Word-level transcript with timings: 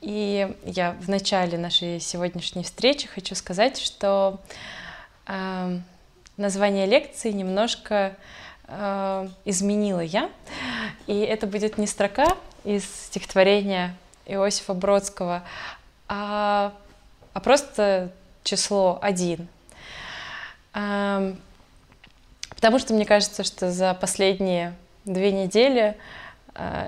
И 0.00 0.54
я 0.64 0.96
в 1.00 1.08
начале 1.08 1.58
нашей 1.58 2.00
сегодняшней 2.00 2.62
встречи 2.62 3.06
хочу 3.06 3.34
сказать, 3.34 3.78
что 3.78 4.40
а, 5.26 5.78
название 6.36 6.86
лекции 6.86 7.30
немножко 7.30 8.16
а, 8.64 9.28
изменила 9.44 10.00
я. 10.00 10.30
И 11.06 11.18
это 11.18 11.46
будет 11.46 11.78
не 11.78 11.86
строка 11.86 12.26
из 12.64 12.84
стихотворения 12.84 13.94
Иосифа 14.26 14.72
Бродского, 14.72 15.42
а, 16.08 16.72
а 17.34 17.40
просто 17.40 18.12
число 18.44 18.98
один. 19.02 19.48
Потому 20.72 22.78
что 22.78 22.94
мне 22.94 23.04
кажется, 23.04 23.44
что 23.44 23.70
за 23.70 23.92
последние 23.92 24.74
две 25.04 25.32
недели 25.32 25.82
э, 25.82 25.94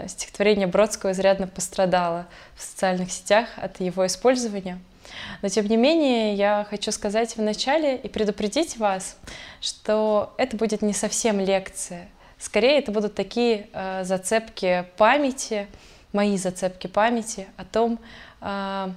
стихотворение 0.09 0.67
Бродского 0.67 1.13
изрядно 1.13 1.47
пострадало 1.47 2.27
в 2.57 2.63
социальных 2.63 3.11
сетях 3.11 3.49
от 3.57 3.81
его 3.81 4.07
использования. 4.07 4.79
Но 5.43 5.49
тем 5.49 5.67
не 5.67 5.77
менее, 5.77 6.35
я 6.35 6.67
хочу 6.69 6.91
сказать 6.93 7.37
в 7.37 7.43
начале 7.43 7.97
и 7.97 8.09
предупредить 8.09 8.77
вас, 8.77 9.17
что 9.61 10.35
это 10.39 10.57
будет 10.57 10.83
не 10.83 10.93
совсем 10.93 11.41
лекция. 11.41 12.09
Скорее, 12.39 12.79
это 12.79 12.93
будут 12.93 13.15
такие 13.15 13.69
э, 13.73 14.05
зацепки 14.05 14.85
памяти, 14.97 15.67
мои 16.13 16.37
зацепки 16.37 16.87
памяти 16.87 17.47
о 17.57 17.65
том, 17.65 17.99
э, 18.41 18.89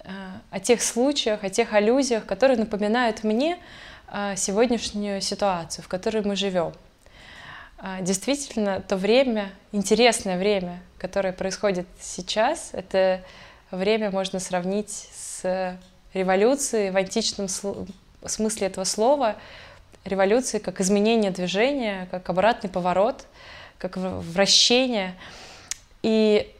э, 0.00 0.10
о 0.50 0.60
тех 0.60 0.82
случаях, 0.82 1.44
о 1.44 1.50
тех 1.50 1.72
аллюзиях, 1.72 2.26
которые 2.26 2.58
напоминают 2.58 3.22
мне 3.24 3.58
а, 4.08 4.36
сегодняшнюю 4.36 5.20
ситуацию, 5.20 5.84
в 5.84 5.88
которой 5.88 6.22
мы 6.22 6.36
живем. 6.36 6.72
А, 7.88 8.00
действительно, 8.00 8.80
то 8.80 8.96
время, 8.96 9.52
интересное 9.70 10.38
время, 10.38 10.82
которое 10.98 11.32
происходит 11.32 11.86
сейчас, 12.00 12.70
это 12.72 13.22
время 13.70 14.10
можно 14.10 14.40
сравнить 14.40 15.08
с 15.14 15.78
революцией 16.12 16.90
в 16.90 16.96
античном 16.96 17.46
смысле 18.26 18.66
этого 18.66 18.82
слова, 18.82 19.36
революции 20.04 20.58
как 20.58 20.80
изменение 20.80 21.30
движения, 21.30 22.08
как 22.10 22.28
обратный 22.28 22.68
поворот, 22.68 23.24
как 23.78 23.96
вращение. 23.98 25.14
И 26.02 26.52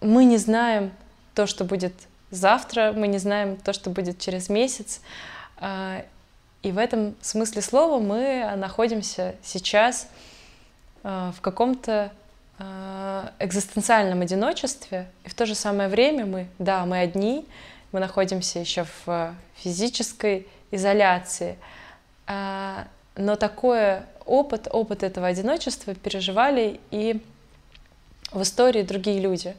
мы 0.00 0.24
не 0.24 0.38
знаем 0.38 0.90
то, 1.34 1.46
что 1.46 1.66
будет 1.66 1.92
завтра, 2.30 2.94
мы 2.96 3.08
не 3.08 3.18
знаем 3.18 3.58
то, 3.58 3.74
что 3.74 3.90
будет 3.90 4.20
через 4.20 4.48
месяц. 4.48 5.02
А, 5.58 6.02
и 6.62 6.72
в 6.72 6.78
этом 6.78 7.14
смысле 7.20 7.60
слова 7.60 7.98
мы 7.98 8.50
находимся 8.56 9.34
сейчас 9.42 10.08
в 11.02 11.40
каком-то 11.40 12.12
э, 12.58 13.28
экзистенциальном 13.40 14.20
одиночестве, 14.20 15.08
и 15.24 15.28
в 15.28 15.34
то 15.34 15.46
же 15.46 15.54
самое 15.54 15.88
время 15.88 16.26
мы, 16.26 16.46
да, 16.58 16.84
мы 16.86 17.00
одни, 17.00 17.46
мы 17.90 18.00
находимся 18.00 18.58
еще 18.58 18.86
в 19.04 19.34
физической 19.56 20.46
изоляции, 20.70 21.56
э, 22.26 22.84
но 23.16 23.36
такой 23.36 24.00
опыт, 24.24 24.68
опыт 24.70 25.02
этого 25.02 25.26
одиночества 25.26 25.94
переживали 25.94 26.80
и 26.90 27.20
в 28.30 28.42
истории 28.42 28.82
другие 28.82 29.20
люди 29.20 29.54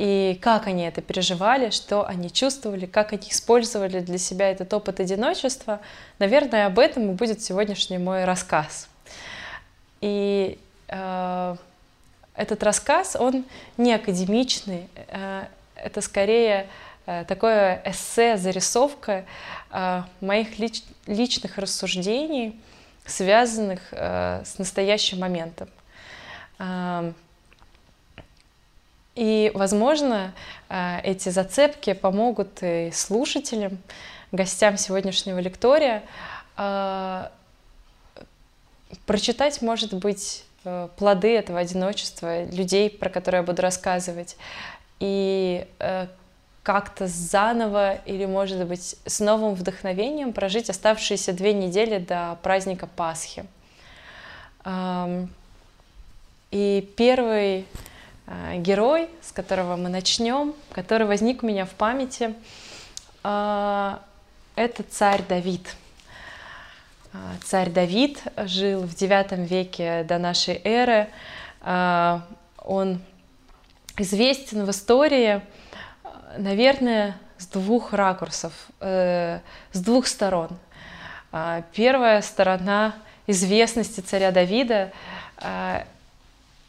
и 0.00 0.38
как 0.40 0.66
они 0.66 0.84
это 0.84 1.02
переживали, 1.02 1.68
что 1.68 2.06
они 2.06 2.30
чувствовали, 2.32 2.86
как 2.86 3.12
они 3.12 3.28
использовали 3.28 4.00
для 4.00 4.16
себя 4.16 4.50
этот 4.50 4.72
опыт 4.72 4.98
одиночества. 4.98 5.80
Наверное, 6.18 6.64
об 6.64 6.78
этом 6.78 7.10
и 7.10 7.14
будет 7.14 7.42
сегодняшний 7.42 7.98
мой 7.98 8.24
рассказ. 8.24 8.88
И 10.00 10.58
э, 10.88 11.56
этот 12.34 12.62
рассказ, 12.62 13.16
он 13.16 13.44
не 13.76 13.92
академичный, 13.92 14.88
э, 15.08 15.44
это 15.76 16.00
скорее 16.00 16.68
э, 17.06 17.24
такое 17.26 17.82
эссе, 17.84 18.36
зарисовка 18.36 19.24
э, 19.70 20.02
моих 20.20 20.58
лич, 20.58 20.82
личных 21.06 21.58
рассуждений, 21.58 22.58
связанных 23.04 23.80
э, 23.92 24.42
с 24.44 24.58
настоящим 24.58 25.20
моментом. 25.20 25.68
Э, 26.58 27.12
и, 29.16 29.50
возможно, 29.54 30.32
э, 30.68 31.00
эти 31.02 31.28
зацепки 31.28 31.92
помогут 31.92 32.62
и 32.62 32.90
слушателям, 32.92 33.78
гостям 34.32 34.76
сегодняшнего 34.76 35.38
лектория 35.40 36.04
э, 36.56 37.28
прочитать, 39.06 39.62
может 39.62 39.94
быть, 39.94 40.44
э, 40.64 40.88
плоды 40.96 41.34
этого 41.34 41.58
одиночества, 41.58 42.44
людей, 42.44 42.90
про 42.90 43.10
которые 43.10 43.40
я 43.40 43.46
буду 43.46 43.62
рассказывать, 43.62 44.36
и 44.98 45.66
как-то 46.62 47.06
заново 47.06 47.94
или, 48.04 48.26
может 48.26 48.66
быть, 48.66 48.96
с 49.06 49.20
новым 49.20 49.54
вдохновением 49.54 50.34
прожить 50.34 50.68
оставшиеся 50.68 51.32
две 51.32 51.54
недели 51.54 51.96
до 51.96 52.38
праздника 52.42 52.86
Пасхи. 52.86 53.46
И 56.50 56.92
первый 56.98 57.64
Э, 58.30 58.58
герой, 58.58 59.08
с 59.22 59.32
которого 59.32 59.74
мы 59.74 59.88
начнем, 59.88 60.54
который 60.70 61.06
возник 61.06 61.42
у 61.42 61.46
меня 61.46 61.66
в 61.66 61.70
памяти, 61.70 62.34
э, 63.24 63.96
это 64.54 64.82
царь 64.84 65.24
Давид. 65.28 65.74
Э, 67.12 67.18
царь 67.44 67.70
Давид 67.70 68.22
жил 68.36 68.82
в 68.82 68.94
IX 68.94 69.44
веке 69.46 70.04
до 70.04 70.18
нашей 70.18 70.60
эры. 70.64 71.08
Он 71.62 73.02
известен 73.98 74.64
в 74.64 74.70
истории, 74.70 75.42
наверное, 76.38 77.18
с 77.36 77.46
двух 77.46 77.92
ракурсов, 77.92 78.54
с 78.80 79.42
двух 79.74 80.06
сторон. 80.06 80.48
Первая 81.74 82.22
сторона 82.22 82.94
известности 83.26 84.00
царя 84.00 84.30
Давида 84.30 84.90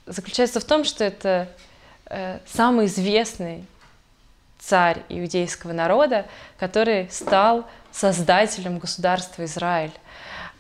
заключается 0.06 0.60
в 0.60 0.66
том, 0.66 0.84
что 0.84 1.04
это 1.04 1.48
э, 2.06 2.40
самый 2.46 2.86
известный 2.88 3.66
царь 4.60 5.02
иудейского 5.10 5.74
народа, 5.74 6.26
который 6.60 7.10
стал 7.10 7.66
создателем 7.92 8.80
государства 8.80 9.44
Израиль, 9.46 9.92
э, 9.92 10.11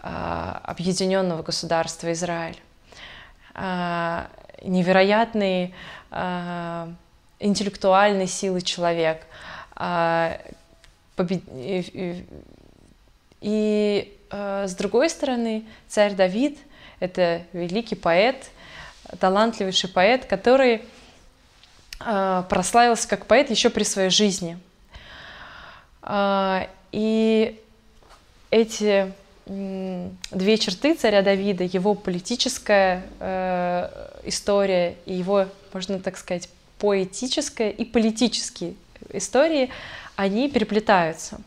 объединенного 0.01 1.43
государства 1.43 2.11
Израиль. 2.11 2.57
Э, 3.53 4.25
невероятный 4.63 5.73
э, 6.11 6.87
интеллектуальной 7.39 8.27
силы 8.27 8.61
человек. 8.61 9.25
И, 13.41 14.17
с 14.31 14.75
другой 14.75 15.09
стороны, 15.09 15.65
царь 15.87 16.13
Давид— 16.13 16.59
это 16.99 17.41
великий 17.53 17.95
поэт— 17.95 18.51
талантливейший 19.19 19.89
поэт, 19.89 20.25
который 20.25 20.83
прославился 21.97 23.07
как 23.07 23.25
поэт 23.25 23.49
еще 23.49 23.69
при 23.69 23.83
своей 23.83 24.09
жизни. 24.09 24.57
И 26.91 27.61
эти 28.49 29.13
две 29.51 30.57
черты 30.57 30.95
царя 30.95 31.21
Давида, 31.21 31.65
его 31.65 31.93
политическая 31.93 33.03
э, 33.19 33.89
история 34.23 34.95
и 35.05 35.13
его, 35.13 35.47
можно 35.73 35.99
так 35.99 36.17
сказать, 36.17 36.47
поэтическая 36.79 37.69
и 37.69 37.83
политические 37.83 38.75
истории, 39.09 39.69
они 40.15 40.49
переплетаются. 40.49 41.41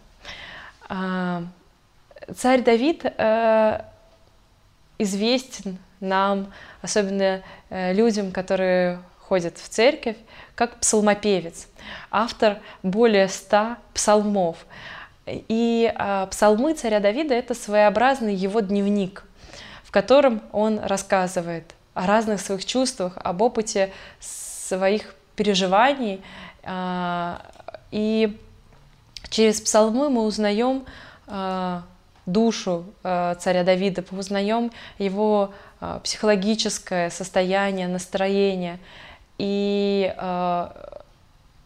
Э, 0.91 1.45
царь 2.37 2.63
Давид 2.63 3.05
э, 3.07 3.81
известен 4.99 5.79
нам, 6.01 6.53
особенно 6.83 7.43
э, 7.71 7.95
людям, 7.95 8.33
которые 8.33 9.01
ходят 9.19 9.57
в 9.57 9.69
церковь, 9.71 10.17
как 10.55 10.79
псалмопевец, 10.81 11.69
автор 12.11 12.59
более 12.83 13.29
ста 13.29 13.79
псалмов. 13.95 14.59
И 15.27 15.93
а, 15.95 16.27
псалмы 16.27 16.75
царя 16.75 17.01
Давида— 17.01 17.35
это 17.37 17.55
своеобразный 17.55 18.35
его 18.35 18.61
дневник, 18.61 19.25
в 19.83 19.91
котором 19.91 20.43
он 20.53 20.79
рассказывает 20.79 21.75
о 21.95 22.07
разных 22.07 22.41
своих 22.41 22.65
чувствах, 22.65 23.17
об 23.17 23.41
опыте 23.41 23.93
своих 24.21 25.15
переживаний 25.37 26.23
И 27.91 28.39
через 29.31 29.61
псалмы 29.61 30.11
мы 30.11 30.25
узнаем 30.25 30.85
душу 32.27 32.85
царя 33.03 33.65
Давида, 33.65 34.05
мы 34.11 34.19
узнаем 34.19 34.73
его 34.99 35.53
психологическое 36.03 37.11
состояние, 37.11 37.89
настроение. 37.89 38.79
И 39.39 40.13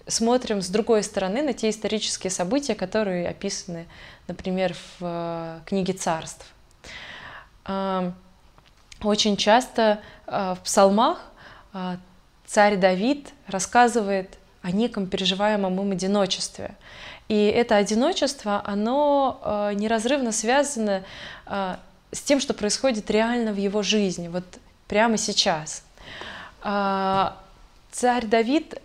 смотрим 0.09 0.63
с 0.63 0.69
другой 0.69 1.03
стороны 1.03 1.43
на 1.43 1.53
те 1.53 1.71
исторические 1.71 2.31
события, 2.31 2.75
которые 2.75 3.29
описаны, 3.29 3.87
например, 4.27 4.75
в 4.75 5.03
э, 5.03 5.61
книге 5.67 5.93
царств. 5.93 6.47
Очень 9.03 9.37
часто 9.37 10.01
э, 10.27 10.55
в 10.59 10.65
псалмах 10.65 11.21
э, 11.73 11.97
царь 12.47 12.77
Давид 12.77 13.29
рассказывает 13.47 14.39
о 14.63 14.73
неком 14.73 15.07
переживаемом 15.07 15.81
им 15.81 15.93
одиночестве. 15.93 16.75
И 17.29 17.47
это 17.47 17.77
одиночество, 17.77 18.63
оно 18.65 19.71
неразрывно 19.75 20.33
связано 20.33 21.05
с 21.47 22.23
тем, 22.25 22.41
что 22.41 22.55
происходит 22.55 23.11
реально 23.11 23.53
в 23.53 23.57
его 23.57 23.83
жизни, 23.83 24.29
вот 24.29 24.45
прямо 24.89 25.19
сейчас. 25.19 25.85
Царь 26.63 28.27
Давид 28.27 28.81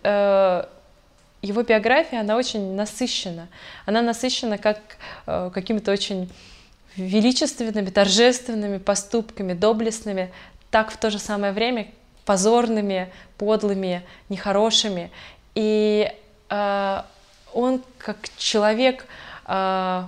его 1.44 1.62
биография, 1.62 2.20
она 2.20 2.36
очень 2.36 2.74
насыщена. 2.74 3.48
Она 3.86 4.02
насыщена 4.02 4.58
как 4.58 4.78
э, 5.26 5.50
какими-то 5.52 5.92
очень 5.92 6.30
величественными, 6.96 7.90
торжественными 7.90 8.78
поступками, 8.78 9.52
доблестными, 9.52 10.32
так 10.70 10.90
в 10.90 10.96
то 10.96 11.10
же 11.10 11.18
самое 11.18 11.52
время 11.52 11.88
позорными, 12.24 13.12
подлыми, 13.36 14.02
нехорошими. 14.28 15.10
И 15.54 16.10
э, 16.48 17.02
он 17.52 17.82
как 17.98 18.16
человек 18.38 19.06
э, 19.46 20.04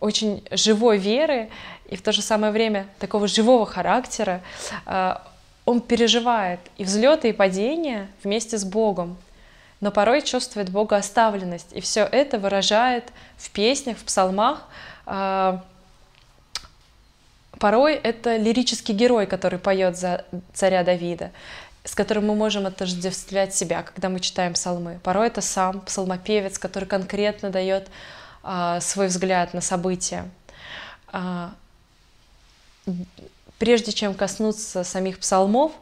очень 0.00 0.44
живой 0.50 0.98
веры 0.98 1.48
и 1.88 1.96
в 1.96 2.02
то 2.02 2.12
же 2.12 2.22
самое 2.22 2.52
время 2.52 2.86
такого 2.98 3.26
живого 3.26 3.64
характера, 3.64 4.42
э, 4.86 5.14
он 5.64 5.80
переживает 5.80 6.60
и 6.76 6.84
взлеты, 6.84 7.30
и 7.30 7.32
падения 7.32 8.08
вместе 8.22 8.58
с 8.58 8.64
Богом 8.64 9.16
но 9.84 9.90
порой 9.90 10.22
чувствует 10.22 10.70
Бога 10.70 10.96
оставленность. 10.96 11.70
И 11.72 11.82
все 11.82 12.04
это 12.04 12.38
выражает 12.38 13.12
в 13.36 13.50
песнях, 13.50 13.98
в 13.98 14.04
псалмах. 14.04 14.62
А, 15.04 15.62
порой 17.58 17.92
это 17.92 18.36
лирический 18.36 18.94
герой, 18.94 19.26
который 19.26 19.58
поет 19.58 19.98
за 19.98 20.24
царя 20.54 20.84
Давида, 20.84 21.32
с 21.84 21.94
которым 21.94 22.28
мы 22.28 22.34
можем 22.34 22.64
отождествлять 22.64 23.54
себя, 23.54 23.82
когда 23.82 24.08
мы 24.08 24.20
читаем 24.20 24.54
псалмы. 24.54 25.00
Порой 25.02 25.26
это 25.26 25.42
сам 25.42 25.82
псалмопевец, 25.82 26.58
который 26.58 26.86
конкретно 26.86 27.50
дает 27.50 27.88
а, 28.42 28.80
свой 28.80 29.08
взгляд 29.08 29.52
на 29.52 29.60
события. 29.60 30.30
А, 31.08 31.52
прежде 33.58 33.92
чем 33.92 34.14
коснуться 34.14 34.82
самих 34.82 35.18
псалмов, 35.18 35.72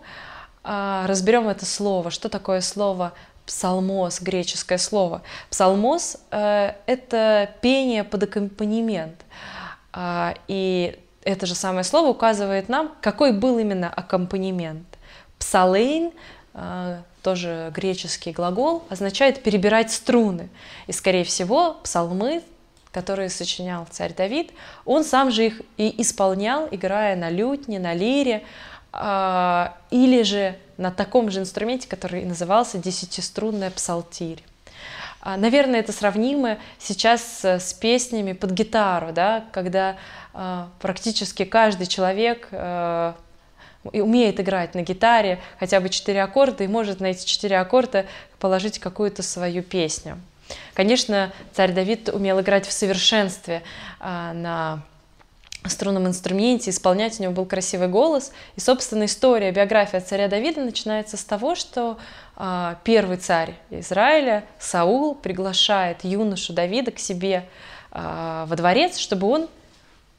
разберем 0.64 1.48
это 1.48 1.66
слово. 1.66 2.10
Что 2.10 2.28
такое 2.28 2.60
слово 2.60 3.12
псалмос, 3.46 4.20
греческое 4.20 4.78
слово. 4.78 5.22
Псалмос 5.50 6.18
э,— 6.30 6.72
это 6.86 7.50
пение 7.60 8.04
под 8.04 8.24
аккомпанемент. 8.24 9.24
Э, 9.92 10.34
и 10.48 10.98
это 11.24 11.46
же 11.46 11.54
самое 11.54 11.84
слово 11.84 12.08
указывает 12.08 12.68
нам, 12.68 12.92
какой 13.00 13.32
был 13.32 13.58
именно 13.58 13.88
аккомпанемент. 13.88 14.86
Псалейн, 15.38 16.12
э, 16.54 16.98
тоже 17.22 17.72
греческий 17.74 18.32
глагол, 18.32 18.84
означает 18.88 19.42
перебирать 19.42 19.92
струны. 19.92 20.48
И, 20.86 20.92
скорее 20.92 21.24
всего, 21.24 21.74
псалмы, 21.82 22.42
которые 22.92 23.30
сочинял 23.30 23.86
царь 23.90 24.14
Давид, 24.14 24.52
он 24.84 25.04
сам 25.04 25.30
же 25.30 25.46
их 25.46 25.62
и 25.78 26.02
исполнял, 26.02 26.68
играя 26.70 27.16
на 27.16 27.30
лютне, 27.30 27.78
на 27.78 27.94
лире, 27.94 28.44
или 28.94 30.22
же 30.22 30.56
на 30.76 30.90
таком 30.90 31.30
же 31.30 31.40
инструменте, 31.40 31.88
который 31.88 32.24
назывался 32.24 32.78
десятиструнная 32.78 33.70
псалтирь. 33.70 34.42
А, 35.22 35.36
наверное, 35.36 35.80
это 35.80 35.92
сравнимо 35.92 36.58
сейчас 36.78 37.44
с 37.44 37.72
песнями 37.74 38.32
под 38.32 38.50
гитару, 38.50 39.12
да, 39.12 39.44
когда 39.52 39.96
э, 40.34 40.64
практически 40.80 41.44
каждый 41.44 41.86
человек 41.86 42.48
э, 42.50 43.12
умеет 43.84 44.40
играть 44.40 44.74
на 44.74 44.82
гитаре 44.82 45.40
хотя 45.60 45.80
бы 45.80 45.90
четыре 45.90 46.22
аккорда 46.22 46.64
и 46.64 46.68
может 46.68 46.98
на 46.98 47.06
эти 47.06 47.24
четыре 47.24 47.58
аккорда 47.58 48.06
положить 48.40 48.80
какую-то 48.80 49.22
свою 49.22 49.62
песню. 49.62 50.18
Конечно, 50.74 51.32
царь 51.52 51.72
Давид 51.72 52.08
умел 52.08 52.40
играть 52.40 52.66
в 52.66 52.72
совершенстве 52.72 53.62
на 54.00 54.82
струнном 55.70 56.06
инструменте, 56.06 56.70
исполнять 56.70 57.20
у 57.20 57.22
него 57.22 57.32
был 57.32 57.44
красивый 57.46 57.88
голос. 57.88 58.32
И, 58.56 58.60
собственно, 58.60 59.04
история, 59.04 59.52
биография 59.52 60.00
царя 60.00 60.28
Давида 60.28 60.62
начинается 60.62 61.16
с 61.16 61.24
того, 61.24 61.54
что 61.54 61.98
э, 62.36 62.74
первый 62.84 63.16
царь 63.16 63.54
Израиля, 63.70 64.44
Саул, 64.58 65.14
приглашает 65.14 66.04
юношу 66.04 66.52
Давида 66.52 66.90
к 66.90 66.98
себе 66.98 67.48
э, 67.92 68.44
во 68.46 68.56
дворец, 68.56 68.96
чтобы 68.98 69.28
он 69.28 69.48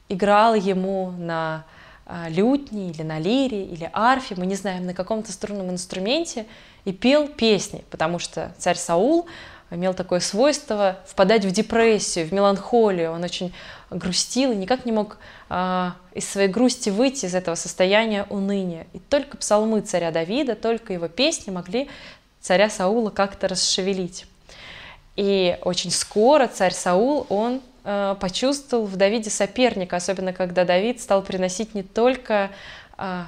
играл 0.08 0.54
ему 0.54 1.10
на 1.18 1.64
э, 2.06 2.30
лютне 2.30 2.90
или 2.90 3.02
на 3.02 3.18
лире 3.18 3.64
или 3.64 3.90
арфе, 3.92 4.34
мы 4.36 4.46
не 4.46 4.54
знаем, 4.54 4.86
на 4.86 4.94
каком-то 4.94 5.32
струнном 5.32 5.70
инструменте, 5.70 6.46
и 6.84 6.92
пел 6.92 7.28
песни, 7.28 7.84
потому 7.90 8.18
что 8.18 8.52
царь 8.58 8.76
Саул 8.76 9.26
имел 9.70 9.94
такое 9.94 10.20
свойство 10.20 10.98
впадать 11.06 11.44
в 11.44 11.50
депрессию, 11.50 12.26
в 12.26 12.32
меланхолию. 12.32 13.12
Он 13.12 13.24
очень 13.24 13.54
грустил 13.90 14.52
и 14.52 14.56
никак 14.56 14.84
не 14.84 14.92
мог 14.92 15.18
из 15.50 16.28
своей 16.28 16.48
грусти 16.48 16.90
выйти 16.90 17.26
из 17.26 17.34
этого 17.34 17.54
состояния 17.54 18.26
уныния. 18.30 18.86
И 18.92 18.98
только 18.98 19.36
псалмы 19.36 19.82
царя 19.82 20.10
Давида, 20.10 20.54
только 20.56 20.92
его 20.92 21.08
песни 21.08 21.50
могли 21.50 21.88
царя 22.40 22.68
Саула 22.68 23.10
как-то 23.10 23.48
расшевелить. 23.48 24.26
И 25.16 25.56
очень 25.62 25.90
скоро 25.90 26.46
царь 26.46 26.72
Саул, 26.72 27.26
он 27.28 27.60
э, 27.84 28.16
почувствовал 28.20 28.84
в 28.84 28.96
Давиде 28.96 29.30
соперника, 29.30 29.96
особенно 29.96 30.32
когда 30.32 30.64
Давид 30.64 31.00
стал 31.00 31.22
приносить 31.22 31.74
не 31.74 31.82
только 31.82 32.50
э, 32.98 33.22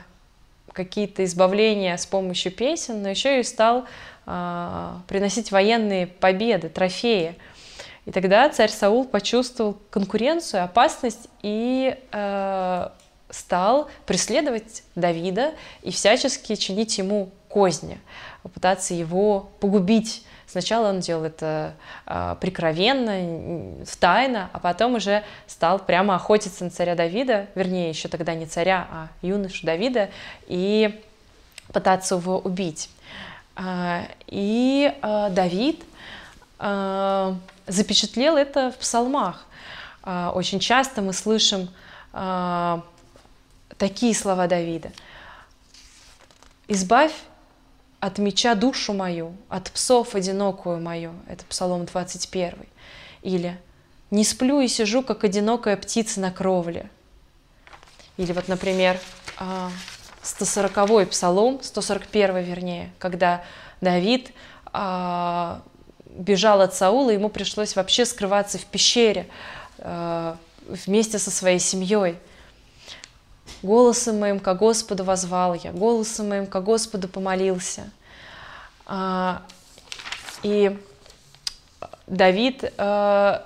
какие-то 0.73 1.25
избавления 1.25 1.97
с 1.97 2.05
помощью 2.05 2.53
песен, 2.53 3.03
но 3.03 3.09
еще 3.09 3.41
и 3.41 3.45
стал 3.45 3.85
э, 4.27 4.93
приносить 5.07 5.53
военные 5.53 6.09
победы, 6.09 6.69
трофеи. 6.69 7.37
И 8.07 8.13
тогда 8.13 8.49
царь 8.49 8.71
Саул 8.71 9.05
почувствовал 9.05 9.77
конкуренцию, 9.91 10.65
опасность 10.65 11.29
и 11.43 11.99
э, 12.13 12.89
стал 13.31 13.89
преследовать 14.07 14.85
Давида 14.95 15.55
и 15.83 15.91
всячески 15.91 16.55
чинить 16.55 16.97
ему 16.99 17.31
козни, 17.49 17.99
попытаться 18.45 18.95
его 18.95 19.51
погубить. 19.61 20.25
Сначала 20.47 20.91
он 20.91 21.01
делал 21.01 21.25
это 21.25 21.75
э, 22.07 22.37
прикровенно, 22.41 23.85
тайно, 23.99 24.51
а 24.53 24.61
потом 24.61 24.95
уже 24.95 25.25
стал 25.49 25.81
прямо 25.81 26.15
охотиться 26.15 26.63
на 26.63 26.71
царя 26.71 26.95
Давида, 26.95 27.49
вернее, 27.57 27.89
еще 27.89 28.07
тогда 28.07 28.35
не 28.35 28.47
царя, 28.47 28.87
а 28.91 29.09
юношу 29.21 29.67
Давида, 29.67 30.11
и 30.47 31.03
пытаться 31.73 32.15
его 32.15 32.39
убить. 32.39 32.89
Э, 33.57 34.05
и 34.29 34.95
э, 35.03 35.29
Давид 35.31 35.83
запечатлел 36.59 38.37
это 38.37 38.71
в 38.71 38.79
псалмах. 38.79 39.47
А, 40.07 40.31
очень 40.33 40.61
часто 40.61 41.03
мы 41.03 41.13
слышим 41.13 41.69
а, 42.13 42.85
такие 43.77 44.15
слова 44.15 44.47
Давида. 44.47 44.93
«Избавь 46.69 47.13
от 47.99 48.19
меча 48.19 48.55
душу 48.55 48.93
мою, 48.93 49.37
от 49.49 49.71
псов 49.73 50.15
одинокую 50.15 50.81
мою». 50.81 51.15
Это 51.29 51.45
Псалом 51.45 51.87
21. 51.87 52.55
Или 53.23 53.61
«Не 54.13 54.25
сплю 54.25 54.61
и 54.61 54.69
сижу, 54.69 55.03
как 55.03 55.25
одинокая 55.25 55.77
птица 55.77 56.21
на 56.21 56.31
кровле». 56.31 56.89
Или 58.17 58.33
вот, 58.33 58.47
например, 58.47 59.01
140-й 60.23 61.03
а, 61.03 61.07
псалом, 61.07 61.61
141 61.61 62.43
вернее, 62.45 62.93
когда 63.01 63.45
Давид 63.81 64.31
бежал 66.17 66.61
от 66.61 66.75
Саула, 66.75 67.11
ему 67.11 67.29
пришлось 67.29 67.77
вообще 67.77 68.05
скрываться 68.05 68.59
в 68.59 68.65
пещере 68.65 69.29
э, 69.79 70.35
вместе 70.67 71.19
со 71.19 71.31
своей 71.31 71.59
семьей. 71.59 72.19
Голосом 73.63 74.19
моим 74.19 74.41
ко 74.41 74.55
Господу 74.55 75.05
возвал 75.05 75.55
я, 75.55 75.73
голосом 75.73 76.29
моим 76.29 76.47
ко 76.47 76.61
Господу 76.61 77.09
помолился. 77.09 77.91
А, 78.87 79.43
и 80.43 80.79
Давид, 82.07 82.65
э, 82.77 83.41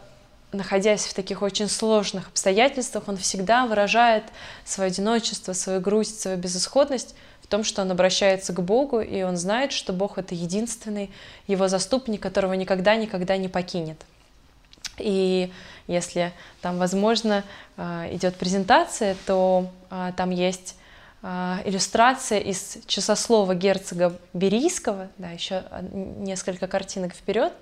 находясь 0.53 1.07
в 1.07 1.15
таких 1.15 1.43
очень 1.43 1.69
сложных 1.69 2.29
обстоятельствах, 2.29 3.05
он 3.09 3.17
всегда 3.17 3.67
выражает 3.67 4.25
свое 4.65 4.89
одиночество, 4.89 5.53
свою 5.53 5.81
грусть, 5.81 6.21
свою 6.21 6.37
безысходность 6.37 7.15
том, 7.51 7.65
что 7.65 7.83
он 7.83 7.91
обращается 7.91 8.53
к 8.53 8.63
Богу, 8.63 9.01
и 9.01 9.23
он 9.23 9.37
знает, 9.37 9.73
что 9.73 9.93
Бог— 9.93 10.17
это 10.19 10.35
единственный 10.35 11.11
его 11.47 11.69
заступник, 11.69 12.23
которого 12.23 12.55
никогда-никогда 12.55 13.37
не 13.37 13.49
покинет. 13.49 14.01
И 14.99 15.53
если 15.87 16.33
там, 16.61 16.79
возможно, 16.79 17.45
э, 17.77 18.15
идет 18.15 18.37
презентация, 18.37 19.17
то 19.27 19.71
э, 19.91 20.13
там 20.17 20.31
есть 20.31 20.77
э, 21.23 21.57
иллюстрация 21.65 22.39
из 22.39 22.79
часослова 22.87 23.55
герцога 23.55 24.17
Берийского, 24.33 25.09
да, 25.19 25.31
еще 25.31 25.65
несколько 25.93 26.69
картинок 26.69 27.15
вперед, 27.15 27.53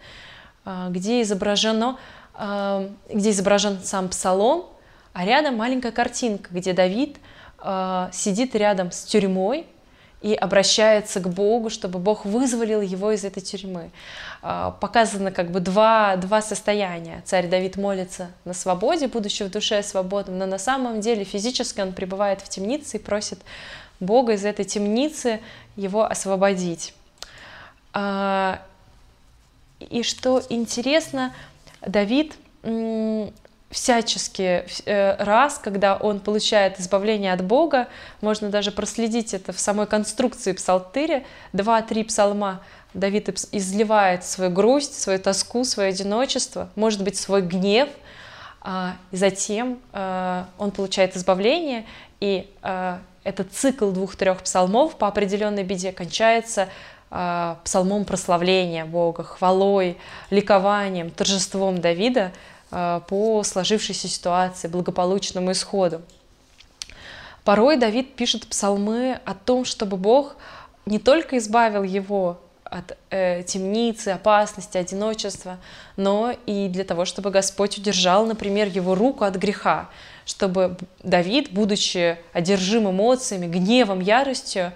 где 0.91 1.23
изображено, 1.23 1.99
где 2.35 3.31
изображен 3.31 3.79
сам 3.83 4.11
псалом, 4.11 4.67
а 5.15 5.25
рядом 5.25 5.57
маленькая 5.57 5.93
картинка, 5.93 6.51
где 6.53 6.75
Давид 6.75 7.17
сидит 8.13 8.55
рядом 8.55 8.93
с 8.93 9.05
тюрьмой, 9.05 9.67
и 10.21 10.35
обращается 10.35 11.21
к 11.21 11.29
Богу, 11.29 11.71
чтобы 11.71 11.99
Бог 11.99 12.25
вызволил 12.25 12.81
его 12.81 13.13
из 13.13 13.25
этой 13.25 13.41
тюрьмы. 13.41 13.91
А, 14.43 14.73
показано 14.73 15.31
как 15.31 15.51
бы 15.51 15.61
два, 15.61 16.17
два 16.17 16.43
состояния. 16.43 17.23
Царь 17.25 17.49
Давид 17.49 17.77
молится 17.77 18.31
на 18.45 18.53
свободе, 18.53 19.07
будучи 19.07 19.45
в 19.45 19.51
душе 19.51 19.83
свободным, 19.83 20.39
но 20.39 20.47
на 20.47 20.59
самом 20.59 21.01
деле 21.01 21.25
физически 21.25 21.81
он 21.81 21.93
пребывает 21.93 22.41
в 22.41 22.49
темнице 22.49 22.97
и 22.97 23.01
просит 23.01 23.39
Бога 24.01 24.33
из 24.33 24.45
этой 24.45 24.65
темницы 24.65 25.41
его 25.77 26.05
освободить. 26.05 26.95
А, 27.93 28.61
и 29.79 30.03
что 30.03 30.43
интересно, 30.49 31.33
Давид 31.81 32.35
всячески 33.71 34.65
э, 34.87 35.23
раз, 35.23 35.59
когда 35.59 35.97
он 35.97 36.21
получает 36.21 36.81
избавление 36.81 37.33
от 37.33 37.45
Бога, 37.45 37.89
можно 38.21 38.49
даже 38.49 38.73
проследить 38.73 39.35
это 39.35 39.53
в 39.53 39.61
самой 39.61 39.87
конструкции 39.87 40.53
псалтыря, 40.53 41.25
два-три 41.53 42.05
псалма 42.05 42.61
Давид 42.95 43.29
изливает 43.53 44.25
свою 44.25 44.51
грусть, 44.51 44.99
свою 44.99 45.19
тоску, 45.19 45.65
свое 45.65 45.91
одиночество, 45.91 46.71
может 46.77 47.03
быть, 47.05 47.19
свой 47.19 47.43
гнев, 47.43 47.91
а, 48.63 48.97
и 49.11 49.17
затем 49.17 49.79
э, 49.93 50.45
он 50.57 50.71
получает 50.71 51.15
избавление, 51.15 51.85
и 52.21 52.51
э, 52.63 52.99
этот 53.23 53.53
цикл 53.53 53.91
двух-трех 53.91 54.43
псалмов 54.43 54.97
по 54.97 55.07
определенной 55.07 55.65
беде 55.65 55.93
кончается 55.93 56.69
псалмом 57.65 58.05
прославления 58.05 58.85
Бога, 58.85 59.25
хвалой, 59.25 59.97
ликованием, 60.29 61.11
торжеством 61.11 61.81
Давида, 61.81 62.33
по 62.71 63.43
сложившейся 63.45 64.09
ситуации, 64.09 64.69
благополучному 64.69 65.53
исходу. 65.53 66.03
Порой 67.45 67.79
Давид 67.79 68.15
пишет 68.15 68.47
псалмы 68.47 69.21
о 69.25 69.35
том, 69.35 69.65
чтобы 69.65 69.97
Бог 69.97 70.37
не 70.85 70.99
только 70.99 71.39
избавил 71.39 71.83
его 71.83 72.41
от 72.65 72.99
э, 73.09 73.43
темницы, 73.45 74.09
опасности, 74.09 74.77
одиночества, 74.77 75.59
но 75.97 76.35
и 76.45 76.69
для 76.69 76.85
того, 76.85 77.07
чтобы 77.07 77.31
Господь 77.31 77.79
удержал, 77.79 78.27
например, 78.27 78.69
его 78.69 78.95
руку 78.95 79.25
от 79.25 79.37
греха, 79.37 79.89
чтобы 80.27 80.77
Давид, 81.03 81.51
будучи 81.51 82.19
одержим 82.35 82.91
эмоциями, 82.91 83.47
гневом, 83.47 84.01
яростью, 84.01 84.73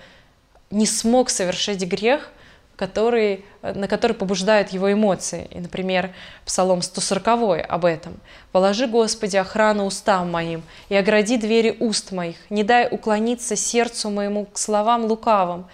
не 0.71 0.87
смог 0.87 1.29
совершить 1.29 1.85
грех– 1.85 2.31
который, 2.83 3.45
на 3.63 3.87
который 3.87 4.15
побуждают 4.15 4.71
его 4.71 4.93
эмоции. 4.93 5.47
И, 5.53 5.61
например, 5.61 6.11
Псалом 6.45 6.83
140 6.83 7.65
об 7.69 7.85
этом. 7.85 8.15
«Положи, 8.51 8.89
Господи, 8.89 9.37
охрану 9.37 9.85
устам 9.85 10.33
моим, 10.33 10.65
и 10.89 10.97
огради 10.97 11.37
двери 11.37 11.77
уст 11.79 12.11
моих, 12.11 12.35
не 12.51 12.65
дай 12.65 12.89
уклониться 12.91 13.55
сердцу 13.55 14.11
моему 14.11 14.47
к 14.47 14.59
словам 14.59 15.05
лукавым, 15.05 15.67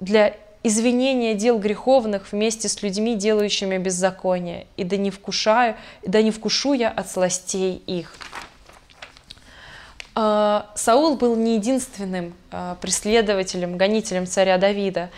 для 0.00 0.34
извинения 0.62 1.34
дел 1.34 1.58
греховных 1.58 2.32
вместе 2.32 2.70
с 2.70 2.82
людьми, 2.82 3.16
делающими 3.16 3.76
беззаконие, 3.76 4.66
и 4.78 4.84
да 4.84 4.96
не, 4.96 5.10
вкушаю, 5.10 5.76
да 6.06 6.22
не 6.22 6.30
вкушу 6.30 6.72
я 6.72 6.88
от 6.88 7.10
сластей 7.10 7.82
их». 7.86 8.14
А, 10.14 10.70
Саул 10.74 11.16
был 11.16 11.36
не 11.36 11.56
единственным 11.56 12.32
а, 12.50 12.76
преследователем, 12.76 13.76
гонителем 13.76 14.26
царя 14.26 14.56
Давида. 14.56 15.10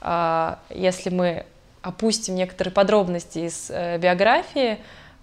А, 0.00 0.58
если 0.70 1.10
мы 1.10 1.44
опустим 1.82 2.34
некоторые 2.34 2.72
подробности 2.72 3.40
из 3.40 3.70
э, 3.70 3.98
биографии 3.98 4.78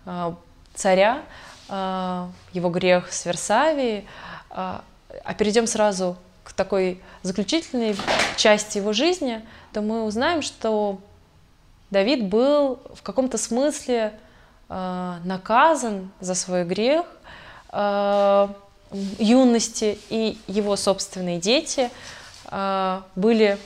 а, 0.05 0.35
царя, 0.73 1.21
а, 1.69 2.29
его 2.53 2.69
грех 2.69 3.11
с 3.11 3.25
Версавии, 3.25 4.05
а 4.49 5.33
перейдем 5.37 5.67
сразу 5.67 6.15
к 6.45 6.53
такой 6.53 7.01
заключительной 7.23 7.95
части 8.37 8.77
его 8.77 8.93
жизни, 8.93 9.45
то 9.73 9.81
мы 9.81 10.03
узнаем, 10.05 10.41
что 10.41 10.99
Давид 11.89 12.25
был 12.25 12.79
в 12.93 13.01
каком-то 13.01 13.37
смысле 13.37 14.13
наказан 14.69 16.09
за 16.21 16.35
свой 16.35 16.63
грех 16.63 17.05
юности, 19.19 19.99
и 20.09 20.37
его 20.47 20.77
собственные 20.77 21.39
дети 21.39 21.89
были 23.15 23.57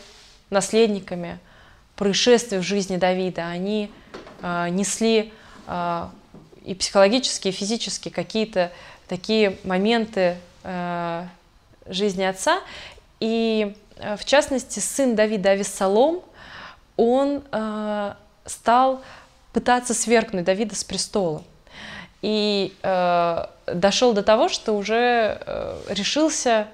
наследниками 0.50 1.40
происшествий 1.96 2.60
в 2.60 2.64
жизни 2.64 2.98
Давида. 2.98 3.48
Они 3.48 3.92
э, 4.42 4.70
несли 4.70 5.34
э, 5.68 6.08
и 6.64 6.76
психологические, 6.76 7.54
и 7.54 7.56
физические 7.56 8.14
какие-то 8.14 8.72
такие 9.08 9.58
моменты 9.64 10.38
э, 10.64 11.26
жизни 11.88 12.24
отца. 12.24 12.62
И 13.20 13.76
э, 13.98 14.16
в 14.16 14.26
частности, 14.26 14.80
сын 14.80 15.16
Давида 15.16 15.52
Авессалом, 15.52 16.22
он 16.96 17.44
э, 17.52 18.14
стал 18.46 19.02
пытаться 19.54 19.94
свергнуть 19.94 20.46
Давида 20.46 20.76
с 20.76 20.84
престола. 20.84 21.44
И 22.22 22.74
э, 22.82 23.46
дошел 23.68 24.14
до 24.14 24.24
того, 24.24 24.50
что 24.50 24.74
уже 24.74 25.38
э, 25.46 25.82
решился 25.90 26.68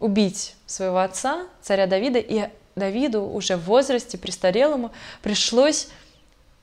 убить 0.00 0.54
своего 0.66 0.98
отца, 0.98 1.46
царя 1.62 1.86
Давида, 1.86 2.18
и 2.18 2.48
Давиду 2.78 3.22
уже 3.22 3.56
в 3.56 3.64
возрасте 3.64 4.18
престарелому 4.18 4.92
пришлось 5.22 5.88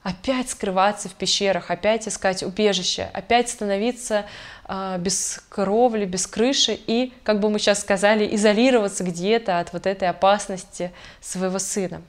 опять 0.05 0.51
скрываться 0.51 1.09
в 1.09 1.15
пещерах, 1.15 1.71
опять 1.71 2.07
искать 2.07 2.43
убежище, 2.43 3.09
опять 3.11 3.49
становиться 3.49 4.27
э, 4.67 4.97
без 4.99 5.41
кровли, 5.49 6.05
без 6.05 6.27
крыши 6.27 6.77
и, 6.85 7.11
как 7.23 7.39
бы 7.39 7.49
мы 7.49 7.57
сейчас 7.57 7.81
сказали, 7.81 8.35
изолироваться 8.35 9.03
где-то 9.03 9.57
от 9.57 9.73
вот 9.73 9.87
этой 9.87 10.07
опасности 10.07 10.91
своего 11.21 11.57
сына. 11.57 12.03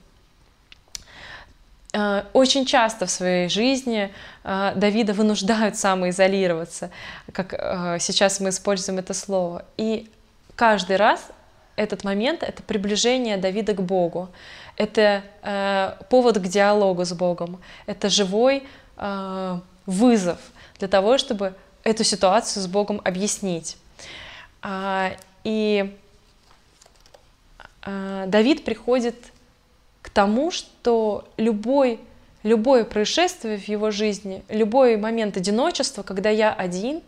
Э, 1.91 2.25
очень 2.33 2.67
часто 2.67 3.07
в 3.07 3.09
своей 3.09 3.49
жизни 3.49 4.13
э, 4.43 4.73
Давида 4.75 5.13
вынуждают 5.13 5.75
самоизолироваться, 5.75 6.91
как 7.33 7.51
сейчас 7.99 8.39
мы 8.39 8.49
используем 8.49 8.99
это 8.99 9.15
слово. 9.15 9.65
И 9.77 10.07
каждый 10.55 10.97
раз 10.97 11.31
этот 11.77 12.03
момент— 12.03 12.43
это 12.43 12.61
приближение 12.63 13.37
Давида 13.37 13.73
к 13.73 13.81
Богу, 13.81 14.29
это 14.75 15.23
э, 15.43 15.93
повод 16.09 16.39
к 16.39 16.41
диалогу 16.41 17.05
с 17.05 17.13
Богом, 17.13 17.61
это 17.85 18.09
живой 18.09 18.63
э, 18.97 19.59
вызов 19.85 20.39
для 20.79 20.89
того, 20.89 21.17
чтобы 21.17 21.53
эту 21.83 22.03
ситуацию 22.03 22.61
с 22.61 22.67
Богом 22.67 23.01
объяснить. 23.03 23.77
А, 24.61 25.13
и 25.43 25.95
а, 27.81 28.25
Давид 28.25 28.65
приходит 28.65 29.15
к 30.01 30.09
тому, 30.09 30.51
что 30.51 31.27
любой, 31.37 31.99
любое 32.43 32.83
происшествие 32.83 33.57
в 33.57 33.67
его 33.67 33.91
жизни, 33.91 34.43
любой 34.49 34.97
момент 34.97 35.37
одиночества, 35.37 36.03
когда 36.03 36.29
я 36.29 36.53
один, 36.53 37.01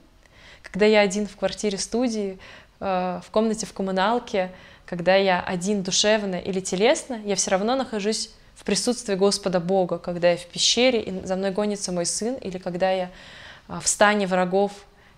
когда 0.63 0.85
я 0.85 1.01
один 1.01 1.27
в 1.27 1.35
квартире 1.35 1.77
студии, 1.77 2.39
в 2.79 3.25
комнате 3.31 3.65
в 3.65 3.73
коммуналке, 3.73 4.51
когда 4.85 5.15
я 5.15 5.41
один 5.41 5.83
душевно 5.83 6.35
или 6.35 6.59
телесно, 6.59 7.21
я 7.25 7.35
все 7.35 7.51
равно 7.51 7.75
нахожусь 7.75 8.31
в 8.55 8.63
присутствии 8.65 9.15
Господа 9.15 9.59
Бога, 9.59 9.99
когда 9.99 10.31
я 10.31 10.37
в 10.37 10.45
пещере, 10.45 11.01
и 11.01 11.25
за 11.25 11.37
мной 11.37 11.51
гонится 11.51 11.91
мой 11.91 12.05
сын, 12.05 12.35
или 12.35 12.57
когда 12.57 12.91
я 12.91 13.09
э, 13.67 13.79
в 13.81 13.87
стане 13.87 14.27
врагов, 14.27 14.71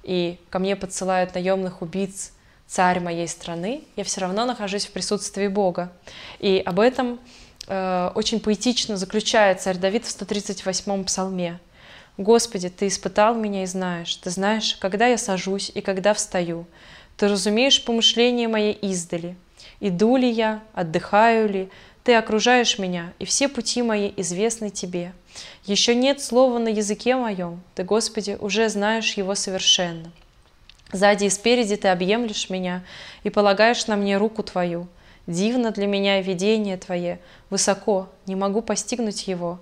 и 0.03 0.37
ко 0.49 0.59
мне 0.59 0.75
подсылают 0.75 1.33
наемных 1.33 1.81
убийц, 1.81 2.33
царь 2.67 2.99
моей 2.99 3.27
страны, 3.27 3.83
я 3.95 4.03
все 4.03 4.21
равно 4.21 4.45
нахожусь 4.45 4.85
в 4.85 4.91
присутствии 4.91 5.47
Бога. 5.47 5.91
И 6.39 6.61
об 6.65 6.79
этом 6.79 7.19
э, 7.67 8.11
очень 8.13 8.39
поэтично 8.39 8.95
заключает 8.95 9.59
царь 9.59 9.77
Давид 9.77 10.05
в 10.05 10.09
138-м 10.09 11.03
псалме. 11.03 11.59
«Господи, 12.17 12.69
Ты 12.69 12.87
испытал 12.87 13.35
меня 13.35 13.63
и 13.63 13.65
знаешь, 13.65 14.15
Ты 14.15 14.29
знаешь, 14.29 14.75
когда 14.75 15.07
я 15.07 15.17
сажусь 15.17 15.71
и 15.73 15.81
когда 15.81 16.13
встаю. 16.13 16.67
Ты 17.21 17.27
разумеешь 17.27 17.85
помышления 17.85 18.47
мои 18.47 18.71
издали. 18.71 19.35
Иду 19.79 20.15
ли 20.15 20.27
я, 20.27 20.63
отдыхаю 20.73 21.47
ли, 21.47 21.69
ты 22.03 22.15
окружаешь 22.15 22.79
меня, 22.79 23.13
и 23.19 23.25
все 23.25 23.47
пути 23.47 23.83
мои 23.83 24.11
известны 24.17 24.71
тебе. 24.71 25.13
Еще 25.67 25.93
нет 25.93 26.19
слова 26.19 26.57
на 26.57 26.69
языке 26.69 27.15
моем, 27.15 27.61
ты, 27.75 27.83
Господи, 27.83 28.39
уже 28.41 28.69
знаешь 28.69 29.13
его 29.13 29.35
совершенно. 29.35 30.11
Сзади 30.91 31.25
и 31.25 31.29
спереди 31.29 31.75
ты 31.75 31.89
объемлешь 31.89 32.49
меня 32.49 32.83
и 33.21 33.29
полагаешь 33.29 33.85
на 33.85 33.95
мне 33.95 34.17
руку 34.17 34.41
твою. 34.41 34.87
Дивно 35.27 35.69
для 35.69 35.85
меня 35.85 36.19
видение 36.23 36.77
Твое, 36.77 37.19
высоко, 37.51 38.09
не 38.25 38.35
могу 38.35 38.63
постигнуть 38.63 39.27
его. 39.27 39.59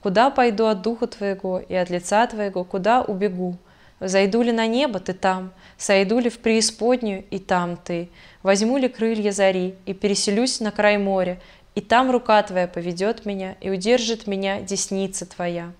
Куда 0.00 0.30
пойду 0.30 0.66
от 0.66 0.82
духа 0.82 1.08
Твоего 1.08 1.58
и 1.58 1.74
от 1.74 1.90
лица 1.90 2.28
Твоего, 2.28 2.62
куда 2.62 3.02
убегу? 3.02 3.58
Зайду 4.00 4.40
ли 4.40 4.50
на 4.50 4.66
небо, 4.66 4.98
Ты 4.98 5.12
там, 5.12 5.52
сойду 5.76 6.18
ли 6.18 6.30
в 6.30 6.38
преисподнюю, 6.38 7.24
и 7.30 7.38
там 7.38 7.76
Ты, 7.76 8.08
возьму 8.42 8.78
ли 8.78 8.88
крылья 8.88 9.30
зари 9.30 9.74
и 9.84 9.92
переселюсь 9.92 10.60
на 10.60 10.72
край 10.72 10.96
моря, 10.96 11.38
и 11.74 11.82
там 11.82 12.10
рука 12.10 12.42
Твоя 12.42 12.66
поведет 12.66 13.26
меня, 13.26 13.56
и 13.60 13.70
удержит 13.70 14.26
меня 14.26 14.60
десница 14.62 15.26
Твоя. 15.26 15.72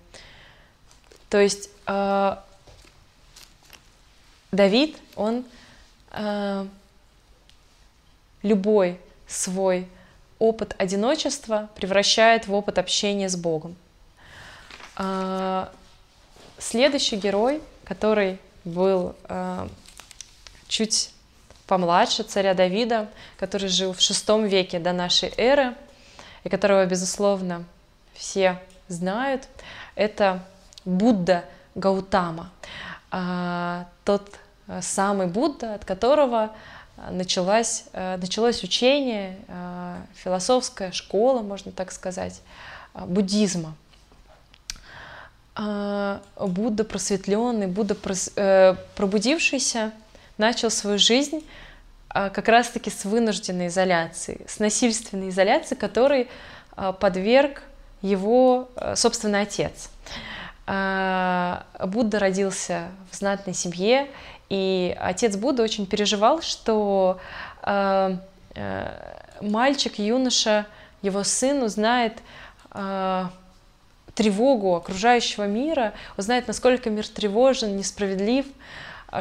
То 1.29 1.39
есть 1.39 1.69
э, 1.87 2.35
Давид, 4.51 4.97
он 5.15 5.45
э, 6.11 6.65
любой 8.43 8.99
свой 9.27 9.87
опыт 10.39 10.75
одиночества 10.77 11.69
превращает 11.75 12.47
в 12.47 12.53
опыт 12.53 12.77
общения 12.77 13.29
с 13.29 13.35
Богом. 13.35 13.75
Э, 14.97 15.67
следующий 16.57 17.15
герой, 17.15 17.61
который 17.91 18.39
был 18.63 19.17
э, 19.25 19.67
чуть 20.69 21.11
помладше 21.67 22.23
царя 22.23 22.53
Давида, 22.53 23.09
который 23.37 23.67
жил 23.67 23.91
в 23.91 23.97
VI 23.97 24.47
веке 24.47 24.79
до 24.79 24.93
нашей 24.93 25.33
эры, 25.35 25.75
и 26.45 26.47
которого, 26.47 26.85
безусловно, 26.85 27.65
все 28.13 28.61
знают, 28.87 29.49
это 29.95 30.41
Будда 30.85 31.43
Гаутама, 31.75 32.49
а, 33.11 33.87
тот 34.05 34.39
э, 34.69 34.79
самый 34.81 35.27
Будда, 35.27 35.75
от 35.75 35.83
которого 35.83 36.51
началось, 37.09 37.83
э, 37.91 38.15
началось 38.15 38.63
учение, 38.63 39.37
э, 39.49 39.97
философская 40.15 40.93
школа, 40.93 41.41
можно 41.41 41.73
так 41.73 41.91
сказать, 41.91 42.41
буддизма. 42.93 43.75
А, 45.63 46.21
Будда 46.39 46.83
просветленный, 46.83 47.67
Будда 47.67 47.95
пробудившийся, 48.95 49.91
начал 50.37 50.71
свою 50.71 50.97
жизнь 50.97 51.45
как 52.09 52.47
раз-таки 52.47 52.89
с 52.89 53.05
вынужденной 53.05 53.67
изоляции, 53.67 54.41
с 54.47 54.59
насильственной 54.59 55.29
изоляции, 55.29 55.75
которой 55.75 56.27
подверг 56.99 57.61
его 58.01 58.69
собственный 58.95 59.41
отец. 59.41 59.89
А, 60.65 61.65
Будда 61.85 62.17
родился 62.17 62.87
в 63.11 63.15
знатной 63.15 63.53
семье, 63.53 64.07
и 64.49 64.95
отец 64.99 65.35
Будды 65.35 65.61
очень 65.61 65.85
переживал, 65.85 66.41
что 66.41 67.19
а, 67.61 68.17
а, 68.55 69.17
мальчик, 69.41 69.99
юноша, 69.99 70.65
его 71.01 71.23
сын 71.23 71.61
узнает 71.63 72.13
тревогу 74.15 74.75
окружающего 74.75 75.47
мира, 75.47 75.93
узнает, 76.17 76.47
насколько 76.47 76.89
мир 76.89 77.07
тревожен, 77.07 77.75
несправедлив, 77.77 78.45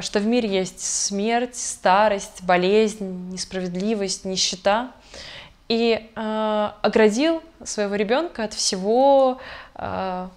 что 0.00 0.20
в 0.20 0.26
мире 0.26 0.48
есть 0.48 0.80
смерть, 0.80 1.56
старость, 1.56 2.42
болезнь, 2.42 3.30
несправедливость, 3.30 4.24
нищета. 4.24 4.92
И 5.68 6.10
э, 6.14 6.70
оградил 6.82 7.42
своего 7.64 7.94
ребенка 7.94 8.44
от 8.44 8.54
всего 8.54 9.38
э, 9.74 10.28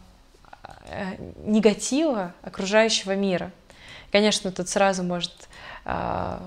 негатива 1.44 2.34
окружающего 2.44 3.16
мира. 3.16 3.52
Конечно, 4.12 4.52
тут 4.52 4.70
сразу 4.70 5.04
может 5.04 5.34
э, 5.86 6.38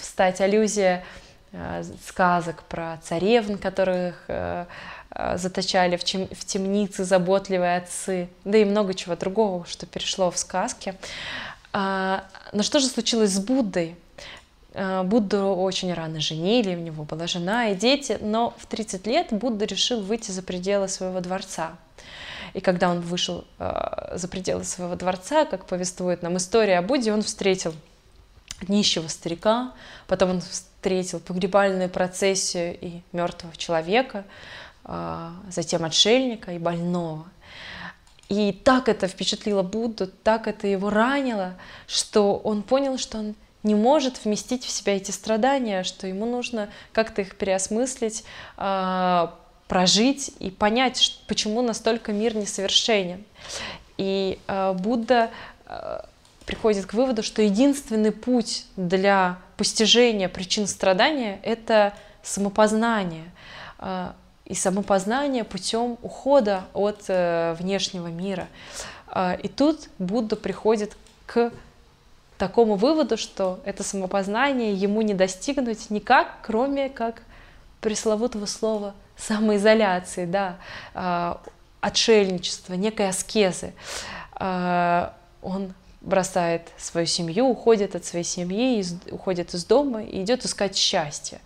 встать 0.00 0.40
аллюзия 0.40 1.04
э, 1.50 1.82
сказок 2.06 2.62
про 2.64 2.98
царевн, 3.02 3.58
которых 3.58 4.24
э, 4.28 4.66
заточали 5.36 5.96
в, 5.96 6.04
чем, 6.04 6.28
в 6.28 6.44
темнице 6.44 7.04
заботливые 7.04 7.78
отцы, 7.78 8.28
да 8.44 8.58
и 8.58 8.64
много 8.64 8.94
чего 8.94 9.16
другого, 9.16 9.66
что 9.66 9.86
перешло 9.86 10.30
в 10.30 10.38
сказки. 10.38 10.94
А, 11.72 12.24
но 12.52 12.62
что 12.62 12.80
же 12.80 12.86
случилось 12.86 13.30
с 13.30 13.38
Буддой? 13.38 13.96
Э, 14.72 15.02
Будду 15.02 15.46
очень 15.46 15.92
рано 15.92 16.20
женили, 16.20 16.74
у 16.74 16.80
него 16.80 17.04
была 17.04 17.26
жена 17.26 17.68
и 17.68 17.74
дети, 17.74 18.18
но 18.20 18.54
в 18.58 18.66
30 18.66 19.06
лет 19.06 19.28
Будда 19.30 19.64
решил 19.64 20.00
выйти 20.00 20.30
за 20.30 20.42
пределы 20.42 20.88
своего 20.88 21.20
дворца– 21.20 21.76
и 22.56 22.60
когда 22.60 22.90
он 22.90 23.00
вышел 23.00 23.44
э, 23.58 24.12
за 24.14 24.28
пределы 24.28 24.64
своего 24.64 24.94
дворца, 24.94 25.44
как 25.44 25.66
повествует 25.66 26.22
нам 26.22 26.38
история 26.38 26.78
о 26.78 26.82
Будде, 26.82 27.12
он 27.12 27.20
встретил 27.22 27.74
нищего 28.66 29.08
старика, 29.08 29.74
потом 30.06 30.30
он 30.30 30.40
встретил 30.40 31.20
погребальную 31.20 31.90
процессию 31.90 32.74
и 32.80 33.02
мертвого 33.12 33.54
человека, 33.58 34.24
э, 34.24 34.65
затем 35.48 35.84
отшельника 35.84 36.52
и 36.52 36.58
больного. 36.58 37.26
И 38.28 38.52
так 38.52 38.88
это 38.88 39.06
впечатлило 39.06 39.62
Будду, 39.62 40.06
так 40.06 40.48
это 40.48 40.66
его 40.66 40.90
ранило, 40.90 41.54
что 41.86 42.36
он 42.36 42.62
понял, 42.62 42.98
что 42.98 43.18
он 43.18 43.34
не 43.62 43.74
может 43.74 44.24
вместить 44.24 44.64
в 44.64 44.70
себя 44.70 44.96
эти 44.96 45.10
страдания, 45.10 45.82
что 45.82 46.06
ему 46.06 46.26
нужно 46.26 46.68
как-то 46.92 47.22
их 47.22 47.36
переосмыслить, 47.36 48.24
э, 48.56 49.28
прожить 49.68 50.32
и 50.38 50.50
понять, 50.50 51.20
почему 51.26 51.62
настолько 51.62 52.12
мир 52.12 52.36
несовершенен. 52.36 53.24
И 53.96 54.38
э, 54.46 54.72
Будда 54.72 55.30
приходит 56.46 56.86
к 56.86 56.94
выводу, 56.94 57.24
что 57.24 57.42
единственный 57.42 58.12
путь 58.12 58.66
для 58.76 59.38
постижения 59.56 60.28
причин 60.28 60.68
страдания— 60.68 61.40
это 61.42 61.92
самопознание. 62.22 63.24
И 64.46 64.54
самопознание 64.54 65.44
путем 65.44 65.98
ухода 66.02 66.64
от 66.72 67.04
э, 67.08 67.54
внешнего 67.58 68.06
мира. 68.06 68.46
Э, 69.08 69.36
и 69.42 69.48
тут 69.48 69.88
Будда 69.98 70.36
приходит 70.36 70.96
к 71.26 71.52
такому 72.38 72.76
выводу, 72.76 73.16
что 73.16 73.60
это 73.64 73.82
самопознание 73.82 74.72
ему 74.72 75.02
не 75.02 75.14
достигнуть 75.14 75.90
никак, 75.90 76.38
кроме 76.42 76.88
как 76.88 77.22
пресловутого 77.80 78.46
слова 78.46 78.94
самоизоляции, 79.16 80.26
да, 80.26 80.56
а, 80.94 81.40
отшельничества, 81.80 82.74
некой 82.74 83.08
аскезы. 83.08 83.72
А, 84.32 85.14
он 85.42 85.72
бросает 86.06 86.70
свою 86.78 87.06
семью, 87.06 87.46
уходит 87.46 87.94
от 87.94 88.04
своей 88.04 88.24
семьи, 88.24 88.82
уходит 89.10 89.52
из 89.52 89.64
дома 89.64 90.02
и 90.02 90.22
идет 90.22 90.44
искать 90.44 90.76
счастье, 90.76 91.40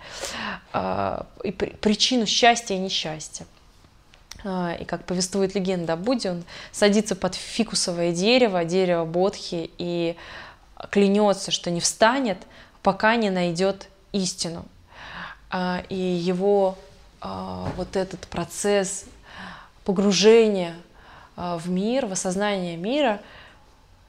а, 0.72 1.26
и 1.42 1.50
причину 1.50 2.26
счастья 2.26 2.74
и 2.74 2.78
несчастья. 2.78 3.46
И 4.42 4.84
как 4.86 5.04
повествует 5.04 5.54
легенда 5.54 5.92
о 5.92 5.96
Будде, 5.96 6.30
он 6.30 6.44
садится 6.72 7.14
под 7.14 7.34
фикусовое 7.34 8.12
дерево, 8.12 8.64
дерево 8.64 9.04
Бодхи, 9.04 9.70
и 9.76 10.16
клянется, 10.90 11.50
что 11.50 11.70
не 11.70 11.80
встанет, 11.80 12.38
пока 12.82 13.16
не 13.16 13.28
найдет 13.28 13.88
истину. 14.12 14.64
И 15.90 15.94
его 15.94 16.78
а, 17.20 17.70
вот 17.76 17.96
этот 17.96 18.20
процесс 18.28 19.04
погружения 19.84 20.74
а, 21.36 21.58
в 21.58 21.68
мир, 21.68 22.06
в 22.06 22.12
осознание 22.12 22.76
мира, 22.76 23.20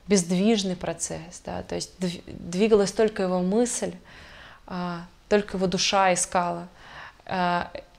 бездвижный 0.07 0.75
процесс, 0.75 1.41
да, 1.45 1.63
то 1.63 1.75
есть 1.75 1.91
двигалась 2.27 2.91
только 2.91 3.23
его 3.23 3.39
мысль, 3.39 3.93
а, 4.67 5.05
только 5.29 5.57
его 5.57 5.67
душа 5.67 6.13
искала 6.13 6.67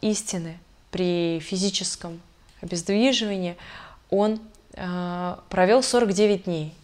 истины 0.03 0.59
при 0.91 1.41
физическом 1.41 2.21
обездвиживании, 2.61 3.57
он 4.11 4.41
провел 5.49 5.83
49 5.83 6.45
дней. 6.45 6.75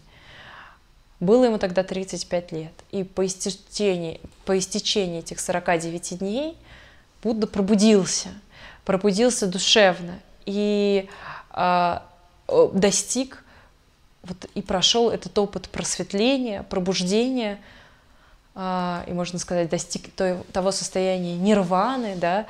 Было 1.20 1.44
ему 1.44 1.58
тогда 1.58 1.82
35 1.82 2.52
лет. 2.52 2.72
И 2.90 3.02
по 3.04 3.26
истечении, 3.26 4.20
по 4.46 4.56
истечении 4.56 5.18
этих 5.18 5.40
49 5.40 6.18
дней 6.20 6.56
Будда 7.22 7.48
пробудился, 7.48 8.28
пробудился 8.84 9.48
душевно 9.48 10.20
и 10.46 11.08
э, 11.52 11.98
достиг 12.72 13.44
вот, 14.22 14.46
и 14.54 14.62
прошел 14.62 15.10
этот 15.10 15.36
опыт 15.38 15.68
просветления, 15.68 16.62
пробуждения, 16.64 17.60
э, 18.54 19.04
и 19.06 19.12
можно 19.12 19.38
сказать, 19.38 19.68
достиг 19.68 20.12
того 20.14 20.72
состояния 20.72 21.36
нирваны, 21.36 22.16
да, 22.16 22.46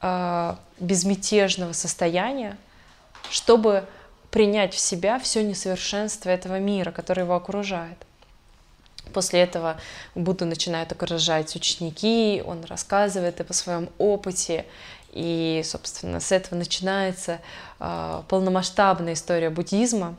э, 0.00 0.54
безмятежного 0.80 1.72
состояния, 1.72 2.56
чтобы 3.30 3.84
принять 4.30 4.74
в 4.74 4.78
себя 4.78 5.18
все 5.18 5.42
несовершенство 5.42 6.30
этого 6.30 6.58
мира, 6.58 6.90
который 6.90 7.24
его 7.24 7.34
окружает. 7.34 7.98
После 9.12 9.40
этого 9.40 9.80
Будду 10.14 10.44
начинают 10.44 10.92
окружать 10.92 11.56
ученики, 11.56 12.42
он 12.46 12.64
рассказывает 12.64 13.40
о 13.40 13.52
своем 13.54 13.88
опыте, 13.98 14.66
и, 15.12 15.62
собственно, 15.64 16.20
с 16.20 16.32
этого 16.32 16.58
начинается 16.58 17.40
э, 17.80 18.22
полномасштабная 18.28 19.14
история 19.14 19.48
буддизма. 19.48 20.16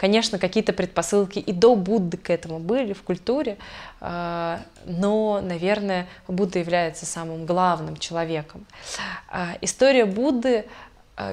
Конечно, 0.00 0.38
какие-то 0.38 0.72
предпосылки 0.72 1.38
и 1.38 1.52
до 1.52 1.76
Будды 1.76 2.16
к 2.16 2.30
этому 2.30 2.58
были 2.58 2.94
в 2.94 3.02
культуре, 3.02 3.58
но, 4.00 5.40
наверное, 5.42 6.06
Будда 6.26 6.58
является 6.58 7.04
самым 7.04 7.44
главным 7.44 7.98
человеком. 7.98 8.64
История 9.60 10.06
Будды 10.06 10.64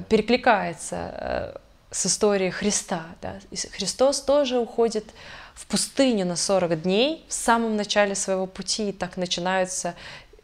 перекликается 0.09 1.61
с 1.91 2.05
историей 2.07 2.51
Христа. 2.51 3.05
Да? 3.21 3.35
Христос 3.71 4.21
тоже 4.21 4.59
уходит 4.59 5.05
в 5.53 5.65
пустыню 5.65 6.25
на 6.25 6.35
40 6.35 6.81
дней 6.81 7.25
в 7.27 7.33
самом 7.33 7.75
начале 7.75 8.15
своего 8.15 8.45
пути. 8.45 8.89
И 8.89 8.91
так 8.91 9.17
начинаются 9.17 9.95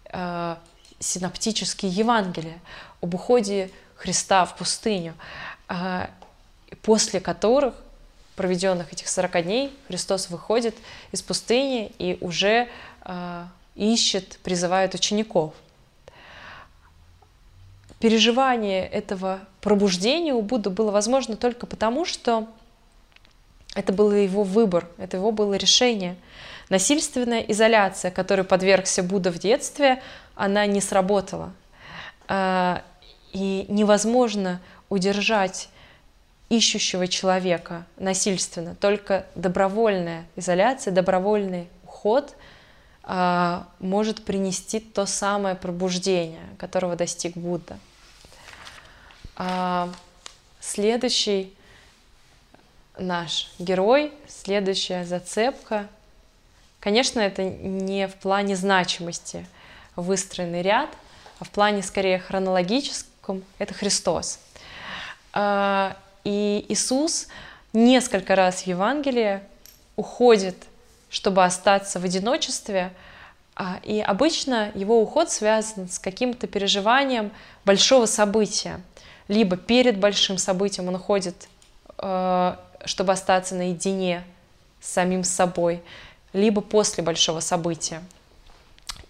э, 0.05 0.55
синоптические 0.99 1.91
Евангелия 1.91 2.59
об 3.01 3.13
уходе 3.13 3.69
Христа 3.95 4.45
в 4.45 4.55
пустыню, 4.55 5.13
э, 5.69 6.07
после 6.81 7.19
которых, 7.19 7.75
проведенных 8.35 8.91
этих 8.93 9.07
40 9.07 9.43
дней, 9.43 9.77
Христос 9.87 10.29
выходит 10.29 10.75
из 11.11 11.21
пустыни 11.21 11.91
и 11.99 12.17
уже 12.21 12.67
э, 13.05 13.45
ищет, 13.75 14.39
призывает 14.43 14.93
учеников. 14.95 15.53
Переживание 17.99 18.85
этого 18.85 19.39
пробуждения 19.61 20.33
у 20.33 20.41
Будды 20.41 20.69
было 20.69 20.91
возможно 20.91 21.37
только 21.37 21.65
потому, 21.65 22.05
что 22.05 22.47
это 23.75 23.93
был 23.93 24.11
его 24.11 24.43
выбор, 24.43 24.87
это 24.97 25.17
его 25.17 25.31
было 25.31 25.53
решение. 25.55 26.15
Насильственная 26.69 27.41
изоляция, 27.41 28.11
которой 28.11 28.43
подвергся 28.43 29.03
Будда 29.03 29.31
в 29.31 29.39
детстве, 29.39 30.01
она 30.35 30.65
не 30.65 30.81
сработала. 30.81 31.53
А, 32.27 32.83
и 33.31 33.65
невозможно 33.67 34.61
удержать 34.89 35.69
ищущего 36.49 37.07
человека 37.07 37.85
насильственно. 37.97 38.75
Только 38.75 39.25
добровольная 39.35 40.25
изоляция, 40.35 40.93
добровольный 40.93 41.67
уход 41.83 42.35
а, 43.03 43.67
может 43.79 44.23
принести 44.23 44.79
то 44.79 45.05
самое 45.05 45.55
пробуждение, 45.55 46.43
которого 46.57 46.95
достиг 46.95 47.35
Будда. 47.35 47.77
А, 49.35 49.89
следующий 50.59 51.53
наш 52.97 53.51
герой, 53.59 54.13
следующая 54.27 55.05
зацепка. 55.05 55.87
Конечно, 56.79 57.19
это 57.19 57.43
не 57.43 58.07
в 58.07 58.15
плане 58.15 58.55
значимости 58.55 59.47
выстроенный 59.95 60.61
ряд, 60.61 60.89
а 61.39 61.45
в 61.45 61.49
плане 61.49 61.81
скорее 61.81 62.19
хронологическом— 62.19 63.43
это 63.57 63.73
Христос. 63.73 64.39
А, 65.33 65.97
и 66.23 66.65
Иисус 66.69 67.27
несколько 67.73 68.35
раз 68.35 68.63
в 68.63 68.67
Евангелии 68.67 69.41
уходит, 69.95 70.55
чтобы 71.09 71.43
остаться 71.43 71.99
в 71.99 72.03
одиночестве, 72.03 72.91
а, 73.55 73.79
и 73.83 73.99
обычно 73.99 74.71
его 74.73 75.01
уход 75.01 75.29
связан 75.29 75.87
с 75.87 75.99
каким-то 75.99 76.47
переживанием 76.47 77.31
большого 77.65 78.07
события. 78.07 78.81
Либо 79.27 79.57
перед 79.57 79.99
большим 79.99 80.37
событием 80.37 80.87
он 80.87 80.95
уходит 80.95 81.47
а, 81.97 82.59
чтобы 82.85 83.13
остаться 83.13 83.55
наедине 83.55 84.23
с 84.81 84.89
самим 84.89 85.23
собой, 85.23 85.81
либо 86.33 86.61
после 86.61 87.03
большого 87.03 87.39
события. 87.39 88.03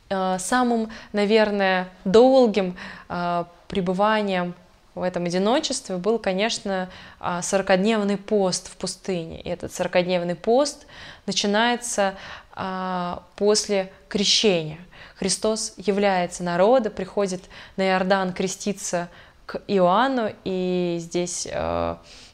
Э, 0.09 0.37
самым, 0.39 0.89
наверное, 1.11 1.89
долгим 2.05 2.77
э, 3.09 3.45
пребыванием 3.67 4.53
в 4.95 5.01
этом 5.01 5.25
одиночестве 5.25 5.97
был, 5.97 6.19
конечно, 6.19 6.89
40-дневный 7.19 8.15
э, 8.15 8.17
пост 8.17 8.69
в 8.69 8.77
пустыне. 8.77 9.41
И 9.41 9.49
этот 9.49 9.71
40-дневный 9.71 10.35
пост 10.35 10.85
начинается 11.25 12.15
после 13.35 13.91
крещения. 14.09 14.77
Христос 15.15 15.73
является 15.77 16.43
народа, 16.43 16.91
приходит 16.91 17.41
на 17.77 17.87
Иордан 17.87 18.31
креститься 18.31 19.09
к 19.47 19.59
Иоанну, 19.67 20.31
и 20.43 20.97
здесь 20.99 21.47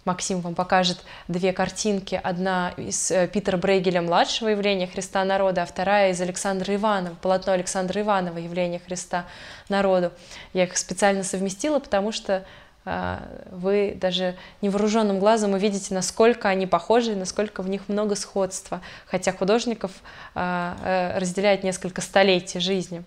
Максим 0.10 0.42
вам 0.42 0.56
покажет 0.56 0.98
две 1.28 1.54
картинки. 1.54 2.20
Одна 2.24 2.74
из 2.78 3.12
э, 3.12 3.28
Питера 3.28 3.58
Брейгеля 3.58 4.02
младшего 4.02 4.50
явления 4.50 4.88
Христа 4.88 5.24
народа, 5.24 5.62
а 5.62 5.66
вторая 5.68 6.14
из 6.14 6.20
Александра 6.20 6.74
Иванова, 6.74 7.14
полотно 7.22 7.54
Александра 7.54 8.02
Иванова 8.02 8.40
явление 8.40 8.80
Христа 8.80 9.28
народу. 9.70 10.12
Я 10.54 10.64
их 10.64 10.76
специально 10.78 11.24
совместила, 11.24 11.78
потому 11.78 12.12
что 12.12 12.44
а, 12.86 13.22
вы 13.52 13.96
даже 14.02 14.36
невооруженным 14.64 15.20
глазом 15.20 15.54
увидите, 15.54 15.94
насколько 15.94 16.50
они 16.50 16.66
похожи, 16.66 17.16
насколько 17.16 17.62
в 17.62 17.70
них 17.70 17.88
много 17.88 18.16
сходства, 18.16 18.82
хотя 19.06 19.32
художников 19.32 19.92
а, 20.34 20.76
э, 20.84 21.20
разделяет 21.20 21.64
несколько 21.64 22.02
столетий 22.02 22.60
жизни. 22.60 23.04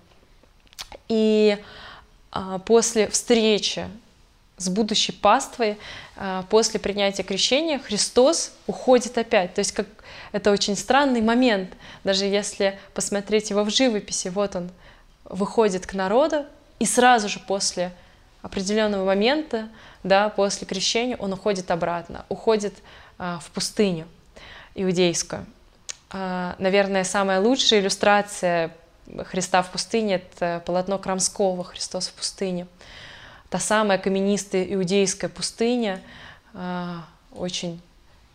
И 1.09 1.59
а, 2.31 2.61
после 2.61 3.09
встречи 3.09 3.89
с 4.63 4.69
будущей 4.69 5.13
паствой 5.13 5.79
а, 6.17 6.45
после 6.49 6.79
принятия 6.81 7.23
крещения 7.23 7.79
Христос 7.79 8.53
уходит 8.67 9.19
опять. 9.19 9.55
То 9.55 9.59
есть 9.61 9.73
как 9.73 9.87
это 10.33 10.51
очень 10.51 10.77
странный 10.77 11.21
момент, 11.21 11.71
даже 12.05 12.25
если 12.25 12.79
посмотреть 12.95 13.51
его 13.51 13.65
в 13.65 13.71
живописи, 13.71 14.29
вот 14.29 14.57
он 14.57 14.71
выходит 15.25 15.87
к 15.87 15.95
народу, 15.95 16.47
и 16.79 16.87
сразу 16.87 17.29
же 17.29 17.39
после 17.39 17.93
определенного 18.43 19.05
момента, 19.05 19.69
да, 20.03 20.29
после 20.29 20.67
крещения, 20.67 21.17
он 21.17 21.33
уходит 21.33 21.71
обратно, 21.71 22.25
уходит 22.29 22.75
а, 23.19 23.39
в 23.39 23.51
пустыню 23.51 24.07
иудейскую. 24.75 25.47
А, 26.11 26.57
наверное, 26.59 27.05
самая 27.05 27.41
лучшая 27.41 27.81
иллюстрация 27.81 28.75
Христа 29.25 29.63
в 29.63 29.71
пустыне— 29.71 30.15
это 30.33 30.63
полотно 30.65 30.99
Крамского 30.99 31.65
«Христос 31.65 32.09
в 32.09 32.15
пустыне» 32.15 32.67
та 33.53 33.59
самая 33.59 33.99
каменистая 33.99 34.65
иудейская 34.65 35.29
пустыня, 35.29 36.01
а, 36.55 37.05
очень 37.35 37.83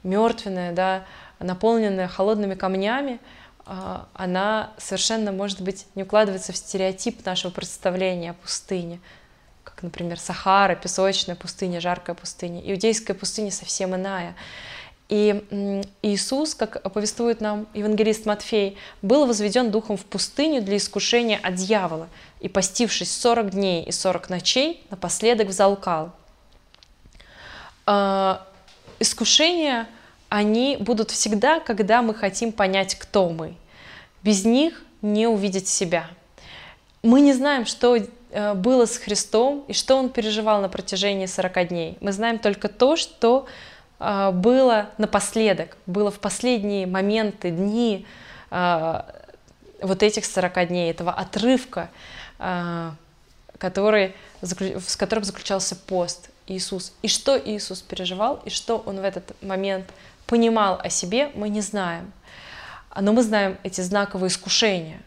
мертвенная, 0.04 0.74
да, 0.74 1.06
наполненная 1.40 2.08
холодными 2.08 2.54
камнями, 2.54 3.20
а, 3.66 4.08
она 4.14 4.74
совершенно, 4.78 5.32
может 5.32 5.62
быть, 5.62 5.88
не 5.96 6.04
укладывается 6.04 6.54
в 6.54 6.58
стереотип 6.58 7.26
нашего 7.26 7.50
представления 7.50 8.30
о 8.30 8.34
пустыне, 8.36 9.00
как, 9.64 9.82
например, 9.82 10.20
Сахара, 10.20 10.76
песочная 10.76 11.36
пустыня, 11.36 11.82
жаркая 11.82 12.16
пустыня. 12.16 12.62
Иудейская 12.72 13.16
пустыня 13.16 13.50
совсем 13.50 13.96
иная. 13.96 14.36
И 15.10 15.88
Иисус, 16.02 16.54
как 16.54 16.82
повествует 16.92 17.40
нам 17.40 17.68
евангелист 17.74 18.26
Матфей, 18.26 18.78
был 19.02 19.26
возведен 19.26 19.72
духом 19.72 19.96
в 19.96 20.04
пустыню 20.06 20.62
для 20.62 20.78
искушения 20.78 21.40
от 21.42 21.56
дьявола, 21.56 22.10
и, 22.42 22.50
постившись 22.50 23.12
40 23.16 23.52
дней 23.52 23.84
и 23.84 23.92
40 23.92 24.30
ночей, 24.30 24.84
напоследок 24.90 25.48
взалкал. 25.48 26.12
А, 27.86 28.46
искушения, 29.00 29.88
они 30.28 30.76
будут 30.78 31.12
всегда, 31.12 31.62
когда 31.62 32.02
мы 32.02 32.14
хотим 32.14 32.52
понять, 32.52 32.96
кто 32.96 33.30
мы. 33.30 33.56
Без 34.24 34.44
них 34.44 34.84
не 35.02 35.28
увидеть 35.28 35.70
себя. 35.70 36.08
Мы 37.02 37.22
не 37.22 37.34
знаем, 37.34 37.66
что 37.66 37.96
э, 37.96 38.54
было 38.56 38.86
с 38.86 38.98
Христом 38.98 39.64
и 39.70 39.74
что 39.74 39.96
Он 39.96 40.10
переживал 40.10 40.60
на 40.60 40.68
протяжении 40.68 41.28
40 41.28 41.68
дней. 41.70 41.98
Мы 42.02 42.12
знаем 42.12 42.40
только 42.40 42.68
то, 42.68 42.98
что 42.98 43.48
было 44.00 44.90
напоследок, 44.98 45.76
было 45.88 46.12
в 46.12 46.20
последние 46.20 46.86
моменты, 46.86 47.50
дни 47.50 48.06
а, 48.50 49.06
вот 49.82 50.04
этих 50.04 50.26
40 50.26 50.68
дней, 50.68 50.92
этого 50.92 51.12
отрывка, 51.12 51.90
а, 52.40 52.94
который, 53.58 54.16
с 54.42 54.96
которым 54.96 55.24
заключался 55.24 55.76
пост 55.76 56.30
Иисус. 56.48 56.94
И 57.02 57.08
что 57.08 57.38
Иисус 57.38 57.82
переживал, 57.82 58.42
и 58.46 58.50
что 58.50 58.78
Он 58.86 59.00
в 59.00 59.04
этот 59.04 59.42
момент 59.42 59.86
понимал 60.28 60.80
о 60.82 60.90
себе, 60.90 61.32
мы 61.36 61.50
не 61.50 61.62
знаем. 61.62 62.12
Но 63.00 63.14
мы 63.14 63.24
знаем 63.24 63.58
эти 63.64 63.82
знаковые 63.82 64.30
искушения. 64.30 65.02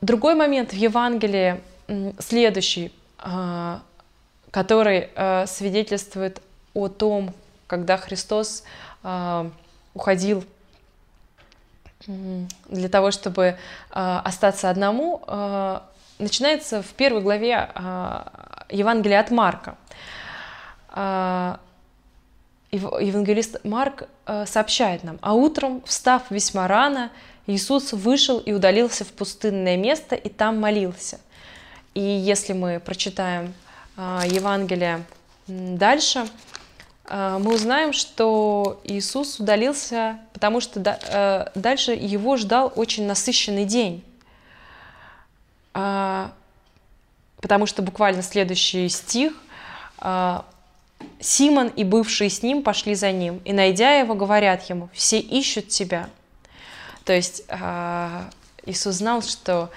Другой 0.00 0.34
момент 0.34 0.72
в 0.72 0.76
Евангелии, 0.76 1.60
следующий, 2.18 2.92
который 4.50 5.08
свидетельствует 5.46 6.42
о 6.78 6.88
том, 6.88 7.34
когда 7.68 7.96
Христос 7.96 8.64
э, 9.04 9.50
уходил 9.94 10.44
для 12.06 12.88
того, 12.88 13.10
чтобы 13.10 13.42
э, 13.44 13.56
остаться 13.90 14.70
одному, 14.70 15.22
э, 15.26 15.80
начинается 16.18 16.82
в 16.82 16.88
первой 16.94 17.20
главе 17.20 17.70
Евангелия 18.70 19.20
от 19.20 19.30
Марка. 19.30 19.76
Евангелист 22.72 23.64
Марк 23.64 24.08
сообщает 24.46 25.04
нам, 25.04 25.18
а 25.22 25.34
утром, 25.34 25.80
встав 25.86 26.28
весьма 26.30 26.66
рано, 26.66 27.10
Иисус 27.46 27.92
вышел 27.92 28.40
и 28.40 28.52
удалился 28.52 29.04
в 29.04 29.12
пустынное 29.12 29.76
место 29.76 30.16
и 30.16 30.28
там 30.28 30.58
молился. 30.60 31.20
И 31.94 32.00
если 32.00 32.52
мы 32.52 32.80
прочитаем 32.80 33.54
Евангелие 33.96 35.04
дальше, 35.46 36.26
мы 37.10 37.54
узнаем, 37.54 37.92
что 37.92 38.80
Иисус 38.84 39.40
удалился, 39.40 40.18
потому 40.32 40.60
что 40.60 41.50
дальше 41.54 41.92
его 41.92 42.36
ждал 42.36 42.72
очень 42.76 43.06
насыщенный 43.06 43.64
день. 43.64 44.04
Потому 45.72 47.66
что 47.66 47.82
буквально 47.82 48.22
следующий 48.22 48.88
стих 48.88 49.32
Симон 51.20 51.68
и 51.68 51.84
бывшие 51.84 52.28
с 52.28 52.42
ним 52.42 52.62
пошли 52.62 52.94
за 52.94 53.12
ним, 53.12 53.40
и, 53.44 53.52
найдя 53.52 53.98
его, 53.98 54.14
говорят 54.14 54.68
ему, 54.68 54.88
все 54.92 55.18
ищут 55.20 55.68
тебя. 55.68 56.10
То 57.04 57.12
есть 57.12 57.44
Иисус 58.66 58.96
знал, 58.96 59.22
что 59.22 59.70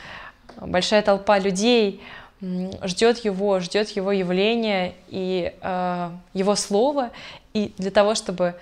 большая 0.60 1.02
толпа 1.02 1.38
людей 1.40 2.02
ждет 2.42 3.20
его, 3.20 3.60
ждет 3.60 3.90
его 3.90 4.12
явления 4.12 4.96
и 5.10 5.54
э, 5.62 6.12
его 6.34 6.56
слова, 6.56 7.12
и 7.54 7.74
для 7.78 7.92
того, 7.92 8.16
чтобы 8.16 8.56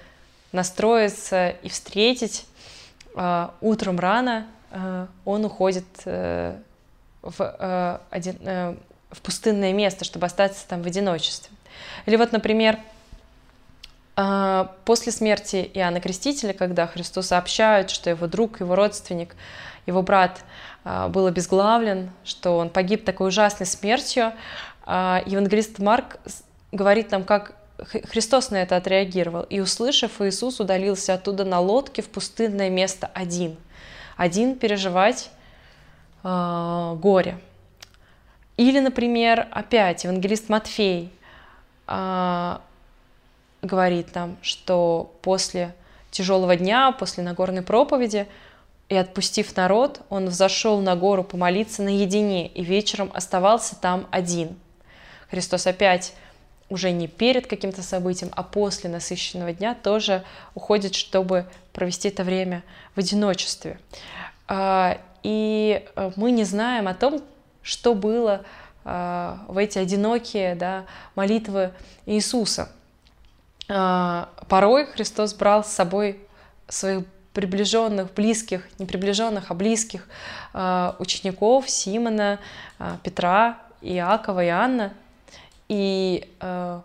настроиться 0.51 1.49
и 1.49 1.69
встретить 1.69 2.45
э, 3.15 3.47
утром 3.61 3.99
рано, 3.99 4.47
э, 4.71 5.07
он 5.23 5.45
уходит 5.45 5.85
э, 6.05 6.57
в, 7.21 7.35
э, 7.39 7.99
один, 8.09 8.35
э, 8.41 8.75
в 9.11 9.21
пустынное 9.21 9.71
место, 9.71 10.03
чтобы 10.03 10.25
остаться 10.25 10.67
там 10.67 10.81
в 10.81 10.87
одиночестве. 10.87 11.55
Или 12.05 12.17
вот, 12.17 12.33
например, 12.33 12.79
э, 14.17 14.67
после 14.83 15.13
смерти 15.13 15.71
Иоанна 15.73 16.01
Крестителя, 16.01 16.53
когда 16.53 16.85
Христу 16.85 17.21
сообщают, 17.21 17.91
что 17.91 18.09
его 18.09 18.27
друг, 18.27 18.59
его 18.59 18.75
родственник, 18.75 19.35
его 19.85 20.01
брат 20.01 20.43
был 20.83 21.27
обезглавлен, 21.27 22.11
что 22.23 22.57
он 22.57 22.69
погиб 22.69 23.03
такой 23.03 23.27
ужасной 23.27 23.67
смертью. 23.67 24.33
А, 24.85 25.21
евангелист 25.25 25.79
Марк 25.79 26.17
говорит 26.71 27.11
нам, 27.11 27.23
как 27.23 27.53
Христос 27.77 28.51
на 28.51 28.57
это 28.57 28.75
отреагировал. 28.75 29.43
И, 29.43 29.59
услышав, 29.59 30.21
Иисус 30.21 30.59
удалился 30.59 31.13
оттуда 31.13 31.45
на 31.45 31.59
лодке 31.59 32.01
в 32.01 32.09
пустынное 32.09 32.69
место 32.69 33.09
один. 33.13 33.57
Один 34.17 34.57
переживать 34.57 35.29
э, 36.23 36.95
горе. 36.99 37.39
Или, 38.57 38.79
например, 38.79 39.47
опять 39.51 40.03
евангелист 40.03 40.49
Матфей 40.49 41.13
э, 41.87 42.57
говорит 43.61 44.13
нам, 44.13 44.37
что 44.41 45.15
после 45.21 45.73
тяжелого 46.11 46.57
дня, 46.57 46.91
после 46.91 47.23
Нагорной 47.23 47.61
проповеди– 47.61 48.27
и 48.89 48.95
отпустив 48.95 49.55
народ, 49.55 50.01
он 50.09 50.25
взошел 50.27 50.81
на 50.81 50.95
гору 50.95 51.23
помолиться 51.23 51.83
наедине 51.83 52.47
и 52.47 52.63
вечером 52.63 53.11
оставался 53.13 53.75
там 53.75 54.07
один. 54.09 54.57
Христос 55.29 55.67
опять 55.67 56.13
уже 56.69 56.91
не 56.91 57.07
перед 57.07 57.47
каким-то 57.47 57.83
событием, 57.83 58.31
а 58.35 58.43
после 58.43 58.89
насыщенного 58.89 59.53
дня 59.53 59.75
тоже 59.75 60.23
уходит, 60.55 60.95
чтобы 60.95 61.45
провести 61.71 62.09
это 62.09 62.23
время 62.23 62.63
в 62.95 62.99
одиночестве. 62.99 63.79
А, 64.47 64.99
и 65.21 65.85
э, 65.95 66.11
мы 66.15 66.31
не 66.31 66.43
знаем 66.43 66.87
о 66.87 66.93
том, 66.93 67.21
что 67.61 67.93
было 67.93 68.43
а, 68.85 69.45
в 69.47 69.57
эти 69.57 69.77
одинокие 69.77 70.55
да, 70.55 70.85
молитвы 71.15 71.73
Иисуса. 72.05 72.69
А, 73.67 74.29
порой 74.47 74.87
Христос 74.87 75.33
брал 75.33 75.63
с 75.63 75.67
собой 75.67 76.19
своих 76.67 77.05
приближенных, 77.39 78.13
близких, 78.13 78.67
не 78.79 78.85
приближенных, 78.85 79.49
а 79.49 79.53
близких 79.53 80.09
э, 80.53 80.91
учеников 80.99 81.69
Симона, 81.69 82.37
э, 82.79 82.97
Петра, 83.01 83.59
Иакова 83.81 84.43
и 84.43 84.49
Анна. 84.49 84.93
И 85.69 86.29
э, 86.41 86.81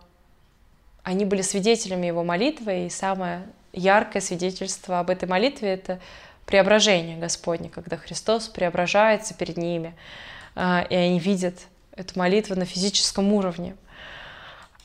они 1.03 1.25
были 1.25 1.41
свидетелями 1.41 2.07
его 2.07 2.23
молитвы, 2.23 2.85
и 2.85 2.89
самое 2.89 3.43
яркое 3.73 4.21
свидетельство 4.21 4.99
об 4.99 5.09
этой 5.09 5.27
молитве— 5.27 5.69
это 5.73 5.99
преображение 6.45 7.17
Господне, 7.17 7.67
когда 7.69 7.97
Христос 7.97 8.47
преображается 8.47 9.33
перед 9.33 9.57
ними, 9.57 9.93
и 10.55 10.95
они 10.95 11.19
видят 11.19 11.55
эту 11.91 12.17
молитву 12.17 12.55
на 12.55 12.63
физическом 12.63 13.33
уровне. 13.33 13.75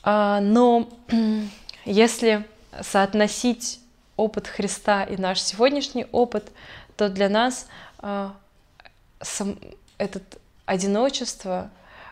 Э, 0.03 0.39
но 0.41 0.89
если 1.85 2.45
соотносить 2.81 3.80
опыт 4.15 4.47
Христа 4.47 5.03
и 5.03 5.17
наш 5.17 5.41
сегодняшний 5.41 6.05
опыт, 6.11 6.51
то 6.97 7.09
для 7.09 7.29
нас 7.29 7.67
э, 7.99 8.29
сам, 9.21 9.57
этот 9.97 10.23
одиночество, 10.65 11.69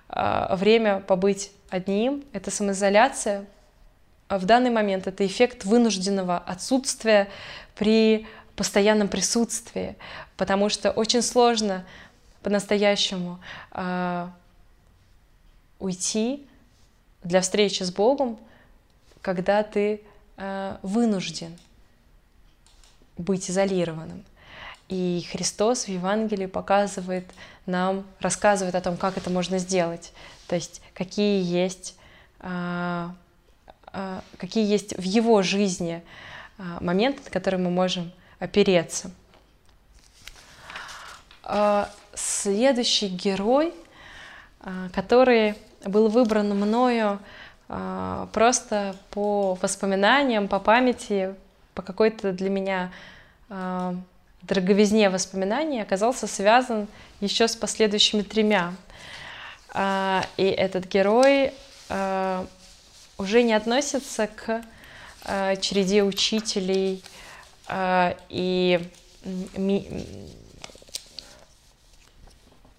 э, 0.09 0.55
время 0.55 0.99
побыть 1.01 1.51
одним, 1.69 2.23
это 2.33 2.51
самоизоляция. 2.51 3.45
А 4.27 4.37
в 4.37 4.45
данный 4.45 4.69
момент 4.69 5.07
это 5.07 5.25
эффект 5.25 5.65
вынужденного 5.65 6.37
отсутствия 6.37 7.29
при 7.75 8.27
постоянном 8.55 9.07
присутствии, 9.07 9.95
потому 10.37 10.69
что 10.69 10.91
очень 10.91 11.21
сложно 11.21 11.85
по-настоящему 12.43 13.39
э, 13.71 14.27
уйти 15.79 16.47
для 17.23 17.41
встречи 17.41 17.83
с 17.83 17.91
Богом, 17.91 18.37
когда 19.21 19.63
ты 19.63 20.01
э, 20.37 20.77
вынужден 20.81 21.57
быть 23.19 23.51
изолированным. 23.51 24.23
И 24.87 25.27
Христос 25.31 25.85
в 25.85 25.89
Евангелии 25.89 26.47
показывает 26.47 27.25
нам, 27.67 28.05
рассказывает 28.19 28.73
о 28.73 28.81
том, 28.81 28.97
как 28.97 29.17
это 29.17 29.29
можно 29.29 29.59
сделать. 29.59 30.11
То 30.47 30.55
есть 30.55 30.81
какие 30.95 31.43
есть, 31.43 31.95
а, 32.39 33.13
а, 33.85 34.23
какие 34.37 34.65
есть 34.65 34.97
в 34.97 35.03
его 35.03 35.43
жизни 35.43 36.01
а, 36.57 36.79
моменты, 36.81 37.21
на 37.23 37.29
которые 37.29 37.61
мы 37.61 37.69
можем 37.69 38.11
опереться. 38.39 39.11
Следующий 42.13 43.07
герой, 43.07 43.73
который 44.93 45.55
был 45.83 46.07
выбран 46.07 46.49
мною 46.49 47.19
просто 47.67 48.95
по 49.09 49.55
воспоминаниям, 49.55 50.47
по 50.47 50.59
памяти, 50.59 51.35
по 51.79 51.81
какой-то 51.81 52.33
для 52.33 52.49
меня 52.49 52.91
э, 53.49 53.95
дороговизне 54.41 55.09
воспоминаний 55.09 55.81
оказался 55.81 56.27
связан 56.27 56.89
еще 57.21 57.47
с 57.47 57.55
последующими 57.55 58.21
тремя. 58.21 58.73
Э, 59.73 60.23
и 60.35 60.43
этот 60.43 60.87
герой 60.87 61.53
э, 61.87 62.45
уже 63.17 63.43
не 63.43 63.53
относится 63.53 64.27
к 64.27 64.61
э, 65.23 65.55
череде 65.61 66.03
учителей 66.03 67.01
э, 67.69 68.15
и 68.27 68.85
ми, 69.55 70.05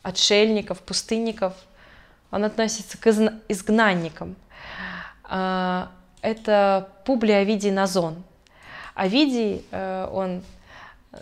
отшельников, 0.02 0.80
пустынников. 0.80 1.54
Он 2.30 2.44
относится 2.44 2.98
к 2.98 3.06
изгнанникам. 3.48 4.36
Это 5.26 6.88
Публий 7.04 7.40
Овидий 7.40 7.70
Назон. 7.70 8.22
Овидий, 8.94 9.64
э, 9.70 10.08
он 10.12 10.42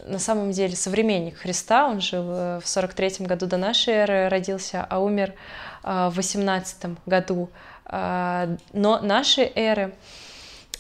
на 0.06 0.18
самом 0.18 0.52
деле 0.52 0.76
современник 0.76 1.38
Христа, 1.38 1.88
он 1.88 2.00
жил 2.00 2.24
э, 2.30 2.60
в 2.60 2.68
43 2.68 3.26
году 3.26 3.46
до 3.46 3.56
нашей 3.56 3.94
эры, 3.94 4.28
родился, 4.28 4.86
а 4.88 5.00
умер 5.00 5.34
э, 5.82 6.08
в 6.10 6.16
18 6.16 6.98
году 7.06 7.50
но 7.90 9.00
нашей 9.00 9.50
эры. 9.54 9.94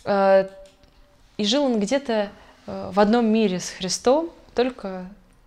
И 0.06 1.44
жил 1.44 1.64
он 1.64 1.80
где-то 1.80 2.28
в 2.66 3.00
одном 3.00 3.24
мире 3.24 3.60
с 3.60 3.70
Христом, 3.70 4.28
только 4.54 5.06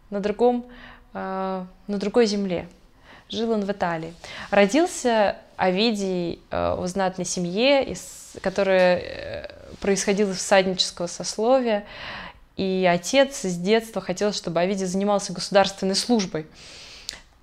на, 0.10 0.22
другом, 0.22 0.66
на 1.14 1.68
другой 1.86 2.26
земле. 2.26 2.68
Жил 3.30 3.52
он 3.52 3.64
в 3.64 3.72
Италии. 3.72 4.16
Родился 4.50 5.36
Овидий 5.56 6.42
в 6.50 6.88
знатной 6.88 7.26
семье, 7.26 7.96
которая 8.42 9.61
происходил 9.82 10.32
из 10.32 10.38
всаднического 10.38 11.08
сословия, 11.08 11.86
и 12.56 12.88
отец 12.90 13.42
с 13.42 13.58
детства 13.58 14.02
хотел, 14.02 14.32
чтобы 14.32 14.60
Овидий 14.62 14.86
занимался 14.86 15.34
государственной 15.34 15.96
службой. 15.96 16.46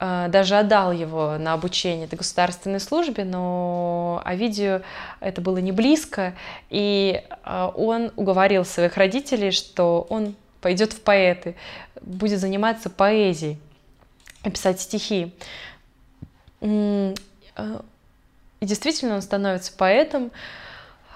А, 0.00 0.28
даже 0.28 0.56
отдал 0.56 0.92
его 0.92 1.36
на 1.38 1.54
обучение 1.54 2.06
этой 2.06 2.14
государственной 2.14 2.78
службе, 2.78 3.24
но 3.24 4.22
Овидию 4.24 4.84
это 5.18 5.40
было 5.40 5.58
не 5.58 5.72
близко, 5.72 6.34
и 6.70 7.24
а, 7.42 7.68
он 7.68 8.12
уговорил 8.14 8.64
своих 8.64 8.96
родителей, 8.96 9.50
что 9.50 10.06
он 10.08 10.36
пойдет 10.60 10.92
в 10.92 11.00
поэты, 11.00 11.56
будет 12.00 12.38
заниматься 12.38 12.90
поэзией, 12.90 13.58
писать 14.44 14.80
стихи. 14.80 15.34
А, 16.60 17.14
и 18.60 18.66
действительно 18.66 19.16
он 19.16 19.22
становится 19.22 19.72
поэтом, 19.72 20.30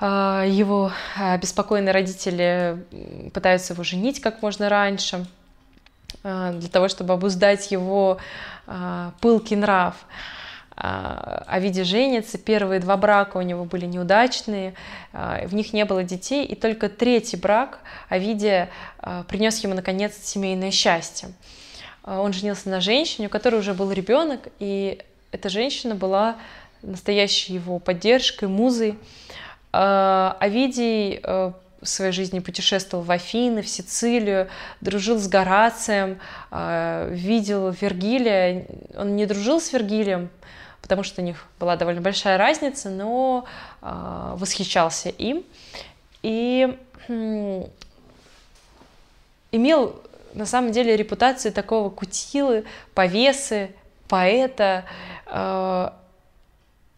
его 0.07 0.91
а, 1.17 1.39
беспокойные 1.39 1.93
родители 1.93 2.85
пытаются 3.33 3.73
его 3.73 3.85
женить 3.85 4.21
как 4.21 4.43
можно 4.43 4.69
раньше, 4.69 5.27
а, 6.25 6.53
для 6.53 6.69
того, 6.69 6.89
чтобы 6.89 7.15
обуздать 7.15 7.71
его 7.71 8.19
пылкий 9.21 9.57
нрав. 9.57 9.97
Овидий 10.77 11.83
женится, 11.83 12.39
первые 12.39 12.81
два 12.81 12.97
брака 12.97 13.37
у 13.37 13.43
него 13.43 13.65
были 13.65 13.87
неудачные, 13.87 14.75
в 15.13 15.53
них 15.53 15.73
не 15.73 15.85
было 15.85 16.05
детей, 16.05 16.47
и 16.47 16.55
только 16.55 16.89
третий 16.89 17.37
брак 17.37 17.81
Овидия 18.09 18.71
принес 19.27 19.59
ему, 19.65 19.75
наконец, 19.75 20.17
семейное 20.23 20.71
счастье. 20.71 21.33
Он 22.05 22.33
женился 22.33 22.71
на 22.71 22.81
женщине, 22.81 23.27
у 23.27 23.31
которой 23.31 23.57
уже 23.57 23.75
был 23.75 23.91
ребенок, 23.91 24.49
и 24.61 25.01
эта 25.33 25.49
женщина 25.49 25.97
была 25.97 26.37
настоящей 26.83 27.55
его 27.55 27.79
поддержкой, 27.79 28.49
музой. 28.49 28.97
Овидий 29.73 31.21
в 31.83 31.89
своей 31.89 32.13
жизни 32.13 32.39
путешествовал 32.39 33.03
в 33.05 33.11
Афины, 33.11 33.61
в 33.61 33.69
Сицилию, 33.69 34.49
дружил 34.81 35.19
с 35.19 35.27
Горацием, 35.27 36.21
а, 36.51 37.09
видел 37.11 37.71
Вергилия. 37.71 38.67
Он 38.97 39.17
не 39.17 39.27
дружил 39.27 39.61
с 39.61 39.73
Вергилием, 39.73 40.31
потому 40.81 41.03
что 41.03 41.21
у 41.21 41.25
них 41.25 41.45
была 41.59 41.77
довольно 41.77 42.01
большая 42.01 42.39
разница, 42.39 42.89
но 42.89 43.47
а, 43.81 44.37
восхищался 44.37 45.09
им. 45.09 45.45
И 46.23 46.79
имел 49.51 50.01
на 50.35 50.47
самом 50.47 50.71
деле 50.71 50.97
репутацию 50.97 51.53
такого 51.53 51.91
кутилы, 51.91 52.65
повесы, 52.95 53.75
поэта. 54.07 54.85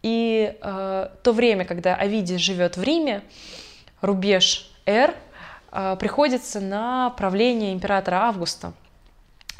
И 0.07 0.55
то 0.61 1.31
время, 1.31 1.65
когда 1.65 1.95
Овидий 1.95 2.37
живет 2.37 2.77
в 2.77 2.83
Риме, 2.83 3.23
рубеж 4.01 4.69
Р 4.85 5.15
а, 5.71 5.95
приходится 5.95 6.59
на 6.59 7.09
правление 7.09 7.73
императора 7.73 8.17
Августа. 8.17 8.73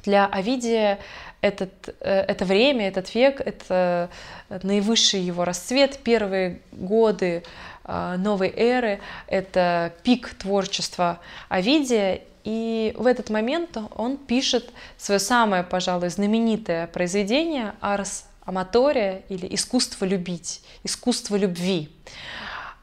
Для 0.03 0.27
Овидия 0.27 0.99
этот, 1.41 1.95
э, 1.99 2.21
это 2.21 2.45
время, 2.45 2.87
этот 2.87 3.15
век, 3.15 3.41
это 3.41 4.11
наивысший 4.49 5.21
его 5.21 5.45
расцвет, 5.45 5.97
первые 5.97 6.61
годы 6.71 7.43
а, 7.83 8.17
новой 8.17 8.53
эры, 8.55 8.99
это 9.25 9.93
пик 10.03 10.35
творчества 10.35 11.19
Овидия, 11.49 12.21
и 12.43 12.93
в 12.95 13.07
этот 13.07 13.31
момент 13.31 13.75
он 13.95 14.17
пишет 14.17 14.69
свое 14.97 15.19
самое, 15.19 15.63
пожалуй, 15.63 16.09
знаменитое 16.09 16.85
произведение 16.85 17.73
«Арс 17.81 18.24
Аматория» 18.45 19.23
или 19.29 19.53
«Искусство 19.53 20.05
любить», 20.05 20.61
«Искусство 20.83 21.35
любви». 21.35 21.89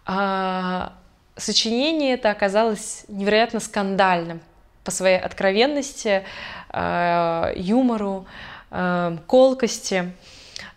А, 0.04 0.92
сочинение 1.36 2.14
это 2.14 2.30
оказалось 2.30 3.04
невероятно 3.08 3.60
скандальным 3.60 4.40
по 4.84 4.90
своей 4.90 5.18
откровенности, 5.18 6.24
э, 6.70 7.52
юмору, 7.56 8.26
э, 8.70 9.16
колкости. 9.26 10.12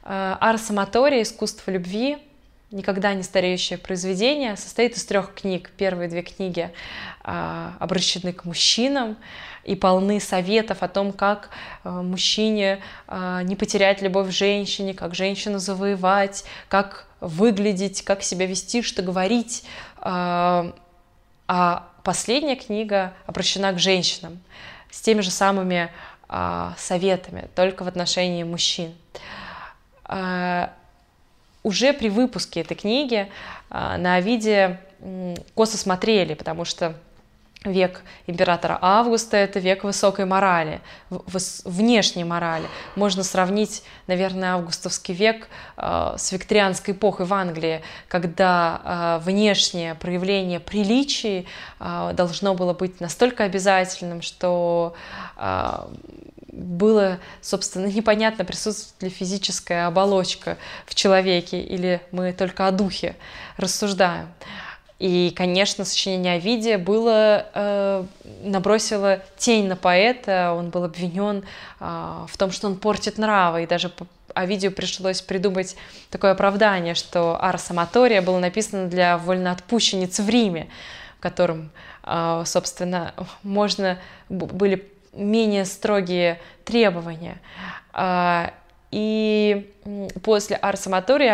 Э, 0.04 0.36
Арс 0.40 0.70
Аматория 0.70 1.24
«Искусство 1.24 1.72
любви» 1.72 2.18
никогда 2.72 3.14
не 3.14 3.24
стареющее 3.24 3.78
произведение, 3.78 4.58
состоит 4.58 4.98
из 4.98 5.06
трех 5.06 5.34
книг. 5.34 5.72
Первые 5.78 6.10
две 6.10 6.24
книги 6.24 6.72
обращены 7.24 8.34
к 8.34 8.44
мужчинам 8.44 9.16
и 9.66 9.76
полны 9.76 10.20
советов 10.20 10.84
о 10.84 10.88
том, 10.88 11.12
как 11.12 11.50
мужчине 11.84 12.82
не 13.10 13.56
потерять 13.56 14.02
любовь 14.02 14.32
женщине, 14.32 14.94
как 14.94 15.16
женщину 15.16 15.60
завоевать, 15.60 16.46
как 16.70 17.08
выглядеть, 17.20 18.04
как 18.04 18.22
себя 18.22 18.46
вести, 18.46 18.84
что 18.84 19.02
говорить. 19.02 19.64
А, 19.98 20.72
а 21.48 21.90
последняя 22.04 22.56
книга 22.56 23.14
обращена 23.26 23.74
к 23.74 23.80
женщинам 23.80 24.40
с 24.92 25.02
теми 25.02 25.22
же 25.22 25.32
самыми 25.32 25.90
советами, 26.78 27.50
только 27.56 27.84
в 27.84 27.88
отношении 27.88 28.44
мужчин. 28.44 28.94
Уже 31.64 31.94
при 31.94 32.10
выпуске 32.10 32.62
этой 32.62 32.76
книги 32.76 33.28
на 33.70 34.16
Овиде 34.16 34.80
косо 35.56 35.78
смотрели, 35.78 36.34
потому 36.34 36.66
что 36.66 36.96
век 37.72 38.02
императора 38.28 38.78
Августа– 38.82 39.38
это 39.38 39.60
век 39.60 39.84
высокой 39.84 40.26
морали, 40.26 40.82
внешней 41.10 42.24
морали. 42.24 42.66
Можно 42.96 43.24
сравнить, 43.24 43.84
наверное, 44.08 44.54
августовский 44.54 45.14
век 45.14 45.48
э, 45.78 46.16
с 46.18 46.32
викторианской 46.32 46.94
эпохой 46.94 47.26
в 47.26 47.34
Англии, 47.34 47.82
когда 48.08 49.20
э, 49.22 49.26
внешнее 49.26 49.96
проявление 49.96 50.60
приличий 50.60 51.48
э, 51.80 52.12
должно 52.14 52.54
было 52.54 52.74
быть 52.74 53.00
настолько 53.00 53.44
обязательным, 53.44 54.22
что 54.22 54.96
было, 56.56 57.20
собственно, 57.42 57.86
непонятно, 57.94 58.46
присутствует 58.46 59.04
ли 59.04 59.10
физическая 59.10 59.88
оболочка 59.88 60.58
в 60.86 60.96
человеке, 60.96 61.62
или 61.62 62.02
мы 62.12 62.34
только 62.34 62.68
о 62.68 62.72
духе 62.72 63.16
рассуждаем. 63.58 64.30
И, 64.98 65.34
конечно, 65.36 65.84
сочинение 65.84 66.36
Овидия 66.36 66.78
было, 66.78 67.48
э, 67.54 68.06
набросило 68.44 69.20
тень 69.38 69.68
на 69.68 69.76
поэта, 69.76 70.54
он 70.58 70.70
был 70.70 70.86
обвинен 70.86 71.44
э, 71.80 72.26
в 72.28 72.38
том, 72.38 72.52
что 72.52 72.68
он 72.68 72.78
портит 72.78 73.18
нравы, 73.18 73.64
и 73.64 73.68
даже 73.68 73.92
Овидию 74.34 74.72
пришлось 74.72 75.22
придумать 75.22 75.76
такое 76.10 76.32
оправдание, 76.32 76.94
что 76.96 77.38
«Арс 77.42 77.72
Аматория» 77.72 78.22
было 78.22 78.40
написано 78.40 78.88
для 78.88 79.18
вольноотпущенниц 79.18 80.20
в 80.20 80.30
Риме, 80.30 80.70
в 81.18 81.22
котором, 81.22 81.72
э, 82.04 82.44
собственно, 82.46 83.14
можно 83.44 84.00
были 84.30 84.90
менее 85.12 85.66
строгие 85.66 86.40
требования. 86.64 87.42
Э, 87.94 88.52
и 88.92 89.72
после 90.24 90.56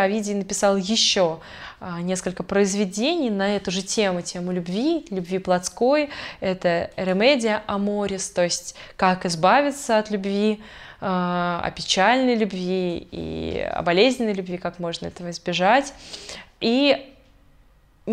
Овидий 0.04 0.34
написал 0.34 0.78
еще 0.78 1.40
а, 1.80 2.02
несколько 2.02 2.44
произведений 2.44 3.30
на 3.30 3.56
эту 3.56 3.72
же 3.72 3.82
тему, 3.82 4.22
тему 4.22 4.52
любви, 4.52 5.06
любви 5.10 5.40
плотской. 5.40 6.10
Это 6.40 6.92
«Ремедия 6.96 7.64
Аморис», 7.68 8.30
то 8.30 8.44
есть 8.44 8.76
как 8.96 9.26
избавиться 9.26 9.98
от 9.98 10.10
любви, 10.12 10.62
а, 11.02 11.62
о 11.64 11.72
печальной 11.72 12.36
любви 12.36 13.08
и 13.12 13.68
о 13.72 13.82
болезненной 13.82 14.34
любви, 14.34 14.58
как 14.58 14.80
можно 14.80 15.08
этого 15.08 15.32
избежать. 15.32 15.94
И 16.60 17.14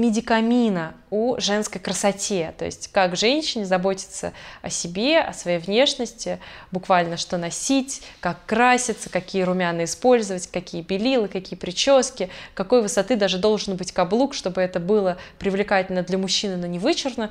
медикамина 0.01 0.95
о 1.11 1.39
женской 1.39 1.81
красоте, 1.81 2.55
то 2.57 2.65
есть 2.65 2.89
как 2.93 3.17
женщине 3.17 3.65
заботиться 3.65 4.33
о 4.63 4.71
себе, 4.71 5.21
о 5.21 5.33
своей 5.33 5.59
внешности, 5.59 6.39
буквально 6.73 7.17
что 7.17 7.37
носить, 7.37 8.03
как 8.21 8.45
краситься, 8.47 9.11
какие 9.11 9.43
румяна 9.43 9.85
использовать, 9.85 10.47
какие 10.47 10.83
белилы, 10.83 11.29
какие 11.29 11.59
прически, 11.59 12.31
какой 12.55 12.83
высоты 12.83 13.17
даже 13.17 13.39
должен 13.39 13.77
быть 13.77 13.93
каблук, 13.93 14.35
чтобы 14.35 14.61
это 14.61 14.81
было 14.81 15.19
привлекательно 15.39 16.03
для 16.03 16.19
мужчины, 16.19 16.57
но 16.57 16.67
не 16.67 16.79
вычурно. 16.79 17.31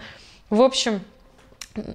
В 0.50 0.62
общем, 0.62 1.02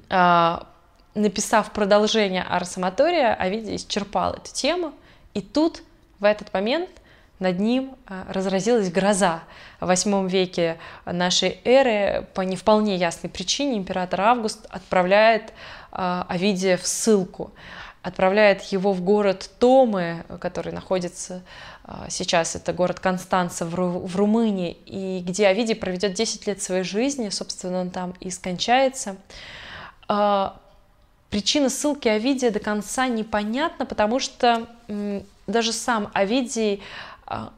а, 0.08 0.66
написав 1.14 1.72
продолжение 1.72 2.42
Арс 2.42 2.76
Аматория, 2.76 3.34
Овидий 3.34 3.76
исчерпал 3.76 4.34
эту 4.34 4.52
тему, 4.52 4.92
и 5.34 5.40
тут, 5.40 5.82
в 6.18 6.24
этот 6.24 6.52
момент, 6.52 6.90
над 7.42 7.58
ним 7.58 7.96
а, 8.06 8.24
разразилась 8.28 8.90
гроза. 8.90 9.42
В 9.80 9.86
восьмом 9.86 10.28
веке 10.28 10.78
нашей 11.04 11.60
эры 11.64 12.26
по 12.34 12.40
не 12.42 12.56
вполне 12.56 12.96
ясной 12.96 13.28
причине 13.28 13.76
император 13.76 14.20
Август 14.22 14.64
отправляет 14.70 15.52
а, 15.90 16.24
Овидия 16.28 16.76
в 16.76 16.86
ссылку, 16.86 17.52
отправляет 18.02 18.62
его 18.62 18.92
в 18.92 19.02
город 19.02 19.50
Томы, 19.58 20.24
который 20.40 20.72
находится 20.72 21.42
а, 21.84 22.06
сейчас, 22.08 22.54
это 22.54 22.72
город 22.72 23.00
Констанца 23.00 23.66
в, 23.66 23.74
в 23.74 24.16
Румынии, 24.16 24.78
и 24.86 25.22
где 25.26 25.48
Овидий 25.48 25.74
проведет 25.74 26.14
10 26.14 26.46
лет 26.46 26.62
своей 26.62 26.84
жизни, 26.84 27.28
собственно, 27.28 27.80
он 27.80 27.90
там 27.90 28.14
и 28.20 28.30
скончается. 28.30 29.16
Причина 31.30 31.70
ссылки 31.70 32.08
Овидия 32.08 32.50
до 32.50 32.60
конца 32.60 33.08
непонятна, 33.08 33.86
потому 33.86 34.20
что 34.20 34.68
даже 35.46 35.72
сам 35.72 36.10
Овидий 36.14 36.82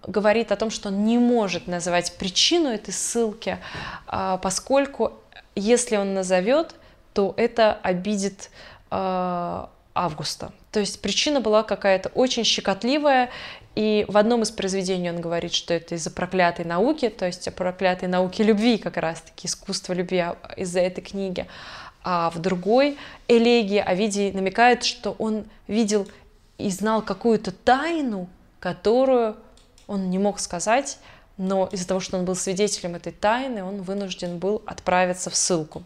говорит 0.07 0.53
о 0.53 0.57
том, 0.57 0.71
что 0.71 0.89
он 0.89 1.05
не 1.05 1.19
может 1.19 1.67
называть 1.67 2.17
причину 2.17 2.69
этой 2.69 2.93
ссылки, 2.93 3.59
а, 4.07 4.39
поскольку 4.39 5.13
если 5.55 5.97
он 5.97 6.15
назовет, 6.15 6.75
то 7.13 7.35
это 7.37 7.79
обидит 7.83 8.51
а, 8.91 9.71
Августа. 9.95 10.53
То 10.73 10.81
есть 10.81 11.01
причина 11.01 11.41
была 11.41 11.63
какая-то 11.63 12.09
очень 12.11 12.45
щекотливая, 12.45 13.31
и 13.75 14.05
в 14.09 14.17
одном 14.17 14.43
из 14.43 14.51
произведений 14.51 15.11
он 15.11 15.21
говорит, 15.21 15.53
что 15.53 15.75
это 15.75 15.97
из-за 15.97 16.11
проклятой 16.11 16.65
науки, 16.65 17.09
то 17.09 17.27
есть 17.27 17.53
проклятой 17.55 18.09
науке 18.09 18.45
любви 18.45 18.79
как 18.79 18.97
раз-таки, 18.97 19.47
искусство 19.47 19.93
любви 19.93 20.25
из-за 20.57 20.81
этой 20.81 21.01
книги. 21.01 21.47
А 22.05 22.31
в 22.31 22.39
другой 22.39 22.99
элегии 23.29 23.79
Овидий 23.79 24.31
намекает, 24.31 24.85
что 24.85 25.17
он 25.19 25.47
видел 25.67 26.07
и 26.59 26.71
знал 26.71 27.03
какую-то 27.03 27.51
тайну, 27.51 28.29
которую 28.61 29.37
он 29.87 30.11
не 30.11 30.19
мог 30.19 30.41
сказать, 30.41 30.99
но 31.37 31.69
из-за 31.73 31.89
того, 31.89 32.01
что 32.01 32.19
он 32.19 32.25
был 32.25 32.37
свидетелем 32.37 32.95
этой 32.95 33.13
тайны, 33.13 33.65
он 33.65 33.83
вынужден 33.83 34.39
был 34.39 34.63
отправиться 34.67 35.31
в 35.31 35.37
ссылку. 35.37 35.83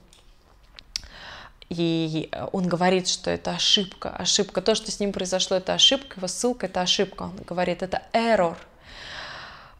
и 1.70 2.30
он 2.53 2.66
говорит, 2.66 3.09
что 3.09 3.30
это 3.30 3.51
ошибка, 3.51 4.11
ошибка. 4.11 4.62
То, 4.62 4.74
что 4.74 4.90
с 4.90 5.01
ним 5.01 5.12
произошло, 5.12 5.57
это 5.57 5.74
ошибка, 5.74 6.16
его 6.16 6.26
ссылка, 6.26 6.66
это 6.66 6.80
ошибка. 6.80 7.24
Он 7.24 7.36
говорит, 7.46 7.82
это 7.82 8.03
error. 8.12 8.57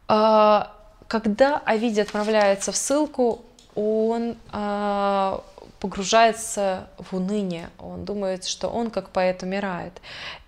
А, 0.07 0.71
когда 1.07 1.57
Овидий 1.65 2.03
отправляется 2.03 2.71
в 2.71 2.75
ссылку, 2.75 3.43
он 3.75 4.37
а, 4.51 5.43
погружается 5.79 6.87
в 6.97 7.15
уныние, 7.15 7.69
он 7.79 8.05
думает, 8.05 8.45
что 8.45 8.69
он 8.69 8.91
как 8.91 9.09
поэт 9.09 9.43
умирает. 9.43 9.93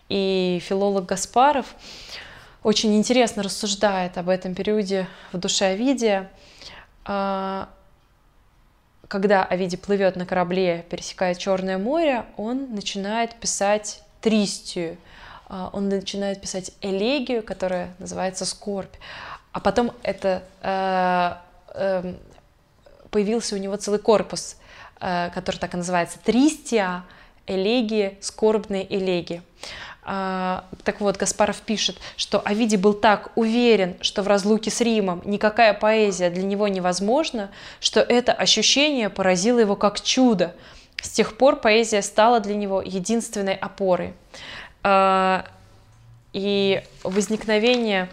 И 0.09 0.61
филолог 0.63 1.05
Гаспаров 1.05 1.75
очень 2.63 2.95
интересно 2.95 3.43
рассуждает 3.43 4.17
об 4.17 4.29
этом 4.29 4.53
периоде 4.53 5.07
в 5.31 5.37
душе 5.37 5.65
Овидия. 5.65 6.29
А, 7.05 7.69
когда 9.07 9.43
Овидий 9.43 9.77
плывет 9.77 10.15
на 10.15 10.25
корабле, 10.25 10.85
пересекает 10.89 11.37
Черное 11.37 11.77
море, 11.77 12.25
он 12.37 12.73
начинает 12.73 13.35
писать 13.35 14.03
тристию, 14.21 14.97
а, 15.49 15.69
он 15.73 15.89
начинает 15.89 16.39
писать 16.39 16.71
элегию, 16.81 17.43
которая 17.43 17.93
называется 17.99 18.45
«Скорбь». 18.45 18.95
А 19.51 19.59
потом 19.59 19.91
это 20.01 20.43
э, 20.61 21.33
э, 21.75 22.13
появился 23.09 23.55
у 23.55 23.57
него 23.57 23.75
целый 23.75 23.99
корпус, 23.99 24.55
э, 25.01 25.29
который 25.33 25.57
так 25.57 25.73
и 25.73 25.77
называется 25.77 26.19
«Тристия», 26.23 27.03
элегии, 27.47 28.17
скорбные 28.21 28.85
элегии. 28.95 29.41
А, 30.03 30.65
так 30.83 30.99
вот, 30.99 31.17
Гаспаров 31.17 31.61
пишет, 31.61 31.97
что 32.17 32.39
Овидий 32.39 32.77
был 32.77 32.93
так 32.93 33.31
уверен, 33.35 33.97
что 34.01 34.23
в 34.23 34.27
разлуке 34.27 34.71
с 34.71 34.81
Римом 34.81 35.21
никакая 35.25 35.73
поэзия 35.73 36.29
для 36.31 36.43
него 36.43 36.67
невозможна, 36.67 37.51
что 37.79 37.99
это 37.99 38.33
ощущение 38.33 39.09
поразило 39.09 39.59
его 39.59 39.75
как 39.75 40.01
чудо. 40.01 40.55
С 41.01 41.09
тех 41.09 41.37
пор 41.37 41.57
поэзия 41.57 42.01
стала 42.01 42.39
для 42.39 42.55
него 42.55 42.81
единственной 42.81 43.55
опорой. 43.55 44.13
А, 44.83 45.45
и 46.33 46.81
возникновение 47.03 48.09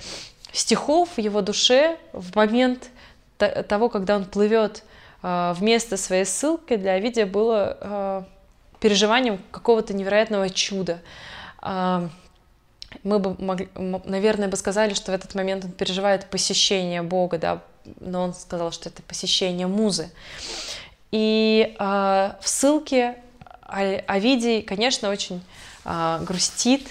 стихов 0.53 1.11
в 1.17 1.21
его 1.21 1.41
душе 1.41 1.99
в 2.13 2.35
момент 2.37 2.91
того, 3.39 3.89
когда 3.89 4.17
он 4.17 4.25
плывет 4.27 4.83
а, 5.23 5.55
вместо 5.55 5.97
своей 5.97 6.27
ссылки, 6.27 6.77
для 6.77 6.93
Овидия 6.93 7.25
было 7.25 8.27
переживанием 8.79 9.41
какого-то 9.51 9.95
невероятного 9.95 10.51
чуда. 10.51 11.01
А, 11.71 12.09
мы 13.03 13.19
бы 13.19 13.37
могли, 13.45 13.69
наверное, 13.77 14.49
бы 14.49 14.57
сказали, 14.57 14.95
что 14.95 15.13
в 15.13 15.15
этот 15.15 15.35
момент 15.35 15.67
он 15.67 15.73
переживает 15.73 16.31
посещение 16.31 17.03
Бога, 17.03 17.37
да, 17.37 17.63
но 18.01 18.23
он 18.23 18.33
сказал, 18.35 18.73
что 18.73 18.89
это 18.89 19.03
посещение 19.03 19.67
музы. 19.67 20.11
И 21.11 21.77
э, 21.79 22.33
в 22.41 22.49
ссылке 22.49 23.17
Овидий, 23.61 24.63
конечно, 24.63 25.11
очень 25.11 25.43
э, 25.85 26.21
грустит, 26.23 26.89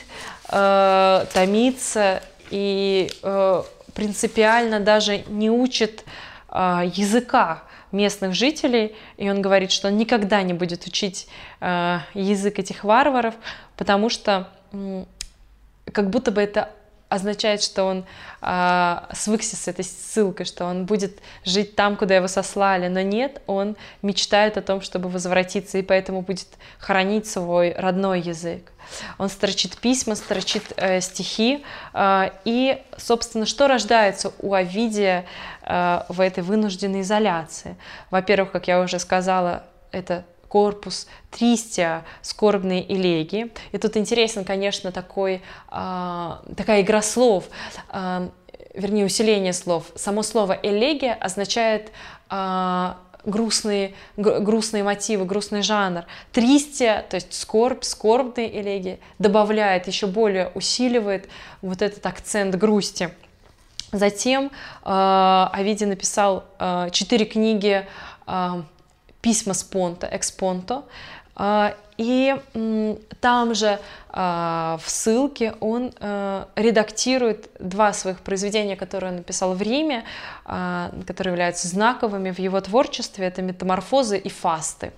э, 0.49 1.25
томится 1.33 2.21
и 2.51 3.09
э, 3.23 3.63
принципиально 3.95 4.79
даже 4.79 5.23
не 5.27 5.49
учит 5.49 6.03
э, 6.49 6.91
языка 6.93 7.63
местных 7.91 8.35
жителей, 8.35 8.95
и 9.17 9.27
он 9.27 9.41
говорит, 9.41 9.71
что 9.71 9.87
он 9.87 9.97
никогда 9.97 10.43
не 10.43 10.53
будет 10.53 10.85
учить 10.85 11.27
э, 11.61 11.99
язык 12.13 12.59
этих 12.59 12.83
варваров, 12.83 13.33
потому 13.75 14.09
что 14.09 14.47
как 15.91 16.09
будто 16.09 16.31
бы 16.31 16.41
это 16.41 16.71
означает, 17.09 17.63
что 17.63 17.85
он 17.85 18.05
а, 18.41 19.07
свыкся 19.13 19.55
с 19.55 19.67
этой 19.67 19.85
ссылкой, 19.85 20.45
что 20.45 20.65
он 20.65 20.85
будет 20.85 21.19
жить 21.45 21.75
там, 21.75 21.95
куда 21.95 22.17
его 22.17 22.27
сослали, 22.27 22.87
но 22.89 23.01
нет, 23.01 23.41
он 23.47 23.77
мечтает 24.01 24.57
о 24.57 24.61
том, 24.61 24.81
чтобы 24.81 25.09
возвратиться, 25.09 25.77
и 25.77 25.83
поэтому 25.83 26.21
будет 26.21 26.47
хранить 26.79 27.27
свой 27.27 27.73
родной 27.73 28.19
язык. 28.21 28.71
Он 29.17 29.29
строчит 29.29 29.77
письма, 29.77 30.15
строчит 30.15 30.73
э, 30.77 31.01
стихи, 31.01 31.63
э, 31.93 32.29
и, 32.45 32.81
собственно, 32.97 33.45
что 33.45 33.67
рождается 33.67 34.33
у 34.39 34.53
Овидия 34.53 35.25
э, 35.63 36.03
в 36.09 36.19
этой 36.21 36.43
вынужденной 36.43 37.01
изоляции? 37.01 37.75
Во-первых, 38.11 38.51
как 38.51 38.67
я 38.67 38.81
уже 38.81 38.99
сказала, 38.99 39.63
это 39.91 40.25
корпус 40.47 41.07
Тристия, 41.31 42.05
скорбные 42.21 42.91
элегии. 42.91 43.51
И 43.71 43.77
тут 43.77 43.97
интересен, 43.97 44.45
конечно, 44.45 44.91
такой, 44.91 45.41
а, 45.67 46.41
такая 46.55 46.81
игра 46.81 47.01
слов, 47.01 47.45
а, 47.89 48.29
вернее, 48.73 49.05
усиление 49.05 49.53
слов. 49.53 49.85
Само 49.95 50.23
слово 50.23 50.57
элегия 50.61 51.13
означает 51.13 51.91
а, 52.29 52.97
грустные, 53.27 53.93
грустные 54.15 54.83
мотивы, 54.83 55.25
грустный 55.25 55.61
жанр. 55.61 56.05
Тристия, 56.31 57.05
то 57.09 57.15
есть 57.15 57.33
скорбь, 57.33 57.83
скорбные 57.83 58.59
элегии, 58.61 58.99
добавляет, 59.19 59.87
еще 59.87 60.07
более 60.07 60.49
усиливает 60.55 61.29
вот 61.61 61.81
этот 61.81 62.05
акцент 62.05 62.55
грусти. 62.55 63.09
Затем 63.91 64.51
э, 64.83 65.47
Овидий 65.53 65.85
написал 65.85 66.45
э, 66.59 66.89
четыре 66.91 67.25
книги 67.25 67.85
э, 68.25 68.63
письма 69.21 69.53
с 69.53 69.63
Понта, 69.63 70.07
экспонто, 70.11 70.83
а, 71.39 71.75
и 71.97 72.35
там 73.21 73.53
же 73.53 73.79
а, 74.09 74.79
в 74.83 74.89
ссылке 74.89 75.53
он 75.59 75.93
а, 75.99 76.47
редактирует 76.55 77.49
два 77.59 77.93
своих 77.93 78.21
произведения, 78.21 78.75
которые 78.75 79.11
он 79.11 79.17
написал 79.17 79.53
в 79.53 79.61
Риме, 79.61 80.03
которые 80.43 81.33
являются 81.33 81.67
знаковыми 81.67 82.31
в 82.31 82.39
его 82.39 82.59
творчестве. 82.59 83.27
Это 83.27 83.43
«Метаморфозы» 83.43 84.17
и 84.17 84.29
«Фасты». 84.29 84.91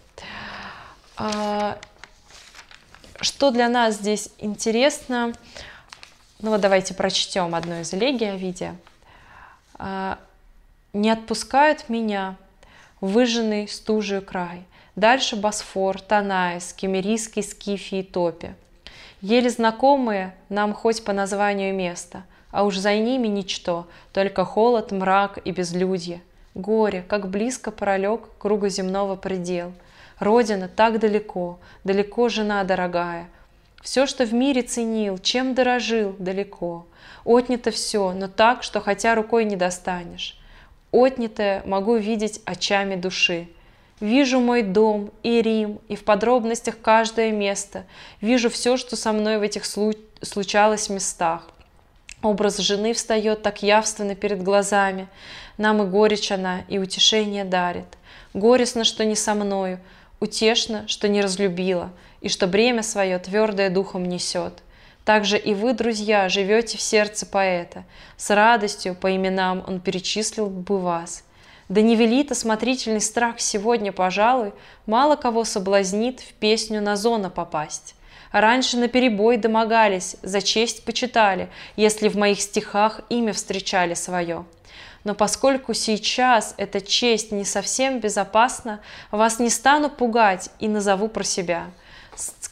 Что 3.22 3.51
для 3.51 3.67
нас 3.67 3.95
здесь 3.95 4.30
интересно? 4.38 5.34
Ну 6.41 6.51
вот 6.51 6.61
давайте 6.61 6.93
прочтем 6.93 7.53
одну 7.53 7.82
из 7.82 7.93
элегий 7.93 8.32
Овидия. 8.32 8.78
«Не 10.93 11.09
отпускают 11.09 11.89
меня, 11.89 12.38
выжженный 13.02 13.68
стужей 13.68 14.22
край. 14.22 14.64
Дальше 14.95 15.36
Босфор, 15.36 16.02
Танаис, 16.02 16.74
Кемерийский, 16.74 17.43
Скифи 17.43 17.95
и 17.95 18.04
Топи. 18.04 18.54
Еле 19.22 19.50
знакомые 19.50 20.34
нам 20.50 20.74
хоть 20.74 21.04
по 21.04 21.14
названию 21.14 21.74
места, 21.76 22.24
а 22.52 22.64
уж 22.64 22.78
за 22.78 22.95
ними 22.95 23.28
ничто, 23.28 23.88
только 24.14 24.45
холод, 24.45 24.91
мрак 24.91 25.39
и 25.43 25.52
безлюдье. 25.52 26.22
Горе, 26.56 27.04
как 27.08 27.30
близко 27.30 27.72
пролег 27.72 28.22
круга 28.38 28.70
земного 28.70 29.16
предел. 29.16 29.74
Родина 30.20 30.68
так 30.68 31.00
далеко, 31.00 31.60
далеко 31.84 32.28
жена 32.30 32.64
дорогая. 32.64 33.30
Все, 33.82 34.06
что 34.06 34.26
в 34.26 34.34
мире 34.34 34.62
ценил, 34.62 35.18
чем 35.18 35.54
дорожил, 35.54 36.16
далеко. 36.20 36.86
Отнято 37.24 37.72
все, 37.72 38.12
но 38.12 38.28
так, 38.28 38.64
что 38.64 38.82
хотя 38.82 39.16
рукой 39.16 39.45
не 39.45 39.56
достанешь. 39.56 40.38
Отнятое 40.91 41.61
могу 41.65 41.95
видеть 41.95 42.41
очами 42.45 42.95
души. 42.95 43.47
Вижу 43.99 44.39
мой 44.39 44.63
дом 44.63 45.11
и 45.23 45.41
Рим, 45.41 45.79
и 45.87 45.95
в 45.95 46.03
подробностях 46.03 46.79
каждое 46.81 47.31
место. 47.31 47.85
Вижу 48.21 48.49
все, 48.49 48.77
что 48.77 48.95
со 48.95 49.11
мной 49.11 49.37
в 49.37 49.41
этих 49.41 49.65
случалось 49.65 50.89
местах. 50.89 51.49
Образ 52.21 52.57
жены 52.57 52.93
встает 52.93 53.43
так 53.43 53.61
явственно 53.61 54.15
перед 54.15 54.41
глазами. 54.41 55.07
Нам 55.57 55.81
и 55.83 55.85
горечь 55.85 56.31
она, 56.31 56.61
и 56.67 56.77
утешение 56.77 57.45
дарит. 57.45 57.97
Горестно, 58.33 58.83
что 58.83 59.05
не 59.05 59.15
со 59.15 59.33
мною, 59.33 59.79
утешно, 60.19 60.87
что 60.87 61.07
не 61.07 61.21
разлюбила, 61.21 61.91
и 62.21 62.29
что 62.29 62.47
бремя 62.47 62.83
свое 62.83 63.19
твердое 63.19 63.69
духом 63.69 64.05
несет. 64.05 64.63
Также 65.10 65.39
и 65.39 65.55
вы, 65.55 65.74
друзья, 65.74 66.30
живете 66.30 66.78
в 66.78 66.82
сердце 66.82 67.26
поэта. 67.26 67.84
С 68.16 68.30
радостью 68.30 68.93
по 68.93 69.16
именам 69.16 69.64
он 69.68 69.80
перечислил 69.80 70.51
бы 70.51 70.78
вас. 70.78 71.24
Да 71.68 71.82
не 71.82 71.95
велит 71.95 72.32
осмотрительный 72.32 73.01
страх 73.01 73.39
сегодня, 73.39 73.91
пожалуй, 73.91 74.53
мало 74.86 75.16
кого 75.16 75.45
соблазнит 75.45 76.20
в 76.20 76.34
песню 76.34 76.80
на 76.80 76.95
зона 76.95 77.32
попасть. 77.32 77.95
Раньше 78.32 78.78
на 78.78 78.88
перебой 78.88 79.38
домогались, 79.38 80.16
за 80.22 80.43
честь 80.43 80.86
почитали, 80.86 81.49
если 81.76 82.07
в 82.07 82.16
моих 82.16 82.39
стихах 82.39 83.01
имя 83.10 83.34
встречали 83.34 83.95
свое. 83.95 84.45
Но 85.05 85.16
поскольку 85.16 85.74
сейчас 85.74 86.53
эта 86.57 86.82
честь 86.82 87.32
не 87.32 87.45
совсем 87.45 87.99
безопасна, 87.99 88.80
вас 89.10 89.39
не 89.39 89.49
стану 89.49 89.89
пугать 89.89 90.51
и 90.60 90.68
назову 90.68 91.07
про 91.07 91.24
себя– 91.24 91.72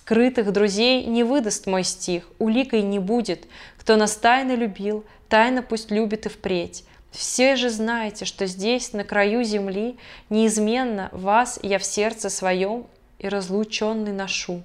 Скрытых 0.07 0.53
друзей 0.53 1.03
не 1.03 1.25
выдаст 1.25 1.67
мой 1.67 1.83
стих, 1.83 2.29
уликой 2.39 2.81
не 2.81 2.97
будет. 2.97 3.45
Кто 3.77 3.97
нас 3.97 4.15
тайно 4.15 4.55
любил, 4.55 5.03
тайно 5.27 5.61
пусть 5.61 5.91
любит 5.91 6.25
и 6.25 6.29
впредь. 6.29 6.85
Все 7.11 7.57
же 7.57 7.69
знаете, 7.69 8.23
что 8.23 8.45
здесь, 8.45 8.93
на 8.93 9.03
краю 9.03 9.43
земли, 9.43 9.97
неизменно 10.29 11.09
вас 11.11 11.59
я 11.61 11.77
в 11.77 11.83
сердце 11.83 12.29
своем 12.29 12.87
и 13.19 13.27
разлученный 13.27 14.13
ношу. 14.13 14.63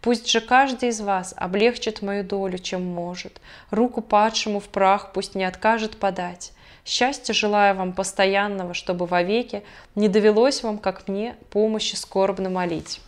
Пусть 0.00 0.26
же 0.30 0.40
каждый 0.40 0.88
из 0.88 1.02
вас 1.02 1.34
облегчит 1.36 2.00
мою 2.00 2.24
долю, 2.24 2.56
чем 2.56 2.82
может. 2.82 3.42
Руку 3.70 4.00
падшему 4.00 4.58
в 4.58 4.68
прах 4.70 5.12
пусть 5.12 5.34
не 5.34 5.44
откажет 5.44 5.98
подать. 5.98 6.54
Счастья 6.86 7.34
желаю 7.34 7.74
вам 7.74 7.92
постоянного, 7.92 8.72
чтобы 8.72 9.04
вовеки 9.04 9.62
не 9.94 10.08
довелось 10.08 10.62
вам, 10.62 10.78
как 10.78 11.08
мне, 11.08 11.36
помощи 11.50 11.94
скорбно 11.94 12.48
молить. 12.48 13.02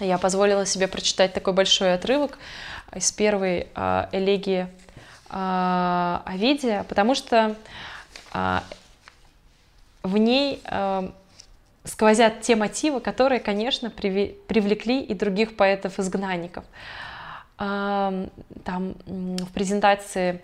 Я 0.00 0.18
позволила 0.18 0.66
себе 0.66 0.88
прочитать 0.88 1.32
такой 1.32 1.52
большой 1.52 1.94
отрывок 1.94 2.38
из 2.94 3.10
первой 3.12 3.68
э, 3.74 4.06
элегии 4.12 4.66
э, 5.30 6.18
Овидия, 6.24 6.84
потому 6.84 7.14
что 7.14 7.56
э, 8.32 8.58
в 10.02 10.16
ней 10.16 10.60
э, 10.64 11.10
сквозят 11.84 12.40
те 12.42 12.56
мотивы, 12.56 13.00
которые, 13.00 13.40
конечно, 13.40 13.90
привлекли 13.90 15.00
и 15.02 15.14
других 15.14 15.56
поэтов-изгнанников. 15.56 16.64
Там 17.56 18.30
в 19.04 19.52
презентации 19.52 20.40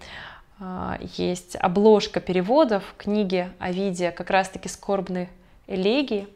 а, 0.58 0.98
есть 1.16 1.56
обложка 1.56 2.20
переводов 2.20 2.94
книги 2.96 3.50
Овидия, 3.58 4.10
как 4.10 4.30
раз-таки 4.30 4.68
«Скорбные 4.68 5.28
элегии». 5.66 6.28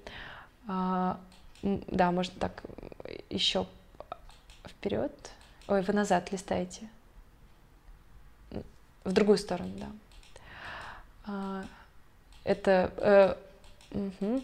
Да, 1.63 2.11
можно 2.11 2.35
так 2.39 2.63
еще 3.29 3.67
вперед. 4.67 5.13
Ой, 5.69 5.83
вы 5.83 5.93
назад 5.93 6.33
листаете. 6.33 6.89
В 9.05 9.13
другую 9.13 9.39
сторону, 9.39 9.71
да. 9.77 9.87
А, 11.27 11.65
это... 12.45 12.93
Э, 12.97 13.35
угу. 13.93 14.43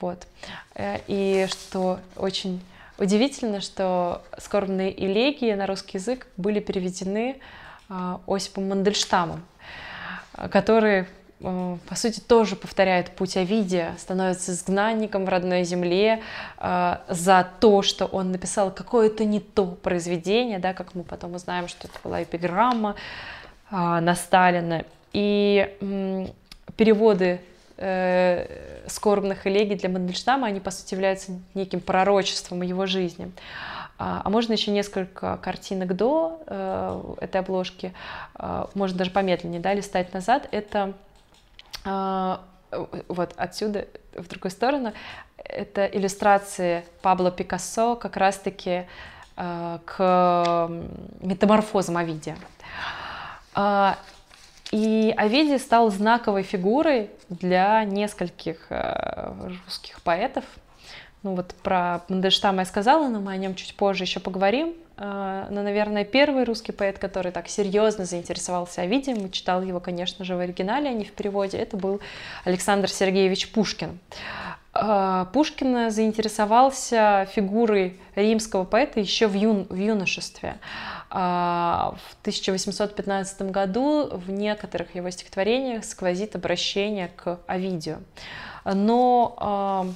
Вот. 0.00 0.26
Э, 0.74 0.98
и 1.06 1.46
что 1.50 2.00
очень 2.16 2.62
удивительно, 2.98 3.60
что 3.60 4.22
скорбные 4.38 4.92
элегии 4.98 5.52
на 5.54 5.66
русский 5.66 5.98
язык 5.98 6.26
были 6.36 6.60
переведены 6.60 7.40
а, 7.88 8.20
Осипом 8.26 8.68
Мандельштамом, 8.68 9.44
который, 10.50 11.00
э, 11.00 11.06
по 11.88 11.94
сути, 11.94 12.20
тоже 12.20 12.56
повторяет 12.56 13.10
путь 13.10 13.36
Овидия, 13.36 13.94
становится 13.98 14.52
изгнанником 14.52 15.24
в 15.24 15.28
родной 15.28 15.64
земле 15.64 16.22
э, 16.58 16.96
за 17.08 17.48
то, 17.60 17.82
что 17.82 18.06
он 18.06 18.32
написал 18.32 18.70
какое-то 18.70 19.24
не 19.24 19.40
то 19.40 19.66
произведение, 19.66 20.58
да, 20.58 20.74
как 20.74 20.94
мы 20.94 21.02
потом 21.02 21.34
узнаем, 21.34 21.68
что 21.68 21.88
это 21.88 21.98
была 22.02 22.22
эпиграмма 22.22 22.96
на 23.70 24.14
Сталина. 24.14 24.84
И 25.12 25.76
переводы 26.76 27.40
э, 27.76 28.46
скорбных 28.86 29.46
элегий 29.46 29.76
для 29.76 29.88
Мандельштама, 29.88 30.46
они, 30.46 30.60
по 30.60 30.70
сути, 30.70 30.94
являются 30.94 31.32
неким 31.54 31.80
пророчеством 31.80 32.62
его 32.62 32.86
жизни. 32.86 33.30
А, 33.98 34.22
а 34.24 34.30
можно 34.30 34.52
еще 34.52 34.70
несколько 34.70 35.36
картинок 35.36 35.94
до 35.94 36.42
э, 36.46 37.14
этой 37.20 37.40
обложки, 37.40 37.92
э, 38.36 38.66
можно 38.74 38.98
даже 38.98 39.10
помедленнее, 39.10 39.60
да, 39.60 39.72
листать 39.72 40.12
назад. 40.12 40.48
Это 40.50 40.88
э, 40.88 40.92
вот 41.84 43.34
отсюда, 43.36 43.86
в 44.14 44.26
другую 44.28 44.50
сторону, 44.50 44.92
это 45.36 45.86
иллюстрации 45.86 46.84
Пабло 47.02 47.30
Пикассо 47.30 47.96
как 47.96 48.16
раз-таки 48.16 48.86
э, 49.36 49.78
к 49.84 50.70
метаморфозам 51.20 51.96
Овидия. 51.96 52.36
А, 53.54 53.98
и 54.72 55.14
Овидий 55.16 55.58
стал 55.58 55.90
знаковой 55.90 56.42
фигурой 56.42 57.10
для 57.28 57.84
нескольких 57.84 58.66
русских 59.64 60.02
поэтов. 60.02 60.44
Ну 61.22 61.34
вот 61.34 61.54
про 61.62 62.02
Мандельштама 62.08 62.60
я 62.60 62.64
сказала, 62.66 63.08
но 63.08 63.20
мы 63.20 63.32
о 63.32 63.36
нем 63.36 63.54
чуть 63.54 63.76
позже 63.76 64.04
еще 64.04 64.20
поговорим. 64.20 64.74
Э, 64.96 65.46
но, 65.50 65.62
наверное, 65.62 66.04
первый 66.04 66.44
русский 66.44 66.72
поэт, 66.72 66.98
который 66.98 67.32
так 67.32 67.48
серьезно 67.48 68.04
заинтересовался 68.04 68.82
Овидием, 68.82 69.26
и 69.26 69.32
читал 69.32 69.62
его, 69.62 69.80
конечно 69.80 70.24
же, 70.24 70.36
в 70.36 70.40
оригинале, 70.40 70.90
а 70.90 70.92
не 70.92 71.04
в 71.04 71.12
переводе, 71.12 71.58
это 71.58 71.76
был 71.76 72.00
Александр 72.44 72.88
Сергеевич 72.88 73.52
Пушкин. 73.52 73.98
Э, 74.74 75.26
Пушкин 75.32 75.90
заинтересовался 75.90 77.26
фигурой 77.32 77.98
римского 78.14 78.64
поэта 78.64 79.00
еще 79.00 79.26
в, 79.26 79.34
юн, 79.34 79.66
в 79.68 79.76
юношестве. 79.76 80.56
А, 81.10 81.94
в 82.10 82.20
1815 82.22 83.42
году 83.50 84.08
в 84.10 84.30
некоторых 84.30 84.94
его 84.96 85.10
стихотворениях 85.10 85.84
сквозит 85.84 86.34
обращение 86.34 87.08
к 87.14 87.38
Овидию. 87.46 88.02
Но 88.64 89.36
а, 89.38 89.86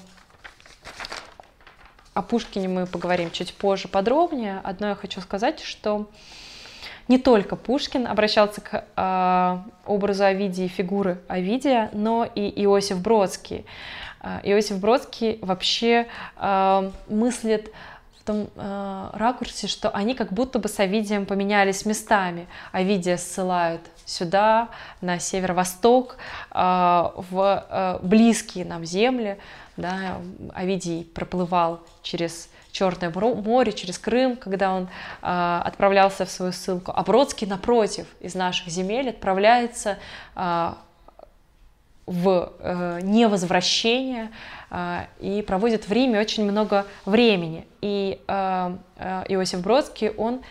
о 2.19 2.23
Пушкине 2.23 2.66
мы 2.66 2.87
поговорим 2.87 3.31
чуть 3.31 3.55
позже 3.55 3.87
подробнее. 3.87 4.61
Одно 4.64 4.89
я 4.89 4.95
хочу 4.97 5.21
сказать, 5.21 5.61
что 5.61 6.11
не 7.07 7.16
только 7.16 7.55
Пушкин 7.55 8.09
обращался 8.09 8.61
к 8.61 8.85
э, 8.97 9.59
образу 9.87 10.25
Овидии 10.25 10.66
фигуры 10.66 11.21
Овидия, 11.29 11.91
но 11.93 12.25
и 12.25 12.64
Иосиф 12.64 13.01
Бродский. 13.01 13.64
Иосиф 14.43 14.79
Бродский 14.81 15.39
вообще 15.43 16.09
э, 16.37 16.91
мыслит 17.09 17.73
том 18.29 18.49
э, 18.57 19.11
ракурсе, 19.14 19.69
что 19.69 19.89
они 19.89 20.14
как 20.14 20.35
будто 20.35 20.59
бы 20.59 20.69
с 20.69 20.79
Овидием 20.79 21.25
поменялись 21.25 21.87
местами. 21.87 22.47
Овидия 22.73 23.16
ссылают 23.16 23.81
сюда, 24.05 24.69
на 25.01 25.19
северо-восток, 25.19 26.19
э, 26.51 26.57
в 26.57 27.66
э, 27.71 27.99
близкие 28.03 28.66
нам 28.66 28.85
земли. 28.85 29.39
Да, 29.79 30.20
Овидий 30.55 31.05
проплывал 31.05 31.81
через 32.03 32.51
Черное 32.72 33.11
море, 33.11 33.72
через 33.72 33.97
Крым, 33.97 34.35
когда 34.37 34.74
он 34.74 34.89
э, 35.22 35.61
отправлялся 35.64 36.26
в 36.26 36.31
свою 36.31 36.51
ссылку. 36.51 36.93
А 36.95 37.03
Бродский, 37.05 37.47
напротив, 37.47 38.07
из 38.18 38.35
наших 38.35 38.68
земель 38.68 39.11
отправляется 39.11 39.99
э, 40.35 40.72
в 42.07 42.53
э, 42.59 42.99
невозвращение 43.03 44.33
э, 44.70 45.05
и 45.20 45.43
проводит 45.43 45.89
в 45.89 45.93
Риме 45.93 46.18
очень 46.18 46.45
много 46.51 46.85
времени. 47.05 47.64
И 47.81 48.20
э, 48.26 48.76
э, 48.97 49.24
Иосиф 49.29 49.61
Бродский, 49.61 50.11
он 50.11 50.43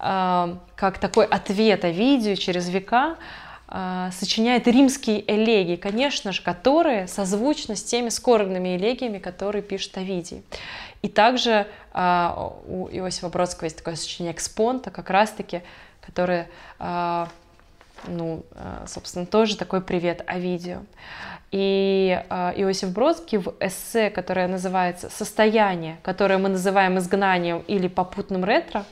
э, 0.00 0.56
как 0.76 0.98
такой 0.98 1.24
ответ 1.24 1.84
о 1.84 1.90
видео 1.90 2.36
через 2.36 2.68
века 2.68 3.16
э, 3.16 3.45
сочиняет 3.68 4.68
римские 4.68 5.28
элегии, 5.28 5.76
конечно 5.76 6.32
же, 6.32 6.42
которые 6.42 7.08
созвучны 7.08 7.74
с 7.74 7.82
теми 7.82 8.10
скорбными 8.10 8.76
элегиями, 8.76 9.18
которые 9.18 9.62
пишет 9.62 9.96
Овидий. 9.98 10.44
И 11.02 11.08
также 11.08 11.66
э, 11.92 12.48
у 12.68 12.88
Иосифа 12.92 13.28
Бродского 13.28 13.64
есть 13.66 13.78
такое 13.78 13.96
сочинение 13.96 14.34
«Экспонта», 14.34 14.90
как 14.90 15.10
раз-таки, 15.10 15.62
которое 16.00 16.48
э, 16.78 17.26
ну, 18.06 18.44
собственно, 18.86 19.26
тоже 19.26 19.56
такой 19.56 19.80
привет 19.80 20.22
о 20.26 20.38
видео. 20.38 20.80
И 21.50 22.22
Иосиф 22.56 22.90
Бродский 22.90 23.38
в 23.38 23.54
эссе, 23.60 24.10
которое 24.10 24.48
называется 24.48 25.10
«Состояние», 25.10 25.98
которое 26.02 26.38
мы 26.38 26.48
называем 26.48 26.98
изгнанием 26.98 27.64
или 27.66 27.88
попутным 27.88 28.44
ретро, 28.44 28.84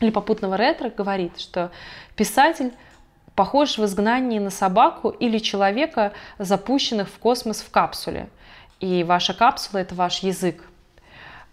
или 0.00 0.10
попутного 0.10 0.56
ретро, 0.56 0.90
говорит, 0.90 1.40
что 1.40 1.70
писатель 2.16 2.72
похож 3.34 3.78
в 3.78 3.84
изгнании 3.84 4.38
на 4.38 4.50
собаку 4.50 5.10
или 5.10 5.38
человека, 5.38 6.12
запущенных 6.38 7.08
в 7.08 7.18
космос 7.18 7.60
в 7.60 7.70
капсуле. 7.70 8.28
И 8.80 9.04
ваша 9.04 9.34
капсула— 9.34 9.78
это 9.80 9.94
ваш 9.94 10.18
язык. 10.20 10.64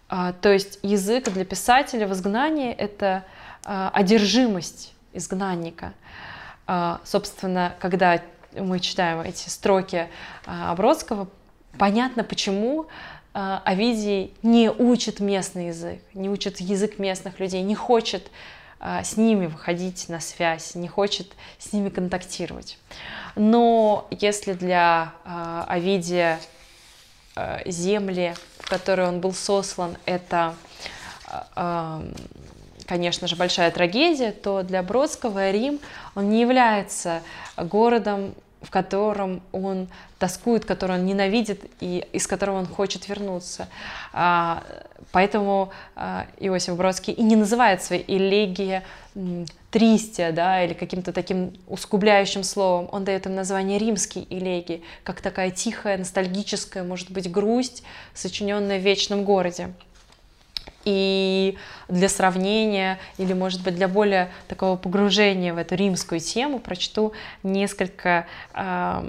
А, 0.08 0.32
то 0.32 0.52
есть 0.52 0.78
язык 0.82 1.30
для 1.30 1.44
писателя 1.44 2.06
в 2.06 2.12
изгнании— 2.12 2.72
это 2.78 3.24
одержимость 3.64 4.92
изгнанника. 5.12 5.92
А, 6.66 7.00
собственно, 7.04 7.74
когда 7.80 8.22
мы 8.52 8.80
читаем 8.80 9.20
эти 9.20 9.48
строки 9.48 10.08
а, 10.46 10.74
Бродского, 10.74 11.28
понятно, 11.78 12.24
почему 12.24 12.86
а, 13.34 13.62
Овидий 13.64 14.34
не 14.42 14.70
учит 14.70 15.20
местный 15.20 15.68
язык, 15.68 16.00
не 16.14 16.28
учит 16.28 16.60
язык 16.60 16.98
местных 16.98 17.40
людей, 17.40 17.62
не 17.62 17.74
хочет 17.74 18.30
с 18.82 19.16
ними 19.16 19.46
выходить 19.46 20.08
на 20.08 20.18
связь, 20.20 20.74
не 20.74 20.88
хочет 20.88 21.32
с 21.58 21.72
ними 21.72 21.88
контактировать. 21.88 22.78
Но 23.36 24.08
если 24.10 24.52
для 24.54 25.12
Овидия 25.24 26.40
земли, 27.64 28.34
в 28.58 28.68
которые 28.68 29.08
он 29.08 29.20
был 29.20 29.32
сослан, 29.32 29.96
это 30.04 30.54
конечно 32.86 33.26
же, 33.26 33.36
большая 33.36 33.70
трагедия, 33.70 34.32
то 34.32 34.62
для 34.62 34.82
Бродского 34.82 35.50
Рим, 35.50 35.80
он 36.14 36.28
не 36.28 36.40
является 36.40 37.22
городом, 37.56 38.34
в 38.62 38.70
котором 38.70 39.42
он 39.52 39.88
тоскует, 40.18 40.64
который 40.64 40.98
он 40.98 41.04
ненавидит 41.04 41.64
и 41.80 42.06
из 42.12 42.26
которого 42.26 42.58
он 42.58 42.66
хочет 42.66 43.08
вернуться. 43.08 43.68
А, 44.12 44.62
поэтому 45.10 45.70
а, 45.96 46.26
Иосиф 46.38 46.76
Бродский 46.76 47.12
и 47.12 47.22
не 47.22 47.36
называет 47.36 47.82
свои 47.82 48.02
элегии 48.06 48.82
тристия, 49.70 50.32
да, 50.32 50.64
или 50.64 50.74
каким-то 50.74 51.12
таким 51.12 51.52
ускубляющим 51.66 52.44
словом. 52.44 52.88
Он 52.92 53.04
дает 53.04 53.26
им 53.26 53.34
название 53.34 53.78
римские 53.78 54.26
элегии, 54.30 54.82
как 55.02 55.20
такая 55.20 55.50
тихая, 55.50 55.98
ностальгическая, 55.98 56.82
может 56.82 57.10
быть, 57.10 57.30
грусть, 57.30 57.82
сочиненная 58.14 58.78
в 58.78 58.82
вечном 58.82 59.24
городе. 59.24 59.72
И 60.84 61.56
для 61.88 62.08
сравнения 62.08 62.98
или, 63.18 63.32
может 63.32 63.62
быть, 63.62 63.74
для 63.76 63.88
более 63.88 64.30
такого 64.48 64.76
погружения 64.76 65.54
в 65.54 65.58
эту 65.58 65.74
римскую 65.74 66.20
тему 66.20 66.58
прочту 66.58 67.12
несколько 67.42 68.26
э, 68.54 69.04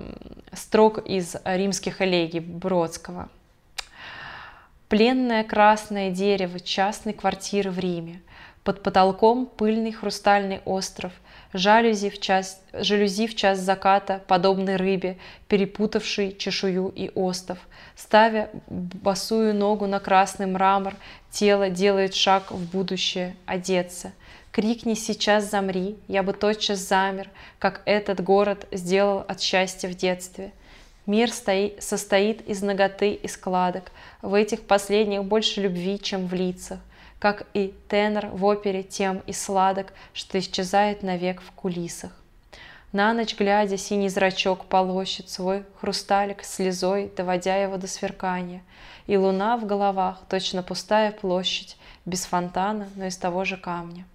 строк 0.54 1.00
из 1.00 1.36
римских 1.46 2.02
элегий 2.02 2.40
Бродского. 2.40 3.30
Пленное 4.90 5.44
красное 5.44 6.12
дерево 6.12 6.60
частной 6.60 7.14
квартиры 7.14 7.72
в 7.72 7.80
Риме. 7.80 8.22
Под 8.64 8.84
потолком 8.84 9.48
пыльный 9.48 9.92
хрустальный 9.92 10.62
остров, 10.66 11.12
жалюзи 11.52 12.10
в 12.10 12.20
час, 12.20 12.62
жалюзи 12.74 13.28
в 13.28 13.36
час 13.36 13.60
заката, 13.60 14.22
подобной 14.28 14.76
рыбе, 14.76 15.18
перепутавшей 15.48 16.36
чешую 16.38 16.90
и 16.90 17.10
остов. 17.16 17.58
Ставя 17.96 18.50
босую 18.68 19.54
ногу 19.54 19.86
на 19.88 20.00
красный 20.00 20.46
мрамор, 20.48 20.96
тело 21.32 21.70
делает 21.70 22.16
шаг 22.16 22.52
в 22.52 22.72
будущее, 22.72 23.36
одеться. 23.46 24.12
Крикни 24.52 24.94
сейчас 24.94 25.50
замри, 25.50 25.98
я 26.08 26.22
бы 26.22 26.34
тотчас 26.34 26.80
замер, 26.80 27.30
как 27.60 27.82
этот 27.86 28.24
город 28.24 28.68
сделал 28.72 29.26
от 29.28 29.41
счастья 29.41 29.88
в 29.89 29.96
детстве. 29.96 30.52
Мир 31.06 31.32
стоит, 31.32 31.84
состоит 31.84 32.48
из 32.48 32.62
ноготы 32.62 33.14
и 33.14 33.28
складок. 33.28 33.91
В 34.22 34.34
этих 34.34 34.62
последних 34.62 35.26
больше 35.26 35.62
любви, 35.62 36.00
чем 36.00 36.28
в 36.28 36.34
лицах. 36.34 36.80
Как 37.20 37.48
и 37.54 37.74
тенор 37.89 38.28
в 38.28 38.46
опере 38.46 38.84
тем 38.84 39.22
и 39.28 39.34
сладок, 39.34 39.94
что 40.14 40.39
исчезает 40.39 41.04
навек 41.04 41.41
в 41.41 41.52
кулисах. 41.52 42.23
На 42.94 43.12
ночь 43.14 43.36
глядя, 43.36 43.76
синий 43.76 44.08
зрачок 44.08 44.66
полощет 44.66 45.28
свой 45.28 45.66
хрусталик 45.82 46.44
слезой, 46.44 47.12
доводя 47.18 47.56
его 47.56 47.78
до 47.78 47.88
сверкания. 47.88 48.62
И 49.08 49.18
луна 49.18 49.58
в 49.58 49.66
головах, 49.66 50.22
точно 50.30 50.62
пустая 50.62 51.12
площадь, 51.12 51.76
без 52.06 52.26
фонтана, 52.26 52.88
но 52.96 53.06
из 53.06 53.18
того 53.18 53.46
же 53.46 53.58
камня. 53.58 54.06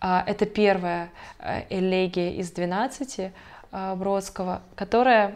А, 0.00 0.22
это 0.24 0.46
первая 0.46 1.10
э, 1.40 1.64
элегия 1.68 2.34
из 2.34 2.52
двенадцати, 2.52 3.32
а, 3.72 3.96
Бродского, 3.96 4.62
которая, 4.76 5.34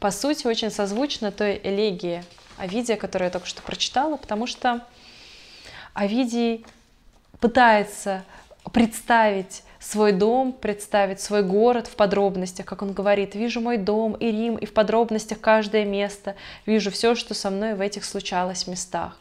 по 0.00 0.10
сути, 0.10 0.46
очень 0.46 0.70
созвучна 0.70 1.32
той 1.32 1.58
элегии 1.64 2.22
Овидия, 2.58 2.96
которую 2.96 3.28
я 3.28 3.32
только 3.32 3.46
что 3.46 3.62
прочитала, 3.62 4.18
потому 4.18 4.46
что 4.46 4.86
Овидий 5.94 6.66
пытается 7.40 8.22
представить 8.70 9.62
свой 9.84 10.12
дом, 10.12 10.52
представить 10.52 11.20
свой 11.20 11.42
город 11.42 11.86
в 11.88 11.94
подробностях, 11.94 12.64
как 12.64 12.80
он 12.80 12.92
говорит, 12.92 13.34
вижу 13.34 13.60
мой 13.60 13.76
дом 13.76 14.14
и 14.14 14.30
Рим, 14.30 14.56
и 14.56 14.64
в 14.64 14.72
подробностях 14.72 15.40
каждое 15.40 15.84
место, 15.84 16.36
вижу 16.64 16.90
все, 16.90 17.14
что 17.14 17.34
со 17.34 17.50
мной 17.50 17.74
в 17.74 17.80
этих 17.80 18.04
случалось 18.04 18.66
местах. 18.66 19.18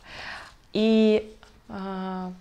И 0.71 1.35
э, 1.67 2.31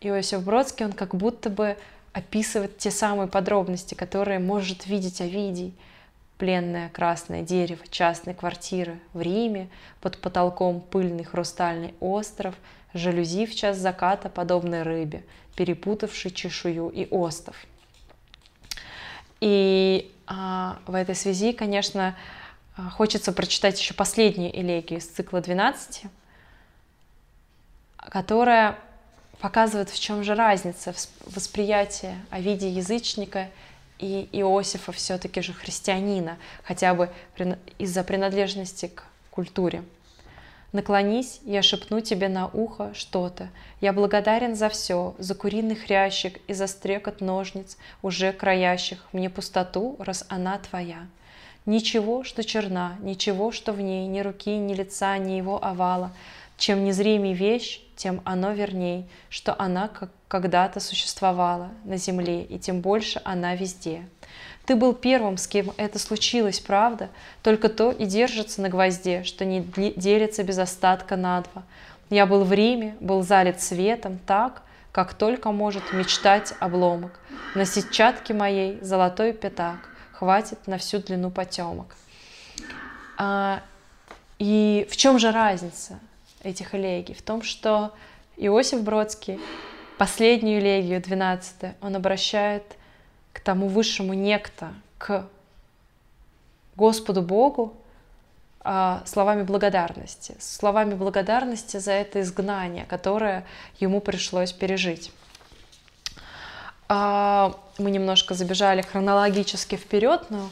Иосиф 0.00 0.44
Бродский, 0.44 0.86
он 0.86 0.92
как 0.92 1.16
будто 1.16 1.50
бы 1.50 1.76
описывает 2.12 2.78
те 2.78 2.90
самые 2.90 3.26
подробности, 3.26 3.94
которые 3.94 4.38
может 4.38 4.86
видеть 4.86 5.20
Овидий. 5.20 5.74
Пленное 6.38 6.88
красное 6.90 7.42
дерево 7.42 7.82
частной 7.90 8.34
квартиры 8.34 8.98
в 9.12 9.20
Риме, 9.20 9.68
под 10.00 10.18
потолком 10.18 10.80
пыльный 10.80 11.24
хрустальный 11.24 11.94
остров, 12.00 12.54
жалюзи 12.94 13.46
в 13.46 13.54
час 13.54 13.78
заката, 13.78 14.28
подобной 14.28 14.82
рыбе, 14.82 15.24
перепутавший 15.56 16.30
чешую 16.30 16.88
и 16.90 17.06
остов. 17.10 17.56
И 19.40 20.10
а, 20.26 20.78
в 20.86 20.94
этой 20.94 21.14
связи, 21.14 21.52
конечно, 21.52 22.16
хочется 22.92 23.32
прочитать 23.32 23.78
еще 23.78 23.94
последнюю 23.94 24.56
элегию 24.58 24.98
из 24.98 25.06
цикла 25.06 25.40
12, 25.40 26.04
которая 27.96 28.78
показывает, 29.40 29.90
в 29.90 29.98
чем 29.98 30.22
же 30.22 30.34
разница 30.34 30.94
восприятия 31.26 32.16
о 32.30 32.40
виде 32.40 32.70
язычника 32.70 33.50
и 33.98 34.28
Иосифа 34.32 34.92
все-таки 34.92 35.42
же 35.42 35.52
христианина, 35.52 36.38
хотя 36.64 36.94
бы 36.94 37.10
из-за 37.78 38.04
принадлежности 38.04 38.86
к 38.86 39.04
культуре. 39.30 39.84
Наклонись, 40.72 41.40
я 41.44 41.60
шепну 41.62 42.00
тебе 42.00 42.28
на 42.28 42.46
ухо 42.46 42.92
что-то. 42.94 43.50
Я 43.82 43.92
благодарен 43.92 44.56
за 44.56 44.70
все, 44.70 45.14
за 45.18 45.34
куриный 45.34 45.74
хрящик 45.74 46.40
и 46.46 46.54
за 46.54 46.66
стрекот 46.66 47.20
ножниц, 47.20 47.76
уже 48.00 48.32
краящих 48.32 49.06
мне 49.12 49.28
пустоту, 49.28 49.96
раз 49.98 50.24
она 50.28 50.58
твоя. 50.58 51.06
Ничего, 51.66 52.24
что 52.24 52.42
черна, 52.42 52.96
ничего, 53.00 53.52
что 53.52 53.72
в 53.72 53.82
ней, 53.82 54.06
ни 54.06 54.20
руки, 54.20 54.56
ни 54.56 54.74
лица, 54.74 55.18
ни 55.18 55.32
его 55.32 55.62
овала. 55.62 56.10
Чем 56.56 56.84
незримей 56.84 57.34
вещь, 57.34 57.82
тем 57.94 58.22
оно 58.24 58.52
верней, 58.52 59.06
что 59.28 59.54
она 59.58 59.88
как 59.88 60.10
когда-то 60.28 60.80
существовала 60.80 61.70
на 61.84 61.98
земле, 61.98 62.44
и 62.44 62.58
тем 62.58 62.80
больше 62.80 63.20
она 63.24 63.54
везде. 63.54 64.08
Ты 64.66 64.76
был 64.76 64.94
первым, 64.94 65.36
с 65.36 65.46
кем 65.46 65.72
это 65.76 65.98
случилось, 65.98 66.60
правда? 66.60 67.08
Только 67.42 67.68
то 67.68 67.90
и 67.90 68.04
держится 68.06 68.62
на 68.62 68.68
гвозде, 68.68 69.24
что 69.24 69.44
не 69.44 69.60
делится 69.60 70.44
без 70.44 70.58
остатка 70.58 71.16
на 71.16 71.40
два. 71.42 71.62
Я 72.10 72.26
был 72.26 72.44
в 72.44 72.52
Риме, 72.52 72.96
был 73.00 73.22
залит 73.22 73.60
светом 73.60 74.18
так, 74.26 74.62
как 74.92 75.14
только 75.14 75.50
может 75.50 75.92
мечтать 75.92 76.54
обломок. 76.60 77.18
На 77.54 77.64
сетчатке 77.64 78.34
моей 78.34 78.78
золотой 78.82 79.32
пятак 79.32 79.88
хватит 80.12 80.66
на 80.66 80.78
всю 80.78 80.98
длину 80.98 81.30
потемок. 81.30 81.96
А, 83.18 83.62
и 84.38 84.86
в 84.90 84.96
чем 84.96 85.18
же 85.18 85.32
разница? 85.32 85.98
этих 86.42 86.74
элегий, 86.74 87.14
в 87.14 87.22
том, 87.22 87.42
что 87.42 87.92
Иосиф 88.36 88.82
Бродский 88.82 89.38
последнюю 89.98 90.60
элегию, 90.60 91.00
12 91.00 91.76
он 91.80 91.96
обращает 91.96 92.64
к 93.32 93.40
тому 93.40 93.68
высшему 93.68 94.14
некто, 94.14 94.72
к 94.98 95.26
Господу 96.76 97.22
Богу, 97.22 97.76
а, 98.64 99.02
словами 99.06 99.42
благодарности, 99.42 100.36
словами 100.38 100.94
благодарности 100.94 101.78
за 101.78 101.92
это 101.92 102.20
изгнание, 102.20 102.84
которое 102.84 103.44
ему 103.80 104.00
пришлось 104.00 104.52
пережить. 104.52 105.12
А, 106.88 107.58
мы 107.78 107.90
немножко 107.90 108.34
забежали 108.34 108.82
хронологически 108.82 109.76
вперед, 109.76 110.26
но, 110.30 110.48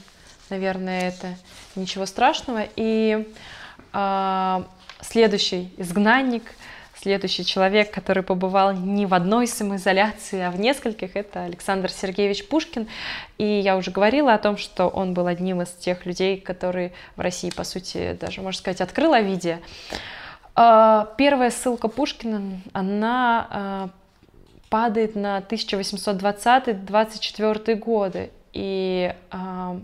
наверное, 0.48 1.08
это 1.08 1.36
ничего 1.76 2.06
страшного. 2.06 2.66
И 2.76 3.32
а, 3.92 4.66
следующий 5.00 5.72
изгнанник, 5.76 6.44
следующий 7.00 7.44
человек, 7.44 7.90
который 7.90 8.22
побывал 8.22 8.72
не 8.74 9.06
в 9.06 9.14
одной 9.14 9.46
самоизоляции, 9.46 10.40
а 10.40 10.50
в 10.50 10.60
нескольких, 10.60 11.16
это 11.16 11.44
Александр 11.44 11.90
Сергеевич 11.90 12.46
Пушкин. 12.46 12.86
И 13.38 13.44
я 13.44 13.78
уже 13.78 13.90
говорила 13.90 14.34
о 14.34 14.38
том, 14.38 14.58
что 14.58 14.88
он 14.88 15.14
был 15.14 15.26
одним 15.26 15.62
из 15.62 15.70
тех 15.70 16.04
людей, 16.04 16.38
которые 16.38 16.92
в 17.16 17.20
России, 17.20 17.48
по 17.50 17.64
сути, 17.64 18.18
даже, 18.20 18.42
можно 18.42 18.58
сказать, 18.58 18.82
открыл 18.82 19.14
Овидия. 19.14 19.60
А, 20.54 21.08
первая 21.16 21.50
ссылка 21.50 21.88
Пушкина, 21.88 22.60
она 22.72 23.46
а, 23.50 23.88
падает 24.68 25.16
на 25.16 25.38
1820-24 25.38 27.74
годы. 27.76 28.30
И 28.52 29.14
а, 29.30 29.80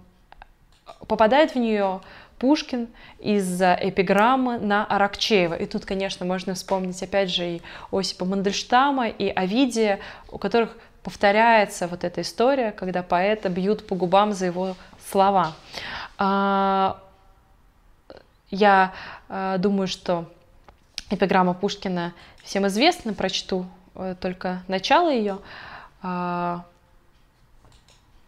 попадает 1.08 1.54
в 1.54 1.56
нее 1.56 2.02
Пушкин 2.38 2.88
из-за 3.18 3.78
эпиграммы 3.80 4.58
на 4.58 4.84
Аракчеева. 4.84 5.54
И 5.54 5.66
тут, 5.66 5.84
конечно, 5.84 6.26
можно 6.26 6.54
вспомнить 6.54 7.02
опять 7.02 7.30
же 7.30 7.56
и 7.56 7.62
Осипа 7.90 8.24
Мандельштама, 8.24 9.08
и 9.08 9.28
Овидия, 9.28 10.00
у 10.30 10.38
которых 10.38 10.76
повторяется 11.02 11.86
вот 11.86 12.04
эта 12.04 12.22
история, 12.22 12.72
когда 12.72 13.02
поэта 13.02 13.48
бьют 13.48 13.86
по 13.86 13.94
губам 13.94 14.32
за 14.32 14.46
его 14.46 14.76
слова. 15.10 15.54
А, 16.18 17.00
я 18.50 18.92
а, 19.28 19.58
думаю, 19.58 19.86
что 19.86 20.26
эпиграмма 21.10 21.54
Пушкина 21.54 22.12
всем 22.42 22.66
известна, 22.66 23.12
прочту 23.14 23.66
э, 23.94 24.14
только 24.20 24.62
начало 24.68 25.12
ее. 25.12 25.38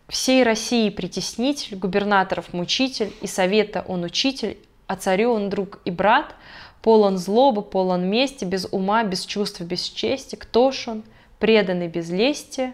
Всей 0.08 0.42
России 0.42 0.88
притеснитель, 0.88 1.76
губернаторов 1.76 2.54
мучитель, 2.54 3.12
и 3.20 3.26
совета 3.26 3.84
он 3.86 4.04
учитель, 4.04 4.58
а 4.86 4.96
царю 4.96 5.32
он 5.32 5.50
друг 5.50 5.80
и 5.84 5.90
брат, 5.90 6.34
полон 6.80 7.18
злобы, 7.18 7.62
полон 7.62 8.08
мести, 8.08 8.46
без 8.46 8.66
ума, 8.70 9.04
без 9.04 9.26
чувств, 9.26 9.60
без 9.60 9.82
чести. 9.82 10.36
Кто 10.36 10.72
ж 10.72 10.88
он? 10.88 11.02
Преданный 11.38 11.88
без 11.88 12.08
лести, 12.10 12.72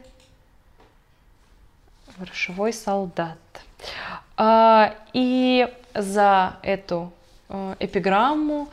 маршевой 2.17 2.73
солдат. 2.73 3.39
А, 4.37 4.95
и 5.13 5.69
за 5.95 6.57
эту 6.63 7.13
э, 7.49 7.75
эпиграмму 7.81 8.69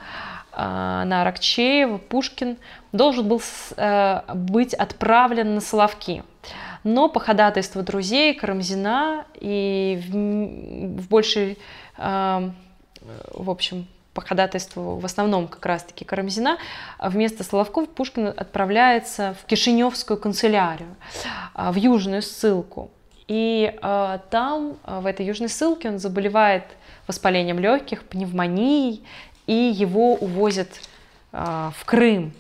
а, 0.52 1.04
на 1.06 1.22
Аракчеева 1.22 1.98
Пушкин 1.98 2.58
должен 2.92 3.28
был 3.28 3.42
э, 3.76 4.22
быть 4.34 4.74
отправлен 4.74 5.56
на 5.56 5.62
Соловки 5.62 6.24
но 6.84 7.10
по 7.10 7.20
ходатайству 7.20 7.84
друзей 7.84 8.34
Карамзина 8.34 9.26
и 9.40 10.02
в, 10.08 11.02
в 11.02 11.10
большей, 11.10 11.58
э, 11.98 12.52
в 13.34 13.50
общем, 13.50 13.88
по 14.14 14.22
ходатайству 14.22 14.98
в 14.98 15.06
основном 15.06 15.48
как 15.48 15.66
раз-таки 15.66 16.04
Карамзина, 16.04 16.58
вместо 17.00 17.44
Соловков 17.44 17.88
Пушкин 17.90 18.28
отправляется 18.28 19.36
в 19.42 19.46
Кишиневскую 19.46 20.20
канцелярию, 20.20 20.96
в 21.56 21.76
южную 21.76 22.22
ссылку. 22.22 22.92
И 23.28 23.74
э, 23.82 24.20
там, 24.30 24.78
в 24.86 25.06
этой 25.06 25.26
южной 25.26 25.48
ссылке, 25.48 25.88
он 25.88 26.00
заболевает 26.00 26.66
воспалением 27.08 27.60
легких, 27.60 28.04
пневмонией, 28.04 29.06
и 29.48 29.54
его 29.54 30.16
увозят 30.16 30.70
в 31.32 31.86
Крым. 31.86 32.34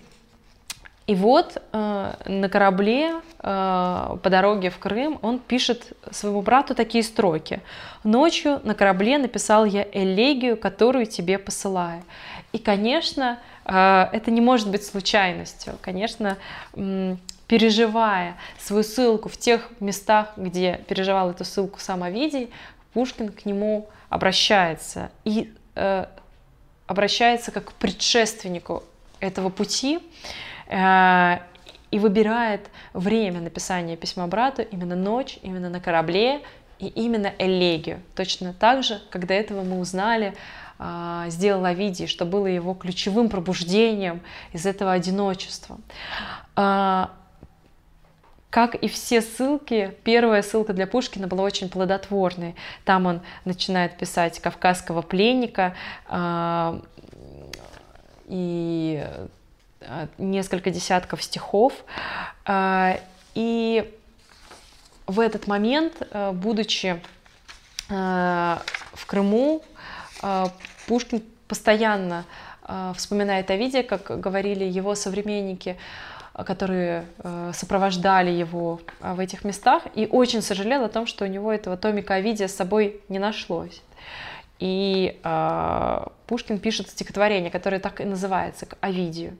И 1.11 1.15
вот 1.15 1.61
на 1.73 2.49
корабле 2.49 3.19
по 3.41 4.19
дороге 4.23 4.69
в 4.69 4.79
Крым 4.79 5.19
он 5.21 5.39
пишет 5.39 5.91
своему 6.09 6.41
брату 6.41 6.73
такие 6.73 7.03
строки. 7.03 7.59
«Ночью 8.05 8.61
на 8.63 8.75
корабле 8.75 9.17
написал 9.17 9.65
я 9.65 9.85
элегию, 9.91 10.55
которую 10.55 11.05
тебе 11.05 11.37
посылаю». 11.37 12.01
И, 12.53 12.59
конечно, 12.59 13.39
это 13.65 14.31
не 14.31 14.39
может 14.39 14.69
быть 14.71 14.85
случайностью. 14.85 15.73
Конечно, 15.81 16.37
переживая 17.47 18.37
свою 18.57 18.83
ссылку 18.83 19.27
в 19.27 19.35
тех 19.35 19.67
местах, 19.81 20.31
где 20.37 20.81
переживал 20.87 21.31
эту 21.31 21.43
ссылку 21.43 21.81
сам 21.81 22.03
Овидий, 22.03 22.49
Пушкин 22.93 23.33
к 23.33 23.43
нему 23.43 23.89
обращается 24.07 25.11
и 25.25 25.53
э, 25.75 26.05
обращается 26.87 27.51
как 27.51 27.65
к 27.65 27.73
предшественнику 27.73 28.83
этого 29.19 29.49
пути 29.49 29.97
э, 29.97 30.50
и 30.71 31.99
выбирает 31.99 32.69
время 32.93 33.41
написания 33.41 33.97
письма 33.97 34.27
брату 34.27 34.61
именно 34.61 34.95
ночь, 34.95 35.37
именно 35.41 35.69
на 35.69 35.81
корабле 35.81 36.41
и 36.79 36.87
именно 36.87 37.33
элегию. 37.37 38.01
Точно 38.15 38.53
так 38.53 38.83
же, 38.83 39.01
до 39.27 39.33
этого 39.33 39.63
мы 39.63 39.79
узнали, 39.79 40.33
э, 40.79 41.25
сделал 41.27 41.65
Овидий, 41.65 42.07
что 42.07 42.25
было 42.25 42.47
его 42.47 42.73
ключевым 42.73 43.29
пробуждением 43.29 44.21
из 44.53 44.65
этого 44.65 44.93
одиночества. 44.93 45.77
Э, 46.55 47.07
как 48.49 48.75
и 48.75 48.87
все 48.87 49.21
ссылки, 49.21 49.95
первая 50.03 50.41
ссылка 50.41 50.73
для 50.73 50.87
Пушкина 50.87 51.27
была 51.27 51.43
очень 51.43 51.69
плодотворной. 51.69 52.55
Там 52.83 53.05
он 53.05 53.21
начинает 53.45 53.97
писать 53.97 54.39
«Кавказского 54.39 55.01
пленника», 55.01 55.75
э, 56.09 56.81
и 58.27 59.05
несколько 60.17 60.71
десятков 60.71 61.23
стихов. 61.23 61.73
Э, 62.45 62.97
и 63.35 63.91
в 65.07 65.19
этот 65.19 65.47
момент, 65.47 65.93
э, 65.99 66.31
будучи 66.31 67.01
э, 67.89 68.57
в 68.93 69.05
Крыму, 69.05 69.63
э, 70.21 70.45
Пушкин 70.87 71.23
постоянно 71.47 72.25
э, 72.67 72.93
вспоминает 72.95 73.49
о 73.51 73.55
виде, 73.55 73.83
как 73.83 74.19
говорили 74.19 74.63
его 74.63 74.95
современники, 74.95 75.77
которые 76.45 77.05
э, 77.19 77.51
сопровождали 77.53 78.31
его 78.31 78.79
э, 79.01 79.13
в 79.13 79.19
этих 79.19 79.43
местах, 79.43 79.83
и 79.95 80.07
очень 80.07 80.41
сожалел 80.41 80.83
о 80.83 80.89
том, 80.89 81.05
что 81.05 81.25
у 81.25 81.27
него 81.27 81.51
этого 81.51 81.77
томика 81.77 82.15
Овидия 82.15 82.47
с 82.47 82.55
собой 82.55 83.01
не 83.09 83.19
нашлось. 83.19 83.81
И 84.59 85.19
э, 85.23 86.05
Пушкин 86.27 86.59
пишет 86.59 86.89
стихотворение, 86.89 87.51
которое 87.51 87.79
так 87.79 87.99
и 87.99 88.05
называется, 88.05 88.67
Овидию. 88.79 89.37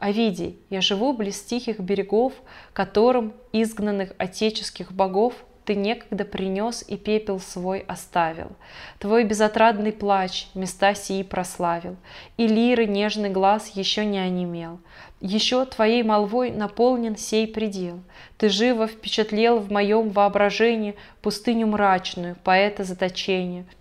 «Овидий, 0.00 0.58
я 0.70 0.80
живу 0.80 1.12
близ 1.12 1.42
тихих 1.42 1.78
берегов, 1.78 2.32
которым 2.72 3.34
изгнанных 3.52 4.14
отеческих 4.16 4.92
богов 4.92 5.34
ты 5.66 5.74
некогда 5.74 6.24
принес 6.24 6.82
и 6.88 6.96
пепел 6.96 7.38
свой 7.38 7.80
оставил. 7.80 8.50
Твой 8.98 9.24
безотрадный 9.24 9.92
плач 9.92 10.48
места 10.54 10.94
сии 10.94 11.22
прославил, 11.22 11.96
и 12.38 12.48
лиры 12.48 12.86
нежный 12.86 13.28
глаз 13.28 13.72
еще 13.74 14.06
не 14.06 14.18
онемел. 14.18 14.80
Еще 15.20 15.66
твоей 15.66 16.02
молвой 16.02 16.50
наполнен 16.50 17.18
сей 17.18 17.46
предел. 17.46 18.00
Ты 18.38 18.48
живо 18.48 18.86
впечатлел 18.86 19.58
в 19.58 19.70
моем 19.70 20.08
воображении 20.08 20.96
пустыню 21.20 21.66
мрачную, 21.66 22.36
поэта 22.42 22.84
заточения— 22.84 23.66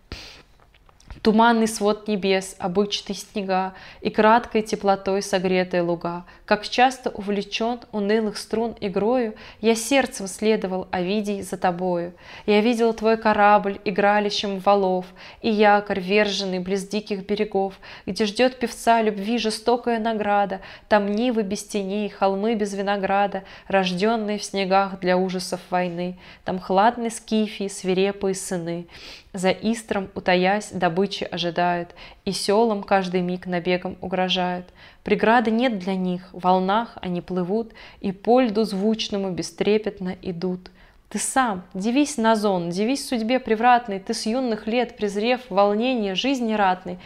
Туманный 1.22 1.68
свод 1.68 2.08
небес, 2.08 2.56
обычные 2.60 3.16
снега 3.16 3.74
И 4.00 4.10
краткой 4.10 4.62
теплотой 4.62 5.22
согретые 5.22 5.82
луга. 5.82 6.26
Как 6.46 6.68
часто 6.68 7.10
увлечен 7.10 7.82
унылых 7.92 8.38
струн 8.38 8.76
игрою, 8.80 9.36
Я 9.60 9.76
сердцем 9.76 10.28
следовал, 10.28 10.88
Овидий, 10.92 11.42
за 11.42 11.58
тобою. 11.58 12.14
Я 12.46 12.62
видел 12.62 12.94
твой 12.94 13.18
корабль, 13.18 13.80
игралищем 13.84 14.60
валов, 14.60 15.08
И 15.42 15.50
якорь, 15.50 16.00
верженный 16.00 16.60
близ 16.60 16.88
диких 16.88 17.26
берегов, 17.26 17.74
Где 18.06 18.26
ждет 18.26 18.58
певца 18.58 19.02
любви 19.02 19.40
жестокая 19.40 20.00
награда, 20.00 20.62
Там 20.88 21.12
нивы 21.12 21.44
без 21.44 21.66
теней, 21.66 22.08
холмы 22.08 22.56
без 22.56 22.74
винограда, 22.74 23.44
Рожденные 23.68 24.40
в 24.40 24.44
снегах 24.44 25.02
для 25.02 25.18
ужасов 25.18 25.60
войны, 25.70 26.18
Там 26.46 26.60
хладные 26.60 27.10
скифии, 27.10 27.68
свирепые 27.68 28.36
сыны. 28.36 28.88
За 29.34 29.52
истром, 29.52 30.10
утаясь, 30.16 30.72
добычи 30.72 31.24
ожидают, 31.24 31.94
И 32.26 32.32
селам 32.32 32.82
каждый 32.82 33.22
миг 33.22 33.46
набегом 33.46 33.96
угрожают. 34.02 34.68
Преграды 35.04 35.52
нет 35.52 35.78
для 35.78 35.96
них, 35.96 36.30
в 36.32 36.40
волнах 36.40 36.98
они 37.02 37.22
плывут, 37.22 37.74
И 38.02 38.12
по 38.12 38.42
льду 38.42 38.64
звучному 38.64 39.30
бестрепетно 39.30 40.16
идут. 40.24 40.72
Ты 41.10 41.20
сам, 41.20 41.64
дивись 41.74 42.18
на 42.18 42.36
зон, 42.36 42.72
дивись 42.72 43.08
судьбе 43.08 43.40
превратной, 43.40 44.00
Ты 44.00 44.16
с 44.16 44.26
юных 44.26 44.66
лет, 44.66 44.98
презрев 44.98 45.42
волнение 45.50 46.16
жизни 46.16 46.54
ратной, 46.54 46.98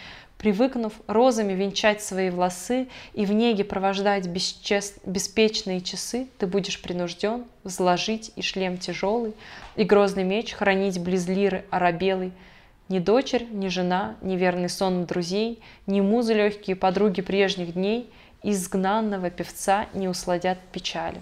привыкнув 0.43 0.91
розами 1.07 1.53
венчать 1.53 2.03
свои 2.03 2.29
волосы 2.29 2.89
и 3.13 3.25
в 3.25 3.31
неге 3.31 3.63
провождать 3.63 4.27
бесчест... 4.27 4.97
беспечные 5.05 5.79
часы, 5.79 6.27
ты 6.37 6.47
будешь 6.47 6.81
принужден 6.81 7.45
взложить 7.63 8.33
и 8.35 8.41
шлем 8.41 8.77
тяжелый, 8.77 9.33
и 9.77 9.85
грозный 9.85 10.25
меч 10.25 10.51
хранить 10.51 10.99
близ 10.99 11.27
лиры 11.27 11.63
оробелый. 11.69 12.33
Ни 12.89 12.99
дочерь, 12.99 13.47
ни 13.51 13.69
жена, 13.69 14.17
ни 14.21 14.35
верный 14.35 14.67
сон 14.67 15.05
друзей, 15.05 15.61
ни 15.87 16.01
музы 16.01 16.33
легкие 16.33 16.75
подруги 16.75 17.21
прежних 17.21 17.75
дней 17.75 18.09
изгнанного 18.43 19.29
певца 19.29 19.85
не 19.93 20.09
усладят 20.09 20.59
печали. 20.73 21.21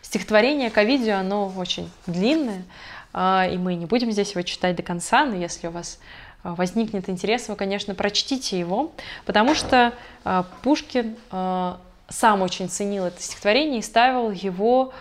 Стихотворение 0.00 0.70
к 0.70 0.82
видео, 0.82 1.16
оно 1.16 1.52
очень 1.58 1.90
длинное, 2.06 2.64
а, 3.12 3.46
и 3.52 3.58
мы 3.58 3.74
не 3.74 3.84
будем 3.84 4.10
здесь 4.10 4.30
его 4.30 4.40
читать 4.40 4.76
до 4.76 4.82
конца, 4.82 5.26
но 5.26 5.36
если 5.36 5.66
у 5.66 5.70
вас 5.70 5.98
возникнет 6.42 7.08
интерес, 7.08 7.48
вы, 7.48 7.56
конечно, 7.56 7.94
прочтите 7.94 8.58
его, 8.58 8.92
потому 9.24 9.54
что 9.54 9.92
а, 10.24 10.44
Пушкин 10.62 11.16
а, 11.30 11.78
сам 12.08 12.42
очень 12.42 12.68
ценил 12.68 13.04
это 13.06 13.20
стихотворение 13.22 13.78
и 13.78 13.82
ставил 13.82 14.30
его 14.30 14.92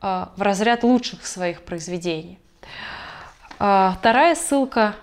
в 0.00 0.32
разряд 0.38 0.82
лучших 0.82 1.26
своих 1.26 1.60
произведений. 1.60 2.38
Вторая 3.56 4.34
ссылка 4.34 4.94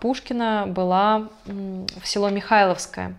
Пушкина 0.00 0.66
была 0.66 1.28
в 1.46 2.04
село 2.04 2.28
Михайловское, 2.28 3.14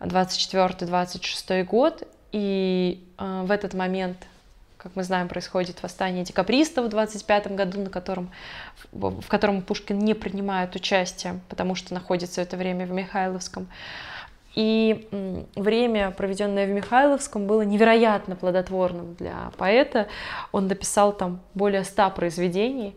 24-26 0.00 1.64
год, 1.64 2.06
и 2.32 3.02
в 3.16 3.50
этот 3.50 3.72
момент 3.72 4.18
как 4.82 4.96
мы 4.96 5.04
знаем, 5.04 5.28
происходит 5.28 5.82
восстание 5.82 6.24
декабристов 6.24 6.86
в 6.86 6.88
25 6.88 7.54
году, 7.54 7.82
на 7.82 7.90
котором, 7.90 8.30
в 8.90 9.26
котором 9.28 9.62
Пушкин 9.62 9.98
не 9.98 10.14
принимает 10.14 10.74
участие, 10.74 11.40
потому 11.48 11.76
что 11.76 11.94
находится 11.94 12.40
в 12.40 12.44
это 12.44 12.56
время 12.56 12.86
в 12.86 12.90
Михайловском. 12.90 13.68
И 14.54 15.08
время, 15.54 16.10
проведенное 16.10 16.66
в 16.66 16.70
Михайловском, 16.70 17.46
было 17.46 17.62
невероятно 17.62 18.34
плодотворным 18.36 19.14
для 19.14 19.52
поэта. 19.56 20.08
Он 20.50 20.66
написал 20.66 21.12
там 21.12 21.40
более 21.54 21.84
ста 21.84 22.10
произведений. 22.10 22.96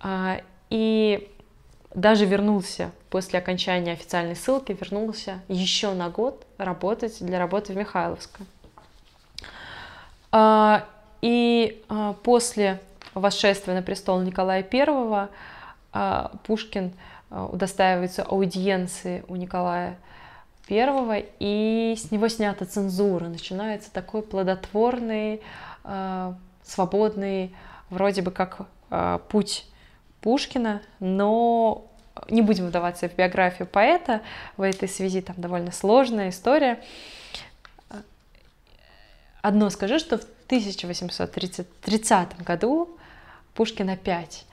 А, 0.00 0.40
и 0.70 1.28
даже 1.94 2.26
вернулся 2.26 2.92
после 3.08 3.38
окончания 3.38 3.92
официальной 3.92 4.36
ссылки, 4.36 4.76
вернулся 4.78 5.40
еще 5.48 5.92
на 5.94 6.10
год 6.10 6.46
работать 6.58 7.16
для 7.24 7.38
работы 7.38 7.72
в 7.72 7.76
Михайловском. 7.76 8.46
И 11.22 11.82
а, 11.88 12.12
после 12.14 12.80
восшествия 13.14 13.74
на 13.74 13.82
престол 13.82 14.20
Николая 14.20 14.66
I 14.70 15.28
а, 15.92 16.32
Пушкин 16.44 16.92
а, 17.30 17.46
удостаивается 17.46 18.22
аудиенции 18.22 19.24
у 19.28 19.36
Николая 19.36 19.98
I, 20.68 21.26
и 21.38 21.94
с 21.96 22.10
него 22.10 22.28
снята 22.28 22.66
цензура. 22.66 23.26
Начинается 23.26 23.92
такой 23.92 24.22
плодотворный, 24.22 25.40
свободный, 26.64 27.54
вроде 27.88 28.22
бы 28.22 28.32
как 28.32 28.62
путь 29.28 29.64
Пушкина, 30.20 30.82
но 30.98 31.86
не 32.28 32.42
будем 32.42 32.66
вдаваться 32.66 33.08
в 33.08 33.14
биографию 33.14 33.68
поэта, 33.68 34.22
в 34.56 34.62
этой 34.62 34.88
связи 34.88 35.20
там 35.20 35.36
довольно 35.38 35.70
сложная 35.70 36.30
история. 36.30 36.82
Одно 39.40 39.70
скажу, 39.70 40.00
что 40.00 40.18
в 40.18 40.26
1830 40.46 42.42
году 42.42 42.96
Пушкин 43.54 43.90
опять 43.90 44.46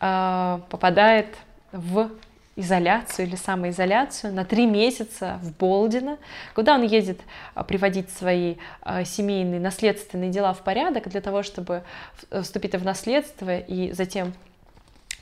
э, 0.00 0.60
попадает 0.68 1.36
в 1.72 2.10
изоляцию 2.56 3.26
или 3.26 3.36
самоизоляцию 3.36 4.32
на 4.32 4.44
три 4.44 4.66
месяца 4.66 5.40
в 5.42 5.52
Болдино, 5.56 6.18
куда 6.54 6.74
он 6.74 6.82
едет 6.82 7.20
а, 7.54 7.64
приводить 7.64 8.10
свои 8.10 8.56
а, 8.80 9.04
семейные 9.04 9.60
наследственные 9.60 10.30
дела 10.30 10.54
в 10.54 10.62
порядок 10.62 11.08
для 11.08 11.20
того, 11.20 11.42
чтобы 11.42 11.82
вступить 12.42 12.74
в 12.74 12.84
наследство 12.84 13.58
и 13.58 13.92
затем 13.92 14.34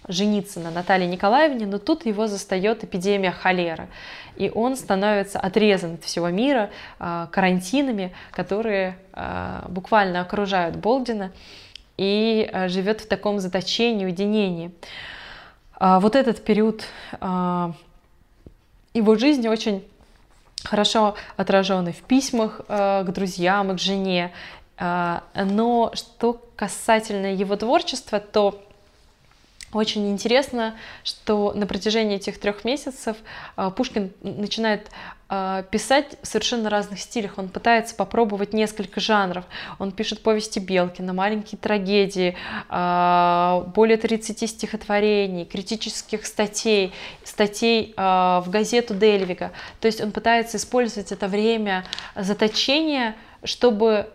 жениться 0.08 0.60
на 0.60 0.70
Наталье 0.70 1.06
Николаевне, 1.06 1.66
но 1.66 1.78
тут 1.78 2.06
его 2.06 2.26
застает 2.26 2.84
эпидемия 2.84 3.30
холеры, 3.30 3.88
и 4.36 4.50
он 4.54 4.76
становится 4.76 5.38
отрезан 5.38 5.94
от 5.94 6.04
всего 6.04 6.28
мира 6.28 6.70
э, 6.98 7.26
карантинами, 7.30 8.12
которые 8.30 8.98
э, 9.12 9.64
буквально 9.68 10.20
окружают 10.20 10.76
Болдина, 10.76 11.32
и 11.96 12.48
э, 12.50 12.68
живет 12.68 13.02
в 13.02 13.08
таком 13.08 13.38
заточении, 13.38 14.04
уединении. 14.04 14.72
Вот 15.80 16.14
этот 16.14 16.44
период 16.44 16.84
его 17.20 19.14
жизни 19.16 19.48
очень 19.48 19.84
хорошо 20.62 21.16
отражены 21.36 21.92
в 21.92 22.02
письмах 22.02 22.60
к 22.68 23.06
друзьям 23.08 23.72
и 23.72 23.74
к 23.74 23.80
жене. 23.80 24.32
Но 24.78 25.90
что 25.94 26.40
касательно 26.54 27.34
его 27.34 27.56
творчества, 27.56 28.20
то 28.20 28.62
очень 29.72 30.10
интересно, 30.10 30.76
что 31.02 31.52
на 31.54 31.66
протяжении 31.66 32.16
этих 32.16 32.38
трех 32.38 32.64
месяцев 32.64 33.16
а, 33.56 33.70
Пушкин 33.70 34.12
начинает 34.22 34.90
а, 35.28 35.62
писать 35.62 36.18
в 36.22 36.26
совершенно 36.26 36.68
разных 36.68 37.00
стилях. 37.00 37.38
Он 37.38 37.48
пытается 37.48 37.94
попробовать 37.94 38.52
несколько 38.52 39.00
жанров. 39.00 39.44
Он 39.78 39.90
пишет 39.90 40.22
повести 40.22 40.58
Белкина, 40.58 41.14
маленькие 41.14 41.58
трагедии, 41.58 42.36
а, 42.68 43.66
более 43.74 43.96
30 43.96 44.46
стихотворений, 44.46 45.46
критических 45.46 46.26
статей, 46.26 46.92
статей 47.24 47.94
в 47.96 48.44
газету 48.48 48.94
Дельвига. 48.94 49.52
То 49.80 49.86
есть 49.86 50.00
он 50.00 50.12
пытается 50.12 50.58
использовать 50.58 51.12
это 51.12 51.28
время 51.28 51.84
заточения, 52.14 53.16
чтобы, 53.44 54.08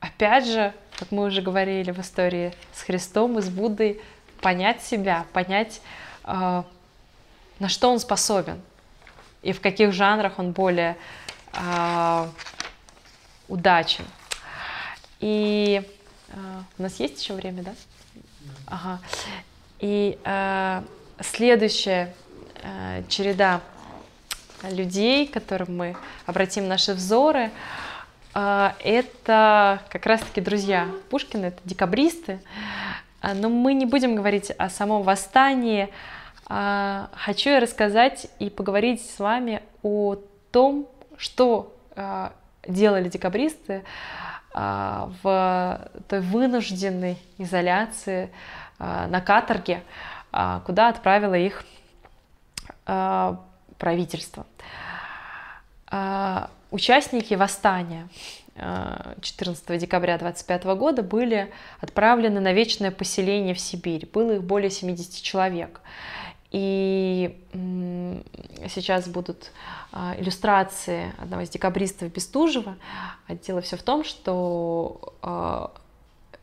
опять 0.00 0.46
же, 0.46 0.74
как 0.98 1.12
мы 1.12 1.24
уже 1.26 1.42
говорили 1.42 1.92
в 1.92 1.98
истории 2.00 2.52
с 2.74 2.82
Христом 2.82 3.38
и 3.38 3.42
с 3.42 3.48
Буддой, 3.48 4.00
понять 4.40 4.82
себя, 4.82 5.26
понять, 5.32 5.80
э, 6.24 6.62
на 7.58 7.68
что 7.68 7.90
он 7.90 8.00
способен 8.00 8.60
и 9.42 9.52
в 9.52 9.60
каких 9.60 9.92
жанрах 9.92 10.38
он 10.38 10.52
более 10.52 10.96
э, 11.52 12.26
удачен. 13.48 14.04
И 15.20 15.82
э, 16.28 16.34
у 16.78 16.82
нас 16.82 16.98
есть 17.00 17.22
еще 17.22 17.34
время, 17.34 17.62
да? 17.62 17.74
Ага. 18.66 19.00
И 19.78 20.18
э, 20.24 20.82
следующая 21.20 22.14
э, 22.62 23.02
череда 23.08 23.60
людей, 24.62 25.26
к 25.26 25.32
которым 25.32 25.76
мы 25.76 25.96
обратим 26.26 26.68
наши 26.68 26.92
взоры, 26.92 27.44
э, 27.44 27.50
это 28.32 29.82
как 29.88 30.06
раз-таки 30.06 30.40
друзья 30.40 30.88
Пушкина, 31.10 31.46
это 31.46 31.60
декабристы. 31.64 32.40
А, 33.20 33.34
но 33.34 33.48
мы 33.48 33.74
не 33.74 33.86
будем 33.86 34.14
говорить 34.14 34.50
о 34.50 34.68
самом 34.68 35.02
восстании. 35.02 35.90
А, 36.46 37.10
хочу 37.14 37.50
я 37.50 37.60
рассказать 37.60 38.28
и 38.38 38.50
поговорить 38.50 39.04
с 39.04 39.18
вами 39.18 39.62
о 39.82 40.16
том, 40.50 40.88
что 41.16 41.76
а, 41.96 42.32
делали 42.66 43.08
декабристы 43.08 43.84
в 44.52 45.90
той 46.08 46.20
вынужденной 46.20 47.16
изоляции 47.38 48.32
на 48.80 49.20
каторге, 49.20 49.80
куда 50.66 50.88
отправило 50.88 51.34
их 51.34 51.64
правительство. 53.78 54.44
Участники 56.70 57.34
восстания 57.34 58.08
14 58.56 59.78
декабря 59.78 60.18
25 60.18 60.64
года 60.64 61.02
были 61.02 61.50
отправлены 61.80 62.40
на 62.40 62.52
вечное 62.52 62.90
поселение 62.90 63.54
в 63.54 63.60
Сибирь. 63.60 64.06
Было 64.12 64.32
их 64.32 64.44
более 64.44 64.70
70 64.70 65.22
человек. 65.22 65.80
И 66.50 67.38
сейчас 68.68 69.08
будут 69.08 69.52
а, 69.92 70.16
иллюстрации 70.18 71.12
одного 71.18 71.42
из 71.42 71.48
декабристов 71.48 72.12
Бестужева. 72.12 72.76
А 73.28 73.34
дело 73.34 73.60
все 73.60 73.76
в 73.76 73.82
том, 73.82 74.02
что 74.02 75.14
а, 75.22 75.70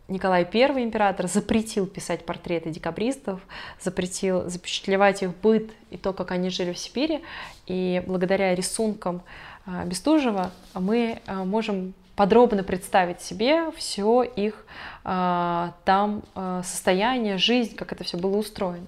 Николай 0.07 0.47
I, 0.51 0.83
император, 0.83 1.27
запретил 1.27 1.85
писать 1.85 2.25
портреты 2.25 2.69
декабристов, 2.69 3.41
запретил 3.81 4.49
запечатлевать 4.49 5.23
их 5.23 5.35
быт 5.35 5.71
и 5.89 5.97
то, 5.97 6.13
как 6.13 6.31
они 6.31 6.49
жили 6.49 6.71
в 6.71 6.77
Сибири. 6.77 7.21
И 7.65 8.01
благодаря 8.07 8.55
рисункам 8.55 9.21
Бестужева 9.67 10.51
мы 10.73 11.21
можем 11.27 11.93
подробно 12.17 12.63
представить 12.63 13.21
себе 13.21 13.71
все 13.73 14.23
их 14.23 14.65
а, 15.03 15.73
там 15.85 16.23
а, 16.33 16.63
состояние, 16.63 17.37
жизнь, 17.37 17.75
как 17.75 17.93
это 17.93 18.03
все 18.03 18.17
было 18.17 18.37
устроено. 18.37 18.87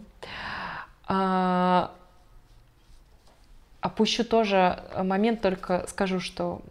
А, 1.07 1.91
опущу 3.81 4.25
тоже 4.25 4.83
момент, 4.97 5.41
только 5.41 5.85
скажу, 5.87 6.19
что 6.19 6.61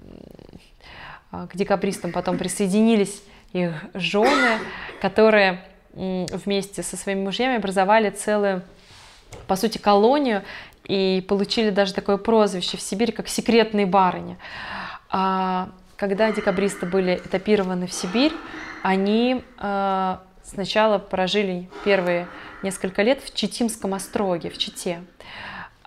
а, 1.30 1.46
к 1.46 1.54
декабристам 1.54 2.10
потом 2.10 2.36
присоединились 2.38 3.22
их 3.52 3.72
жены, 3.94 4.58
которые 5.00 5.64
вместе 5.94 6.82
со 6.82 6.96
своими 6.96 7.22
мужьями 7.22 7.56
образовали 7.56 8.10
целую, 8.10 8.62
по 9.46 9.54
сути, 9.54 9.78
колонию 9.78 10.42
и 10.88 11.24
получили 11.28 11.70
даже 11.70 11.94
такое 11.94 12.16
прозвище 12.16 12.76
в 12.76 12.80
Сибири, 12.80 13.12
как 13.12 13.28
секретные 13.28 13.86
барыни. 13.86 14.36
А, 15.10 15.68
когда 15.96 16.32
декабристы 16.32 16.86
были 16.86 17.16
этапированы 17.16 17.86
в 17.86 17.92
Сибирь, 17.92 18.32
они 18.82 19.42
э, 19.58 20.16
сначала 20.44 20.98
прожили 20.98 21.68
первые 21.84 22.28
несколько 22.62 23.02
лет 23.02 23.20
в 23.22 23.34
Читимском 23.34 23.94
остроге, 23.94 24.50
в 24.50 24.58
Чите. 24.58 25.02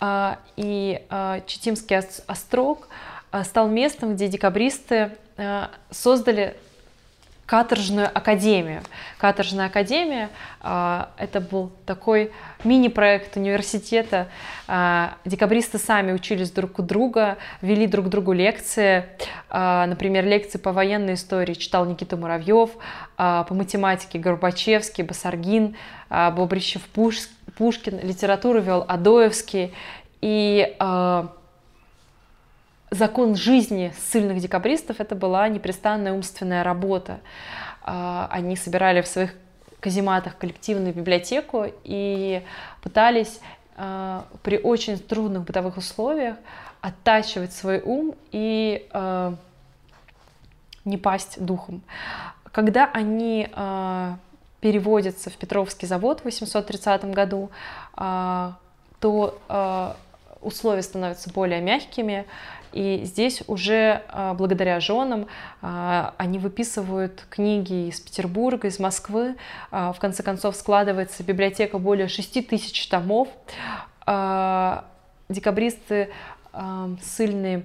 Э, 0.01 0.35
и 0.57 1.01
Читимский 1.47 1.95
острог 2.27 2.89
стал 3.43 3.69
местом, 3.69 4.15
где 4.15 4.27
декабристы 4.27 5.11
создали 5.89 6.57
каторжную 7.51 8.07
академию. 8.07 8.81
Каторжная 9.17 9.65
академия 9.65 10.29
э, 10.61 11.03
это 11.17 11.41
был 11.41 11.69
такой 11.85 12.31
мини-проект 12.63 13.35
университета. 13.35 14.29
Э, 14.69 15.09
декабристы 15.25 15.77
сами 15.77 16.13
учились 16.13 16.49
друг 16.51 16.79
у 16.79 16.81
друга, 16.81 17.37
вели 17.61 17.87
друг 17.87 18.07
другу 18.07 18.31
лекции. 18.31 19.03
Э, 19.49 19.83
например, 19.85 20.25
лекции 20.25 20.59
по 20.59 20.71
военной 20.71 21.15
истории 21.15 21.53
читал 21.55 21.85
Никита 21.85 22.15
Муравьев, 22.15 22.69
по 23.17 23.47
математике 23.49 24.17
Горбачевский, 24.17 25.03
Басаргин, 25.03 25.75
Бобрищев 26.09 26.83
Пушкин, 26.85 27.99
литературу 28.01 28.61
вел 28.61 28.85
Адоевский. 28.87 29.73
И 30.21 30.77
закон 32.91 33.35
жизни 33.35 33.93
ссыльных 33.97 34.39
декабристов 34.39 34.99
это 34.99 35.15
была 35.15 35.47
непрестанная 35.47 36.13
умственная 36.13 36.63
работа. 36.63 37.21
А, 37.81 38.27
они 38.29 38.55
собирали 38.55 39.01
в 39.01 39.07
своих 39.07 39.33
казематах 39.79 40.37
коллективную 40.37 40.93
библиотеку 40.93 41.65
и 41.83 42.43
пытались 42.83 43.39
а, 43.77 44.25
при 44.43 44.59
очень 44.59 44.99
трудных 44.99 45.43
бытовых 45.43 45.77
условиях 45.77 46.35
оттачивать 46.81 47.53
свой 47.53 47.81
ум 47.81 48.13
и 48.31 48.87
а, 48.91 49.35
не 50.83 50.97
пасть 50.97 51.43
духом. 51.43 51.81
Когда 52.51 52.89
они 52.91 53.47
переводятся 54.59 55.29
в 55.29 55.37
Петровский 55.37 55.85
завод 55.85 56.21
в 56.21 56.25
830 56.25 57.05
году, 57.05 57.49
то 57.95 59.95
условия 60.41 60.81
становятся 60.81 61.31
более 61.31 61.61
мягкими, 61.61 62.25
и 62.73 63.01
здесь 63.03 63.43
уже 63.47 64.03
а, 64.07 64.33
благодаря 64.33 64.79
женам 64.79 65.27
а, 65.61 66.13
они 66.17 66.39
выписывают 66.39 67.25
книги 67.29 67.89
из 67.89 67.99
Петербурга, 67.99 68.67
из 68.67 68.79
Москвы. 68.79 69.35
А, 69.71 69.93
в 69.93 69.99
конце 69.99 70.23
концов 70.23 70.55
складывается 70.55 71.23
библиотека 71.23 71.77
более 71.77 72.07
6 72.07 72.47
тысяч 72.47 72.87
томов. 72.87 73.27
Декабристы 75.29 76.09
сильные 77.01 77.63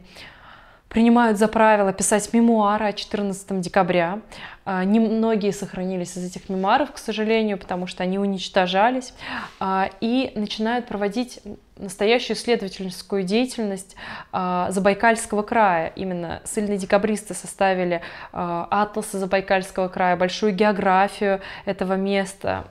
принимают 0.89 1.39
за 1.39 1.49
правило 1.49 1.93
писать 1.93 2.32
мемуары 2.32 2.87
о 2.87 2.93
14 2.93 3.61
декабря. 3.61 4.20
А, 4.64 4.82
немногие 4.84 5.53
сохранились 5.53 6.16
из 6.16 6.24
этих 6.24 6.49
мемуаров, 6.49 6.91
к 6.91 6.99
сожалению, 6.99 7.59
потому 7.59 7.87
что 7.87 8.03
они 8.03 8.18
уничтожались. 8.18 9.14
А, 9.61 9.91
и 10.01 10.32
начинают 10.34 10.87
проводить 10.87 11.41
настоящую 11.76 12.37
исследовательскую 12.37 13.22
деятельность 13.22 13.95
а, 14.32 14.70
Забайкальского 14.70 15.43
края. 15.43 15.93
Именно 15.95 16.41
сильные 16.45 16.78
декабристы 16.78 17.34
составили 17.34 18.01
атласы 18.32 19.18
Забайкальского 19.18 19.89
края, 19.89 20.16
большую 20.16 20.53
географию 20.53 21.41
этого 21.64 21.95
места, 21.95 22.64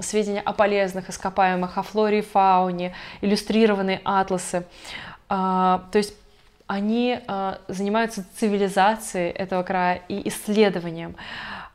сведения 0.00 0.42
о 0.42 0.52
полезных 0.52 1.10
ископаемых, 1.10 1.78
о 1.78 1.82
флоре 1.82 2.20
и 2.20 2.22
фауне, 2.22 2.94
иллюстрированные 3.20 4.00
атласы. 4.04 4.64
То 5.28 5.90
есть 5.94 6.14
они 6.72 7.20
э, 7.20 7.56
занимаются 7.68 8.24
цивилизацией 8.36 9.30
этого 9.30 9.62
края 9.62 10.00
и 10.08 10.26
исследованием. 10.28 11.16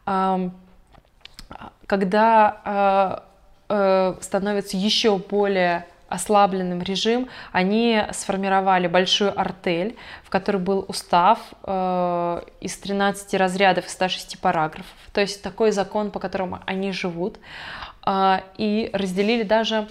Э, 0.08 0.50
когда 1.86 3.22
э, 3.70 3.74
э, 3.76 4.16
становится 4.22 4.76
еще 4.76 5.20
более 5.20 5.86
ослабленным 6.10 6.82
режим, 6.82 7.30
они 7.52 8.02
сформировали 8.12 8.88
большую 8.88 9.40
артель, 9.40 9.96
в 10.24 10.30
которой 10.32 10.58
был 10.58 10.86
устав 10.88 11.40
э, 11.64 12.42
из 12.62 12.76
13 12.78 13.36
разрядов 13.36 13.86
и 13.86 13.90
106 13.90 14.40
параграфов. 14.40 14.96
То 15.14 15.22
есть 15.22 15.44
такой 15.44 15.72
закон, 15.72 16.10
по 16.10 16.20
которому 16.20 16.60
они 16.66 16.92
живут. 16.92 17.38
Э, 18.04 18.40
и 18.58 18.90
разделили 18.94 19.44
даже 19.44 19.90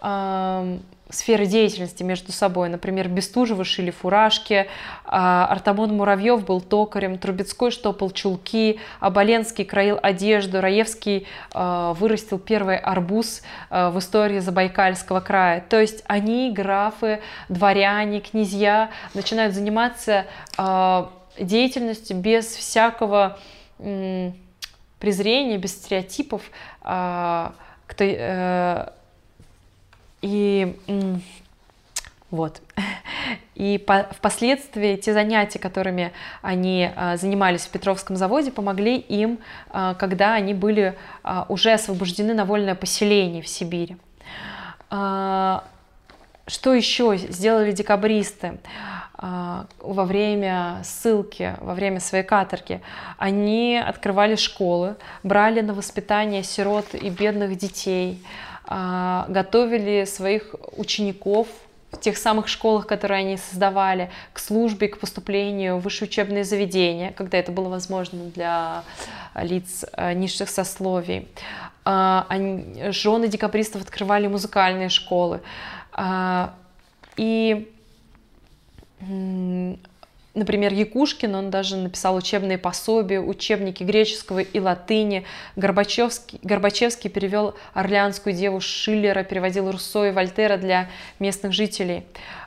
э, 0.00 0.78
сферы 1.10 1.46
деятельности 1.46 2.02
между 2.02 2.32
собой. 2.32 2.68
Например, 2.68 3.08
Бестужевы 3.08 3.64
шили 3.64 3.90
фуражки, 3.90 4.68
а, 5.04 5.46
Артамон 5.46 5.96
Муравьев 5.96 6.44
был 6.44 6.60
токарем, 6.60 7.18
Трубецкой 7.18 7.70
штопал 7.70 8.10
чулки, 8.10 8.80
Оболенский 9.00 9.64
краил 9.64 9.98
одежду, 10.02 10.60
Раевский 10.60 11.26
а, 11.52 11.94
вырастил 11.94 12.38
первый 12.38 12.78
арбуз 12.78 13.42
а, 13.70 13.90
в 13.90 13.98
истории 13.98 14.38
Забайкальского 14.38 15.20
края. 15.20 15.64
То 15.68 15.80
есть 15.80 16.02
они, 16.06 16.52
графы, 16.52 17.20
дворяне, 17.48 18.20
князья, 18.20 18.90
начинают 19.14 19.54
заниматься 19.54 20.26
деятельностью 21.38 22.16
без 22.16 22.46
всякого 22.46 23.38
презрения, 24.98 25.56
без 25.56 25.72
стереотипов, 25.72 26.42
кто, 27.90 28.04
э, 28.04 28.88
и 30.22 30.76
вот. 32.30 32.62
И 33.56 33.76
по, 33.78 34.04
впоследствии 34.12 34.96
те 34.96 35.12
занятия, 35.12 35.58
которыми 35.58 36.12
они 36.40 36.90
а, 36.94 37.16
занимались 37.16 37.62
в 37.62 37.70
Петровском 37.70 38.16
заводе, 38.16 38.50
помогли 38.52 38.96
им, 38.96 39.38
а, 39.68 39.94
когда 39.94 40.34
они 40.34 40.54
были 40.54 40.96
а, 41.22 41.44
уже 41.48 41.72
освобождены 41.72 42.32
на 42.32 42.44
вольное 42.44 42.74
поселение 42.74 43.42
в 43.42 43.48
Сибири. 43.48 43.96
А, 44.88 45.64
что 46.46 46.72
еще 46.72 47.16
сделали 47.16 47.72
декабристы 47.72 48.58
а, 49.14 49.66
во 49.78 50.04
время 50.04 50.80
ссылки, 50.84 51.54
во 51.60 51.74
время 51.74 52.00
своей 52.00 52.24
каторги? 52.24 52.80
Они 53.18 53.76
открывали 53.76 54.36
школы, 54.36 54.96
брали 55.22 55.60
на 55.60 55.74
воспитание 55.74 56.42
сирот 56.42 56.94
и 56.94 57.10
бедных 57.10 57.56
детей, 57.56 58.24
готовили 58.70 60.04
своих 60.04 60.54
учеников 60.76 61.48
в 61.90 61.98
тех 61.98 62.16
самых 62.16 62.48
школах, 62.48 62.86
которые 62.86 63.18
они 63.20 63.36
создавали, 63.36 64.10
к 64.32 64.38
службе, 64.38 64.88
к 64.88 64.98
поступлению 64.98 65.78
в 65.78 65.82
высшее 65.82 66.08
учебное 66.08 66.44
заведение, 66.44 67.10
когда 67.12 67.38
это 67.38 67.50
было 67.52 67.68
возможно 67.68 68.26
для 68.26 68.84
лиц 69.34 69.84
а, 69.92 70.14
низших 70.14 70.48
сословий. 70.48 71.28
А, 71.84 72.26
жены 72.90 73.28
декабристов 73.28 73.82
открывали 73.82 74.28
музыкальные 74.28 74.88
школы. 74.88 75.40
И 77.16 77.72
Например, 80.40 80.72
Якушкин, 80.72 81.34
он 81.34 81.50
даже 81.50 81.76
написал 81.76 82.16
учебные 82.16 82.56
пособия, 82.56 83.20
учебники 83.20 83.82
греческого 83.82 84.38
и 84.38 84.58
латыни. 84.58 85.26
Горбачевский, 85.54 86.38
Горбачевский 86.42 87.10
перевел 87.10 87.54
«Орлеанскую 87.74 88.34
деву» 88.34 88.58
Шиллера, 88.62 89.22
переводил 89.22 89.70
Руссо 89.70 90.06
и 90.06 90.12
Вольтера 90.12 90.56
для 90.56 90.88
местных 91.18 91.52
жителей. 91.52 92.04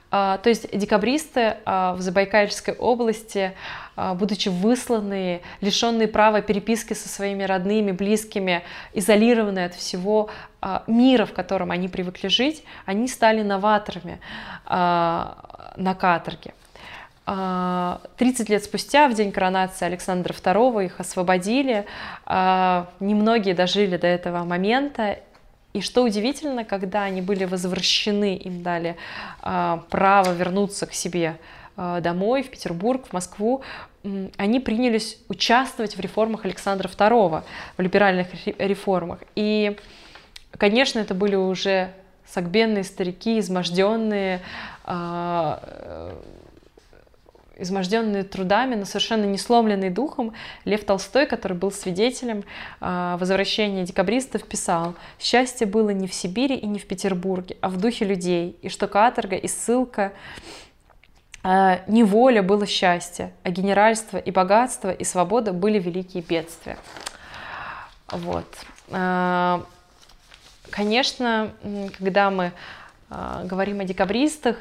А, 0.09 0.39
то 0.39 0.49
есть 0.49 0.75
декабристы 0.75 1.57
а, 1.65 1.93
в 1.93 2.01
Забайкальской 2.01 2.73
области, 2.73 3.53
а, 3.95 4.15
будучи 4.15 4.49
высланные, 4.49 5.43
лишенные 5.61 6.07
права 6.07 6.41
переписки 6.41 6.93
со 6.93 7.07
своими 7.07 7.43
родными, 7.43 7.91
близкими, 7.91 8.63
изолированные 8.95 9.67
от 9.67 9.75
всего 9.75 10.31
мира, 10.87 11.27
в 11.27 11.33
котором 11.33 11.69
они 11.69 11.89
привыкли 11.89 12.27
жить, 12.27 12.63
они 12.87 13.07
стали 13.07 13.43
новаторами 13.43 14.19
на 14.65 15.95
каторге. 15.99 16.53
30 17.25 18.49
а, 18.49 18.51
лет 18.51 18.63
спустя, 18.63 19.07
в 19.07 19.13
день 19.13 19.31
коронации 19.31 19.85
Александра 19.85 20.33
II, 20.33 20.85
их 20.85 20.99
освободили. 20.99 21.85
А, 22.25 22.89
немногие 22.99 23.55
дожили 23.55 23.95
до 23.97 24.07
этого 24.07 24.43
момента. 24.43 25.19
И 25.71 25.81
что 25.81 26.03
удивительно, 26.03 26.65
когда 26.65 27.03
они 27.03 27.21
были 27.21 27.45
возвращены, 27.45 28.35
им 28.35 28.61
дали 28.61 28.97
а, 29.41 29.83
право 29.89 30.33
вернуться 30.33 30.85
к 30.85 30.93
себе 30.93 31.37
домой, 31.75 32.43
в 32.43 32.51
Петербург, 32.51 33.07
в 33.09 33.13
Москву, 33.13 33.63
они 34.37 34.59
принялись 34.59 35.17
участвовать 35.27 35.97
в 35.97 35.99
реформах 35.99 36.45
Александра 36.45 36.87
II, 36.87 37.41
в 37.75 37.81
либеральных 37.81 38.27
реформах. 38.59 39.17
И, 39.33 39.75
конечно, 40.51 40.99
это 40.99 41.15
были 41.15 41.33
уже 41.33 41.91
согбенные 42.27 42.83
старики, 42.83 43.39
изможденные, 43.39 44.41
изможденный 47.57 48.23
трудами, 48.23 48.75
но 48.75 48.85
совершенно 48.85 49.25
не 49.25 49.37
сломленный 49.37 49.89
духом, 49.89 50.33
Лев 50.65 50.83
Толстой, 50.83 51.25
который 51.25 51.55
был 51.55 51.71
свидетелем 51.71 52.43
э, 52.81 53.17
возвращения 53.19 53.83
декабристов, 53.83 54.43
писал 54.43 54.95
«Счастье 55.19 55.67
было 55.67 55.91
не 55.91 56.07
в 56.07 56.13
Сибири 56.13 56.55
и 56.55 56.65
не 56.65 56.79
в 56.79 56.87
Петербурге, 56.87 57.57
а 57.61 57.69
в 57.69 57.77
духе 57.77 58.05
людей, 58.05 58.57
и 58.61 58.69
что 58.69 58.87
каторга 58.87 59.35
и 59.35 59.47
ссылка 59.47 60.13
э, 61.43 61.79
не 61.87 62.03
воля 62.03 62.41
было 62.41 62.65
счастье, 62.65 63.33
а 63.43 63.51
генеральство 63.51 64.17
и 64.17 64.31
богатство 64.31 64.91
и 64.91 65.03
свобода 65.03 65.53
были 65.53 65.79
великие 65.79 66.23
бедствия». 66.23 66.77
Вот. 68.07 68.47
Э, 68.89 69.61
конечно, 70.71 71.51
когда 71.97 72.31
мы 72.31 72.51
говорим 73.43 73.79
о 73.79 73.83
декабристах, 73.83 74.57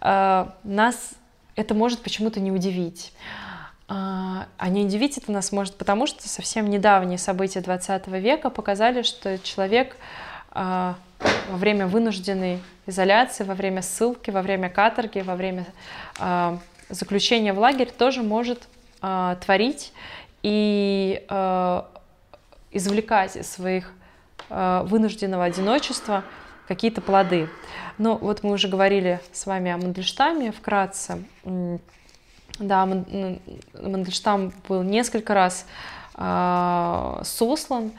нас 0.00 1.14
это 1.56 1.74
может 1.74 2.02
почему-то 2.02 2.40
не 2.40 2.50
удивить. 2.50 3.12
А, 3.86 4.46
а 4.56 4.68
не 4.70 4.84
удивить 4.84 5.18
это 5.18 5.30
нас 5.30 5.52
может 5.52 5.76
потому, 5.76 6.06
что 6.06 6.26
совсем 6.28 6.70
недавние 6.70 7.18
события 7.18 7.60
20 7.60 8.06
века 8.08 8.48
показали, 8.50 9.02
что 9.02 9.38
человек 9.38 9.96
а, 10.50 10.96
во 11.50 11.56
время 11.56 11.86
вынужденной 11.86 12.60
изоляции, 12.86 13.44
во 13.44 13.54
время 13.54 13.82
ссылки, 13.82 14.30
во 14.30 14.40
время 14.40 14.70
каторги, 14.70 15.20
во 15.20 15.36
время 15.36 15.66
а, 16.18 16.58
заключения 16.88 17.52
в 17.52 17.58
лагерь 17.58 17.90
тоже 17.90 18.22
может 18.22 18.68
творить 19.00 19.92
и 20.42 21.22
извлекать 22.72 23.36
из 23.36 23.50
своих 23.50 23.92
вынужденного 24.48 25.44
одиночества 25.44 26.24
какие-то 26.66 27.02
плоды. 27.02 27.50
Но 27.98 28.16
вот 28.16 28.42
мы 28.42 28.52
уже 28.52 28.68
говорили 28.68 29.20
с 29.32 29.46
вами 29.46 29.70
о 29.70 29.76
Мандельштаме 29.76 30.52
вкратце. 30.52 31.22
Да, 32.58 32.86
Мандельштам 32.86 34.52
был 34.68 34.82
несколько 34.82 35.34
раз 35.34 35.66
э, 36.16 37.20
сослан, 37.24 37.92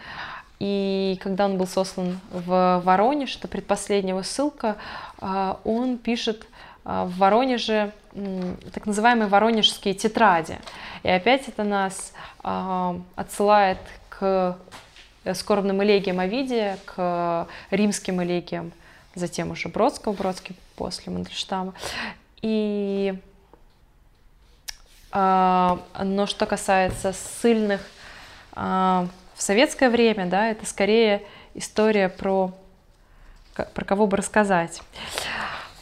и 0.60 1.20
когда 1.22 1.46
он 1.46 1.58
был 1.58 1.68
сослан 1.68 2.20
в 2.32 2.82
Воронеж, 2.84 3.36
это 3.38 3.50
предпоследняя 3.50 4.22
ссылка, 4.24 4.78
э, 5.20 5.56
он 5.66 5.98
пишет 5.98 6.48
э, 6.86 7.04
в 7.06 7.18
Воронеже 7.18 7.92
э, 8.14 8.56
так 8.74 8.86
называемые 8.86 9.28
воронежские 9.28 9.94
тетради. 9.94 10.58
И 11.04 11.10
опять 11.10 11.50
это 11.50 11.64
нас 11.64 12.14
э, 12.44 13.00
отсылает 13.16 13.80
к 14.08 14.58
скорбным 15.34 15.84
элегиям 15.84 16.20
Овидия, 16.20 16.78
к 16.86 17.48
римским 17.72 18.24
элегиям 18.24 18.72
затем 19.16 19.52
уже 19.52 19.70
Бродского, 19.70 20.14
Бродский 20.14 20.56
после 20.76 21.12
Мандельштама. 21.12 21.74
И 22.42 23.14
э, 25.12 25.78
но 26.04 26.26
что 26.28 26.46
касается 26.46 27.14
ссыльных 27.14 27.82
э, 28.56 29.08
в 29.36 29.42
советское 29.42 29.90
время, 29.90 30.28
да, 30.28 30.50
это 30.50 30.66
скорее 30.66 31.24
история 31.54 32.10
про, 32.10 32.54
про 33.54 33.86
кого 33.86 34.08
бы 34.08 34.18
рассказать. 34.18 34.82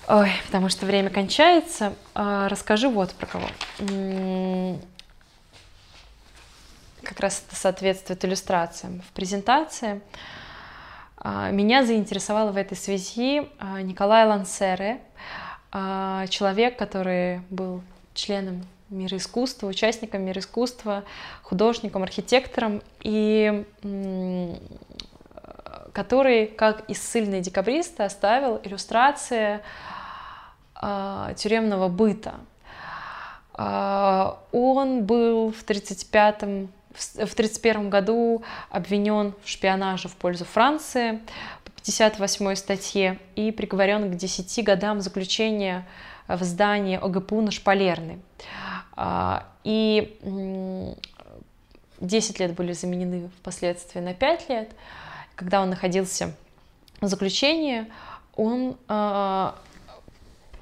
Ой, 0.08 0.32
потому 0.46 0.70
что 0.70 0.86
время 0.86 1.10
кончается. 1.10 1.94
Э, 2.16 2.48
расскажу 2.50 2.90
вот 2.90 3.14
про 3.14 3.26
кого. 3.26 3.48
Как 7.04 7.20
раз 7.20 7.44
это 7.46 7.56
соответствует 7.56 8.24
иллюстрациям. 8.24 9.02
В 9.02 9.12
презентации 9.14 10.02
а, 10.02 10.33
меня 11.24 11.86
заинтересовал 11.86 12.52
в 12.52 12.58
этой 12.58 12.76
связи 12.76 13.48
а, 13.58 13.82
Николай 13.82 14.28
Лансере, 14.28 15.00
а, 15.72 16.28
человек, 16.28 16.78
который 16.78 17.40
был 17.50 17.82
членом 18.14 18.66
мира 18.90 19.16
искусства, 19.18 19.68
участником 19.68 20.24
мира 20.24 20.40
искусства, 20.40 21.04
художником, 21.42 22.04
архитектором, 22.04 22.82
и 23.02 23.66
который, 25.94 26.48
как 26.48 26.88
и 26.90 26.94
ссыльный 26.94 27.42
декабрист, 27.42 28.00
оставил 28.02 28.60
иллюстрации 28.64 29.62
тюремного 30.80 31.88
быта. 31.88 32.36
Он 33.56 35.06
был 35.06 35.52
в 35.52 35.64
1935 35.64 36.70
в 36.94 37.34
1931 37.34 37.90
году 37.90 38.44
обвинен 38.70 39.34
в 39.44 39.50
шпионаже 39.50 40.08
в 40.08 40.16
пользу 40.16 40.46
Франции 40.46 41.20
по 41.64 41.72
58 41.72 42.56
статье 42.56 43.20
и 43.36 43.52
приговорен 43.52 44.12
к 44.12 44.16
10 44.16 44.64
годам 44.64 45.02
заключения 45.02 45.88
в 46.28 46.44
здании 46.44 46.98
ОГПУ 46.98 47.42
на 47.42 47.52
Шпалерной. 47.52 48.20
А, 48.96 49.48
и 49.64 50.18
10 52.00 52.40
лет 52.40 52.54
были 52.54 52.74
заменены 52.74 53.30
впоследствии 53.40 54.00
на 54.00 54.14
5 54.14 54.50
лет. 54.50 54.72
Когда 55.36 55.62
он 55.62 55.72
находился 55.72 56.36
в 57.02 57.08
заключении, 57.08 57.88
он 58.36 58.78
а, 58.88 59.56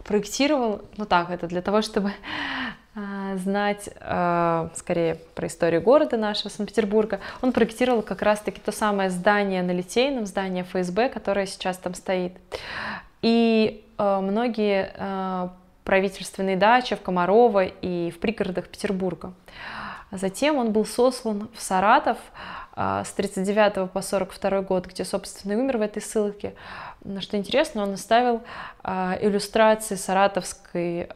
проектировал, 0.03 0.81
ну 0.97 1.05
так, 1.05 1.29
это 1.29 1.47
для 1.47 1.61
того, 1.61 1.81
чтобы 1.81 2.13
знать 2.93 3.89
э, 3.95 4.69
скорее 4.75 5.15
про 5.33 5.47
историю 5.47 5.81
города 5.81 6.17
нашего, 6.17 6.49
Санкт-Петербурга. 6.49 7.21
Он 7.41 7.53
проектировал 7.53 8.01
как 8.01 8.21
раз-таки 8.21 8.59
то 8.59 8.73
самое 8.73 9.09
здание 9.09 9.63
на 9.63 9.71
Литейном, 9.71 10.25
здание 10.25 10.65
ФСБ, 10.65 11.07
которое 11.09 11.45
сейчас 11.45 11.77
там 11.77 11.93
стоит. 11.93 12.33
И 13.21 13.85
э, 13.97 14.19
многие 14.19 15.51
правительственные 15.85 16.57
дачи 16.57 16.95
в 16.95 17.01
Комарово 17.01 17.65
и 17.65 18.11
в 18.11 18.19
пригородах 18.19 18.67
Петербурга. 18.67 19.33
Затем 20.11 20.57
он 20.57 20.73
был 20.73 20.85
сослан 20.85 21.49
в 21.55 21.61
Саратов 21.61 22.17
с 22.75 23.11
39 23.15 23.89
по 23.91 24.01
42 24.01 24.61
год, 24.61 24.85
где, 24.85 25.05
собственно, 25.05 25.53
и 25.53 25.55
умер 25.55 25.77
в 25.77 25.81
этой 25.81 26.01
ссылке. 26.01 26.53
Что 27.19 27.37
интересно, 27.37 27.83
он 27.83 27.93
оставил 27.93 28.41
иллюстрации 28.83 29.95
саратовской 29.95 31.09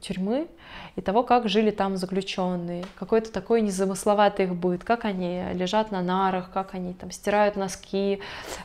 тюрьмы, 0.00 0.48
и 0.96 1.00
того, 1.00 1.22
как 1.22 1.48
жили 1.48 1.70
там 1.70 1.96
заключенные, 1.96 2.84
какой-то 2.98 3.32
такой 3.32 3.60
незамысловатый 3.60 4.46
их 4.46 4.54
быт, 4.54 4.84
как 4.84 5.04
они 5.04 5.44
лежат 5.52 5.90
на 5.90 6.02
нарах, 6.02 6.50
как 6.52 6.74
они 6.74 6.94
там 6.94 7.10
стирают 7.10 7.56
носки, 7.56 8.20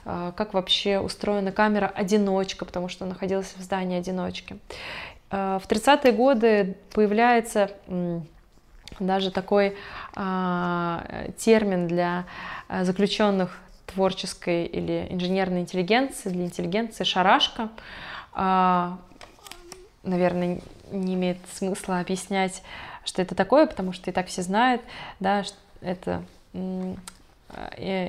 а, 0.05 0.31
как 0.31 0.53
вообще 0.53 0.99
устроена 0.99 1.51
камера 1.51 1.87
одиночка, 1.87 2.65
потому 2.65 2.89
что 2.89 3.05
находилась 3.05 3.53
в 3.55 3.61
здании 3.61 3.97
одиночки. 3.99 4.57
А, 5.29 5.59
в 5.59 5.67
30-е 5.67 6.11
годы 6.11 6.77
появляется 6.93 7.71
даже 8.99 9.31
такой 9.31 9.75
а, 10.15 11.05
термин 11.37 11.87
для 11.87 12.25
заключенных 12.81 13.59
творческой 13.85 14.65
или 14.65 15.07
инженерной 15.09 15.61
интеллигенции, 15.61 16.29
для 16.29 16.45
интеллигенции 16.45 17.03
шарашка. 17.03 17.69
Наверное, 20.05 20.59
не 20.91 21.15
имеет 21.15 21.37
смысла 21.53 21.99
объяснять, 21.99 22.61
что 23.03 23.21
это 23.21 23.35
такое, 23.35 23.65
потому 23.65 23.91
что 23.91 24.09
и 24.09 24.13
так 24.13 24.27
все 24.27 24.41
знают, 24.41 24.81
да, 25.19 25.43
что 25.43 25.57
это 25.81 26.23
э, 26.53 26.95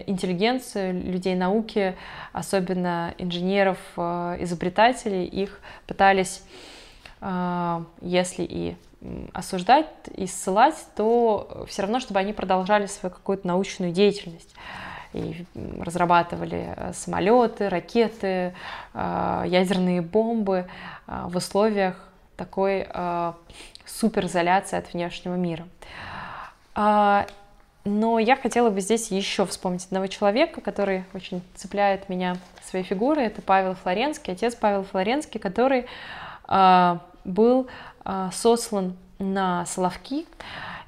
интеллигенцию, 0.06 0.94
людей 0.94 1.34
науки, 1.34 1.96
особенно 2.32 3.14
инженеров, 3.18 3.78
э, 3.96 4.36
изобретателей, 4.40 5.24
их 5.24 5.60
пытались, 5.86 6.42
э, 7.20 7.84
если 8.00 8.46
и 8.48 8.76
осуждать 9.32 9.86
и 10.14 10.26
ссылать, 10.26 10.76
то 10.96 11.66
все 11.68 11.82
равно, 11.82 12.00
чтобы 12.00 12.20
они 12.20 12.32
продолжали 12.32 12.86
свою 12.86 13.14
какую-то 13.14 13.46
научную 13.46 13.92
деятельность 13.92 14.54
и 15.12 15.44
разрабатывали 15.80 16.92
самолеты, 16.92 17.68
ракеты, 17.68 18.54
ядерные 18.94 20.02
бомбы 20.02 20.66
в 21.06 21.36
условиях 21.36 22.06
такой 22.36 22.86
э, 22.88 23.32
суперизоляции 23.84 24.78
от 24.78 24.92
внешнего 24.92 25.34
мира. 25.34 25.66
А, 26.74 27.26
но 27.84 28.18
я 28.18 28.36
хотела 28.36 28.70
бы 28.70 28.80
здесь 28.80 29.10
еще 29.10 29.46
вспомнить 29.46 29.86
одного 29.86 30.06
человека, 30.06 30.60
который 30.60 31.04
очень 31.14 31.42
цепляет 31.54 32.08
меня 32.08 32.36
своей 32.64 32.84
фигурой. 32.84 33.26
Это 33.26 33.42
Павел 33.42 33.74
Флоренский, 33.74 34.32
отец 34.32 34.54
Павел 34.54 34.84
Флоренский, 34.84 35.40
который 35.40 35.86
э, 36.48 36.98
был 37.24 37.68
э, 38.04 38.30
сослан 38.32 38.96
на 39.18 39.64
Соловки 39.66 40.26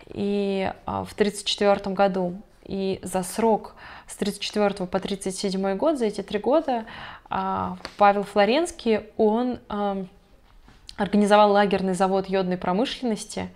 и, 0.06 0.70
э, 0.70 0.74
в 0.86 1.12
1934 1.14 1.94
году. 1.94 2.42
И 2.64 3.00
за 3.02 3.22
срок 3.22 3.74
с 4.08 4.16
1934 4.16 4.86
по 4.86 4.98
1937 4.98 5.76
год, 5.76 5.98
за 5.98 6.06
эти 6.06 6.22
три 6.22 6.38
года, 6.38 6.84
э, 7.30 7.70
Павел 7.96 8.24
Флоренский, 8.24 9.00
он... 9.16 9.60
Э, 9.68 10.04
организовал 10.98 11.52
лагерный 11.52 11.94
завод 11.94 12.28
йодной 12.28 12.58
промышленности, 12.58 13.48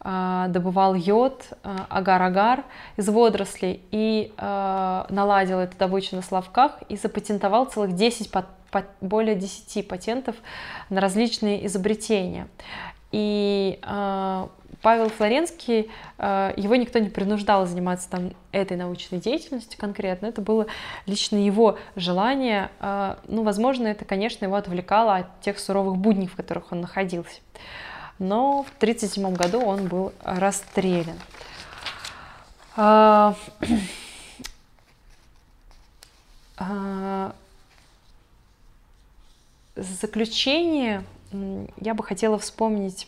а, 0.00 0.48
добывал 0.48 0.94
йод, 0.94 1.44
а, 1.62 1.86
агар-агар 1.88 2.64
из 2.96 3.08
водорослей 3.08 3.82
и 3.90 4.32
а, 4.36 5.06
наладил 5.08 5.58
эту 5.58 5.78
добычу 5.78 6.16
на 6.16 6.22
Славках 6.22 6.72
и 6.88 6.96
запатентовал 6.96 7.66
целых 7.66 7.94
10, 7.94 8.30
более 9.00 9.36
10 9.36 9.86
патентов 9.86 10.36
на 10.90 11.00
различные 11.00 11.64
изобретения. 11.66 12.48
И 13.12 13.78
Павел 14.82 15.10
Флоренский, 15.10 15.90
э, 16.18 16.54
его 16.56 16.74
никто 16.74 16.98
не 16.98 17.10
принуждал 17.10 17.66
заниматься 17.66 18.08
там 18.08 18.32
этой 18.50 18.76
научной 18.78 19.18
деятельностью 19.18 19.78
конкретно, 19.78 20.26
это 20.26 20.40
было 20.40 20.66
лично 21.06 21.36
его 21.36 21.78
желание, 21.96 22.70
э, 22.80 23.16
ну, 23.28 23.42
возможно, 23.42 23.88
это, 23.88 24.06
конечно, 24.06 24.46
его 24.46 24.56
отвлекало 24.56 25.16
от 25.16 25.40
тех 25.42 25.58
суровых 25.58 25.98
будней, 25.98 26.28
в 26.28 26.34
которых 26.34 26.72
он 26.72 26.80
находился. 26.80 27.40
Но 28.18 28.62
в 28.62 28.70
1937 28.78 29.34
году 29.34 29.60
он 29.60 29.88
был 29.88 30.12
расстрелян. 30.22 31.18
В 32.76 33.34
заключение 39.76 41.04
я 41.32 41.94
бы 41.94 42.02
хотела 42.02 42.38
вспомнить 42.38 43.06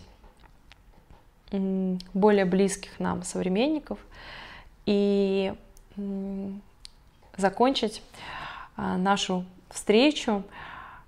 более 2.14 2.45
близких 2.45 2.99
нам 2.99 3.23
современников 3.23 3.99
и 4.87 5.55
закончить 7.37 8.03
а, 8.77 8.97
нашу 8.97 9.45
встречу 9.70 10.43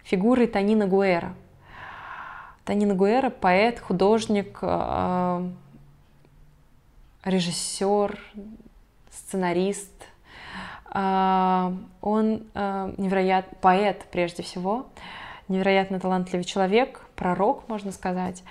фигурой 0.02 0.46
Танина 0.46 0.86
Гуэра. 0.86 1.34
Танина 2.64 2.94
Гуэра— 2.94 3.30
поэт, 3.30 3.78
художник, 3.78 4.58
а, 4.62 5.48
режиссер, 7.24 8.18
сценарист. 9.10 9.92
А, 10.86 11.74
он 12.00 12.44
невероятный 12.54 13.58
поэт 13.60 14.06
прежде 14.12 14.42
всего, 14.42 14.86
невероятно 15.48 15.98
талантливый 15.98 16.44
человек, 16.44 17.03
пророк, 17.14 17.68
можно 17.68 17.92
сказать. 17.92 18.42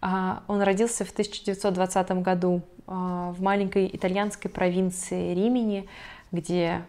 А, 0.00 0.42
он 0.48 0.62
родился 0.62 1.04
в 1.04 1.10
1920 1.10 2.10
году 2.22 2.62
а, 2.86 3.32
в 3.32 3.40
маленькой 3.40 3.88
итальянской 3.92 4.50
провинции 4.50 5.34
Римени, 5.34 5.88
где 6.32 6.82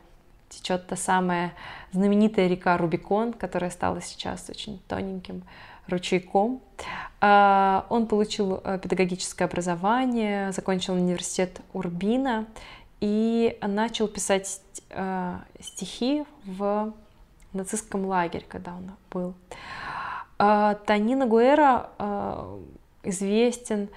течет 0.49 0.87
та 0.87 0.95
самая 0.95 1.53
знаменитая 1.91 2.47
река 2.47 2.77
Рубикон, 2.77 3.33
которая 3.33 3.69
стала 3.69 4.01
сейчас 4.01 4.49
очень 4.49 4.79
тоненьким 4.87 5.43
ручейком. 5.87 6.61
А, 7.21 7.85
он 7.89 8.07
получил 8.07 8.61
э, 8.63 8.79
педагогическое 8.81 9.47
образование, 9.47 10.51
закончил 10.51 10.95
университет 10.95 11.61
Урбина 11.73 12.45
и 12.99 13.57
начал 13.61 14.07
писать 14.07 14.61
э, 14.89 15.35
стихи 15.61 16.25
в 16.45 16.93
нацистском 17.53 18.05
лагере, 18.05 18.45
когда 18.47 18.75
он 18.75 18.91
был. 19.11 19.33
Танина 20.37 21.25
Гуэра 21.25 21.89
известен 23.03 23.89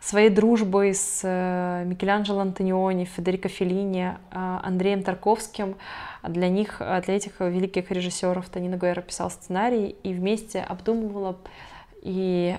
своей 0.00 0.28
дружбой 0.28 0.94
с 0.94 1.20
э, 1.22 1.84
Микеланджело 1.86 2.40
Антониони, 2.40 3.06
Федерико 3.06 3.48
Феллини, 3.48 4.12
э, 4.30 4.58
Андреем 4.62 5.02
Тарковским. 5.02 5.76
Для 6.22 6.50
них, 6.50 6.78
для 6.78 7.16
этих 7.16 7.40
великих 7.40 7.90
режиссеров 7.90 8.48
Танина 8.50 8.76
Гуэра 8.76 9.00
писал 9.00 9.30
сценарий 9.30 9.96
и 10.02 10.12
вместе 10.12 10.60
обдумывала 10.60 11.36
и 12.02 12.54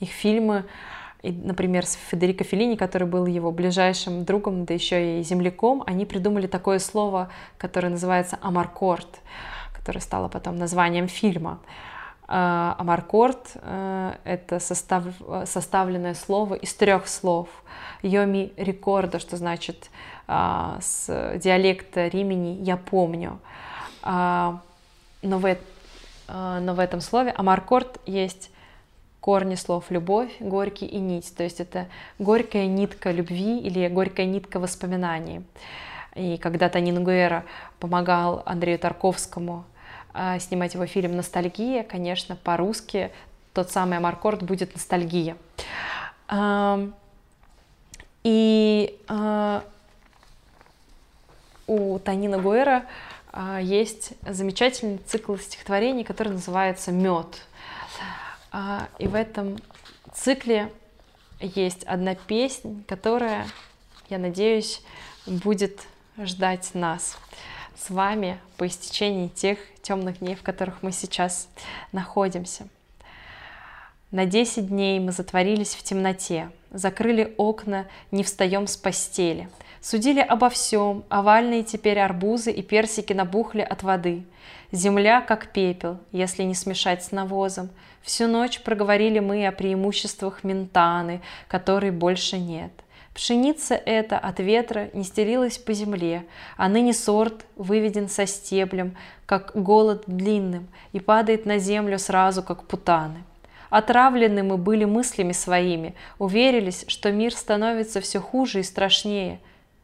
их 0.00 0.10
фильмы, 0.10 0.64
и, 1.22 1.32
например, 1.32 1.84
с 1.84 1.98
Федерико 2.10 2.44
Феллини, 2.44 2.76
который 2.76 3.08
был 3.08 3.26
его 3.26 3.50
ближайшим 3.50 4.24
другом, 4.24 4.64
да 4.64 4.74
еще 4.74 5.20
и 5.20 5.22
земляком, 5.22 5.82
они 5.86 6.06
придумали 6.06 6.46
такое 6.46 6.78
слово, 6.78 7.30
которое 7.56 7.88
называется 7.88 8.38
«амаркорд», 8.40 9.20
которое 9.88 10.00
стало 10.00 10.28
потом 10.28 10.58
названием 10.58 11.08
фильма. 11.08 11.60
А, 12.26 12.76
амаркорд 12.78 13.52
э,— 13.54 14.16
это 14.24 14.60
состав, 14.60 15.04
составленное 15.46 16.12
слово 16.12 16.56
из 16.56 16.74
трех 16.74 17.08
слов. 17.08 17.48
Йоми 18.02 18.52
рекорда, 18.58 19.18
что 19.18 19.38
значит 19.38 19.88
а, 20.26 20.76
с 20.82 21.38
диалекта 21.42 22.08
Римени 22.08 22.62
«я 22.62 22.76
помню». 22.76 23.38
Но 24.04 24.60
в, 25.22 25.56
но 26.28 26.74
в 26.74 26.78
этом 26.78 27.00
слове 27.00 27.32
амаркорд 27.34 27.98
есть 28.04 28.50
корни 29.20 29.54
слов 29.54 29.84
«любовь», 29.88 30.32
«горький» 30.38 30.86
и 30.86 30.98
«нить». 30.98 31.34
То 31.34 31.44
есть 31.44 31.60
это 31.60 31.86
горькая 32.18 32.66
нитка 32.66 33.10
любви 33.10 33.58
или 33.58 33.88
горькая 33.88 34.26
нитка 34.26 34.60
воспоминаний. 34.60 35.42
И 36.14 36.36
когда 36.36 36.68
Танин 36.68 37.02
Гуэра 37.02 37.44
помогал 37.80 38.42
Андрею 38.44 38.78
Тарковскому 38.78 39.64
снимать 40.40 40.74
его 40.74 40.86
фильм 40.86 41.16
«Ностальгия», 41.16 41.82
конечно, 41.84 42.36
по-русски 42.36 43.10
тот 43.54 43.70
самый 43.70 43.98
Амаркорд 43.98 44.42
будет 44.42 44.74
«Ностальгия». 44.74 45.36
И 48.24 49.00
а, 49.08 49.64
у 51.66 51.98
Танина 51.98 52.38
Гуэра 52.38 52.84
а, 53.32 53.60
есть 53.60 54.12
замечательный 54.26 54.98
цикл 54.98 55.36
стихотворений, 55.36 56.04
который 56.04 56.32
называется 56.32 56.92
«Мед». 56.92 57.46
И 58.98 59.06
в 59.06 59.14
этом 59.14 59.58
цикле 60.14 60.72
есть 61.40 61.84
одна 61.84 62.14
песня, 62.14 62.82
которая, 62.88 63.46
я 64.08 64.18
надеюсь, 64.18 64.82
будет 65.26 65.80
ждать 66.18 66.70
нас 66.74 67.18
с 67.76 67.90
вами 67.90 68.40
по 68.56 68.66
истечении 68.66 69.28
тех 69.28 69.58
темных 69.88 70.18
дней, 70.18 70.34
в 70.34 70.42
которых 70.42 70.82
мы 70.82 70.92
сейчас 70.92 71.48
находимся. 71.92 72.68
На 74.10 74.26
десять 74.26 74.68
дней 74.68 75.00
мы 75.00 75.12
затворились 75.12 75.74
в 75.74 75.82
темноте, 75.82 76.50
закрыли 76.70 77.34
окна, 77.38 77.86
не 78.10 78.22
встаем 78.22 78.66
с 78.66 78.76
постели. 78.76 79.48
Судили 79.80 80.20
обо 80.20 80.50
всем, 80.50 81.04
овальные 81.08 81.62
теперь 81.62 81.98
арбузы 81.98 82.50
и 82.50 82.62
персики 82.62 83.12
набухли 83.12 83.60
от 83.60 83.82
воды. 83.82 84.24
Земля 84.72 85.22
как 85.22 85.52
пепел, 85.52 85.98
если 86.12 86.42
не 86.42 86.54
смешать 86.54 87.02
с 87.02 87.12
навозом. 87.12 87.70
Всю 88.02 88.26
ночь 88.26 88.60
проговорили 88.60 89.20
мы 89.20 89.46
о 89.46 89.52
преимуществах 89.52 90.44
ментаны, 90.44 91.22
которой 91.46 91.90
больше 91.90 92.38
нет. 92.38 92.72
Пшеница 93.18 93.74
эта 93.74 94.16
от 94.16 94.38
ветра 94.38 94.90
не 94.92 95.02
стелилась 95.02 95.58
по 95.58 95.72
земле, 95.72 96.24
а 96.56 96.68
ныне 96.68 96.92
сорт 96.92 97.46
выведен 97.56 98.08
со 98.08 98.28
стеблем, 98.28 98.96
как 99.26 99.50
голод 99.60 100.04
длинным, 100.06 100.68
и 100.92 101.00
падает 101.00 101.44
на 101.44 101.58
землю 101.58 101.98
сразу, 101.98 102.44
как 102.44 102.62
путаны. 102.62 103.24
Отравлены 103.70 104.44
мы 104.44 104.56
были 104.56 104.84
мыслями 104.84 105.32
своими, 105.32 105.96
уверились, 106.20 106.84
что 106.86 107.10
мир 107.10 107.34
становится 107.34 108.00
все 108.00 108.20
хуже 108.20 108.60
и 108.60 108.62
страшнее. 108.62 109.40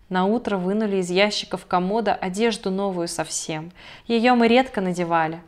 На 0.08 0.26
утро 0.26 0.56
вынули 0.56 0.98
из 0.98 1.10
ящиков 1.10 1.66
комода 1.66 2.14
одежду 2.14 2.70
новую 2.70 3.08
совсем. 3.08 3.72
Ее 4.06 4.34
мы 4.34 4.46
редко 4.46 4.80
надевали. 4.80 5.40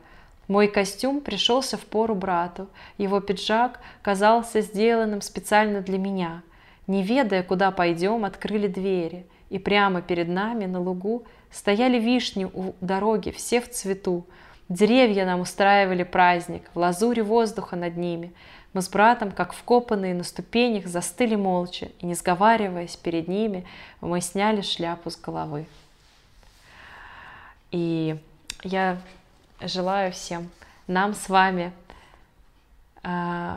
Мой 0.49 0.67
костюм 0.67 1.21
пришелся 1.21 1.77
в 1.77 1.83
пору 1.83 2.17
брату. 2.17 2.67
Его 2.99 3.21
пиджак 3.21 3.79
казался 4.03 4.61
сделанным 4.61 5.21
специально 5.21 5.83
для 5.83 5.99
меня– 5.99 6.43
не 6.87 7.03
ведая, 7.03 7.43
куда 7.43 7.71
пойдем, 7.71 8.25
открыли 8.25 8.69
двери, 8.69 9.27
и 9.51 9.59
прямо 9.59 10.03
перед 10.03 10.29
нами 10.29 10.67
на 10.67 10.81
лугу 10.81 11.25
стояли 11.51 11.99
вишни 11.99 12.45
у 12.45 12.75
дороги, 12.81 13.31
все 13.31 13.61
в 13.61 13.71
цвету. 13.71 14.27
Деревья 14.69 15.25
нам 15.25 15.41
устраивали 15.41 16.03
праздник, 16.03 16.63
в 16.75 16.79
лазуре 16.79 17.23
воздуха 17.23 17.77
над 17.77 17.97
ними. 17.97 18.33
Мы 18.73 18.83
с 18.83 18.89
братом, 18.89 19.31
как 19.31 19.53
вкопанные 19.53 20.15
на 20.15 20.25
ступенях, 20.25 20.87
застыли 20.87 21.37
молча, 21.37 21.89
и, 22.01 22.07
не 22.07 22.15
сговариваясь 22.15 22.97
перед 22.97 23.29
ними, 23.29 23.65
мы 24.01 24.21
сняли 24.21 24.61
шляпу 24.61 25.11
с 25.11 25.17
головы. 25.17 25.67
И 27.71 28.17
я 28.63 28.99
желаю 29.61 30.13
всем 30.13 30.51
нам 30.87 31.15
с 31.15 31.29
вами 31.29 31.73
э, 33.03 33.57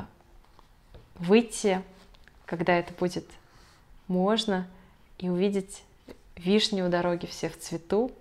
выйти 1.15 1.81
когда 2.49 2.73
это 2.73 2.91
будет 2.93 3.25
можно, 4.07 4.67
и 5.19 5.29
увидеть 5.29 5.83
вишни 6.35 6.81
у 6.81 6.89
дороги 6.89 7.27
все 7.27 7.47
в 7.47 7.59
цвету, 7.59 8.11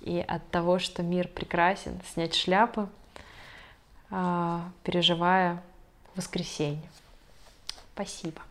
и 0.00 0.18
от 0.18 0.44
того, 0.50 0.80
что 0.80 1.04
мир 1.04 1.28
прекрасен, 1.28 2.00
снять 2.12 2.34
шляпы, 2.34 2.88
а, 4.10 4.68
переживая 4.82 5.62
воскресенье. 6.16 6.82
Спасибо. 7.94 8.42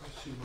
Спасибо. 0.00 0.44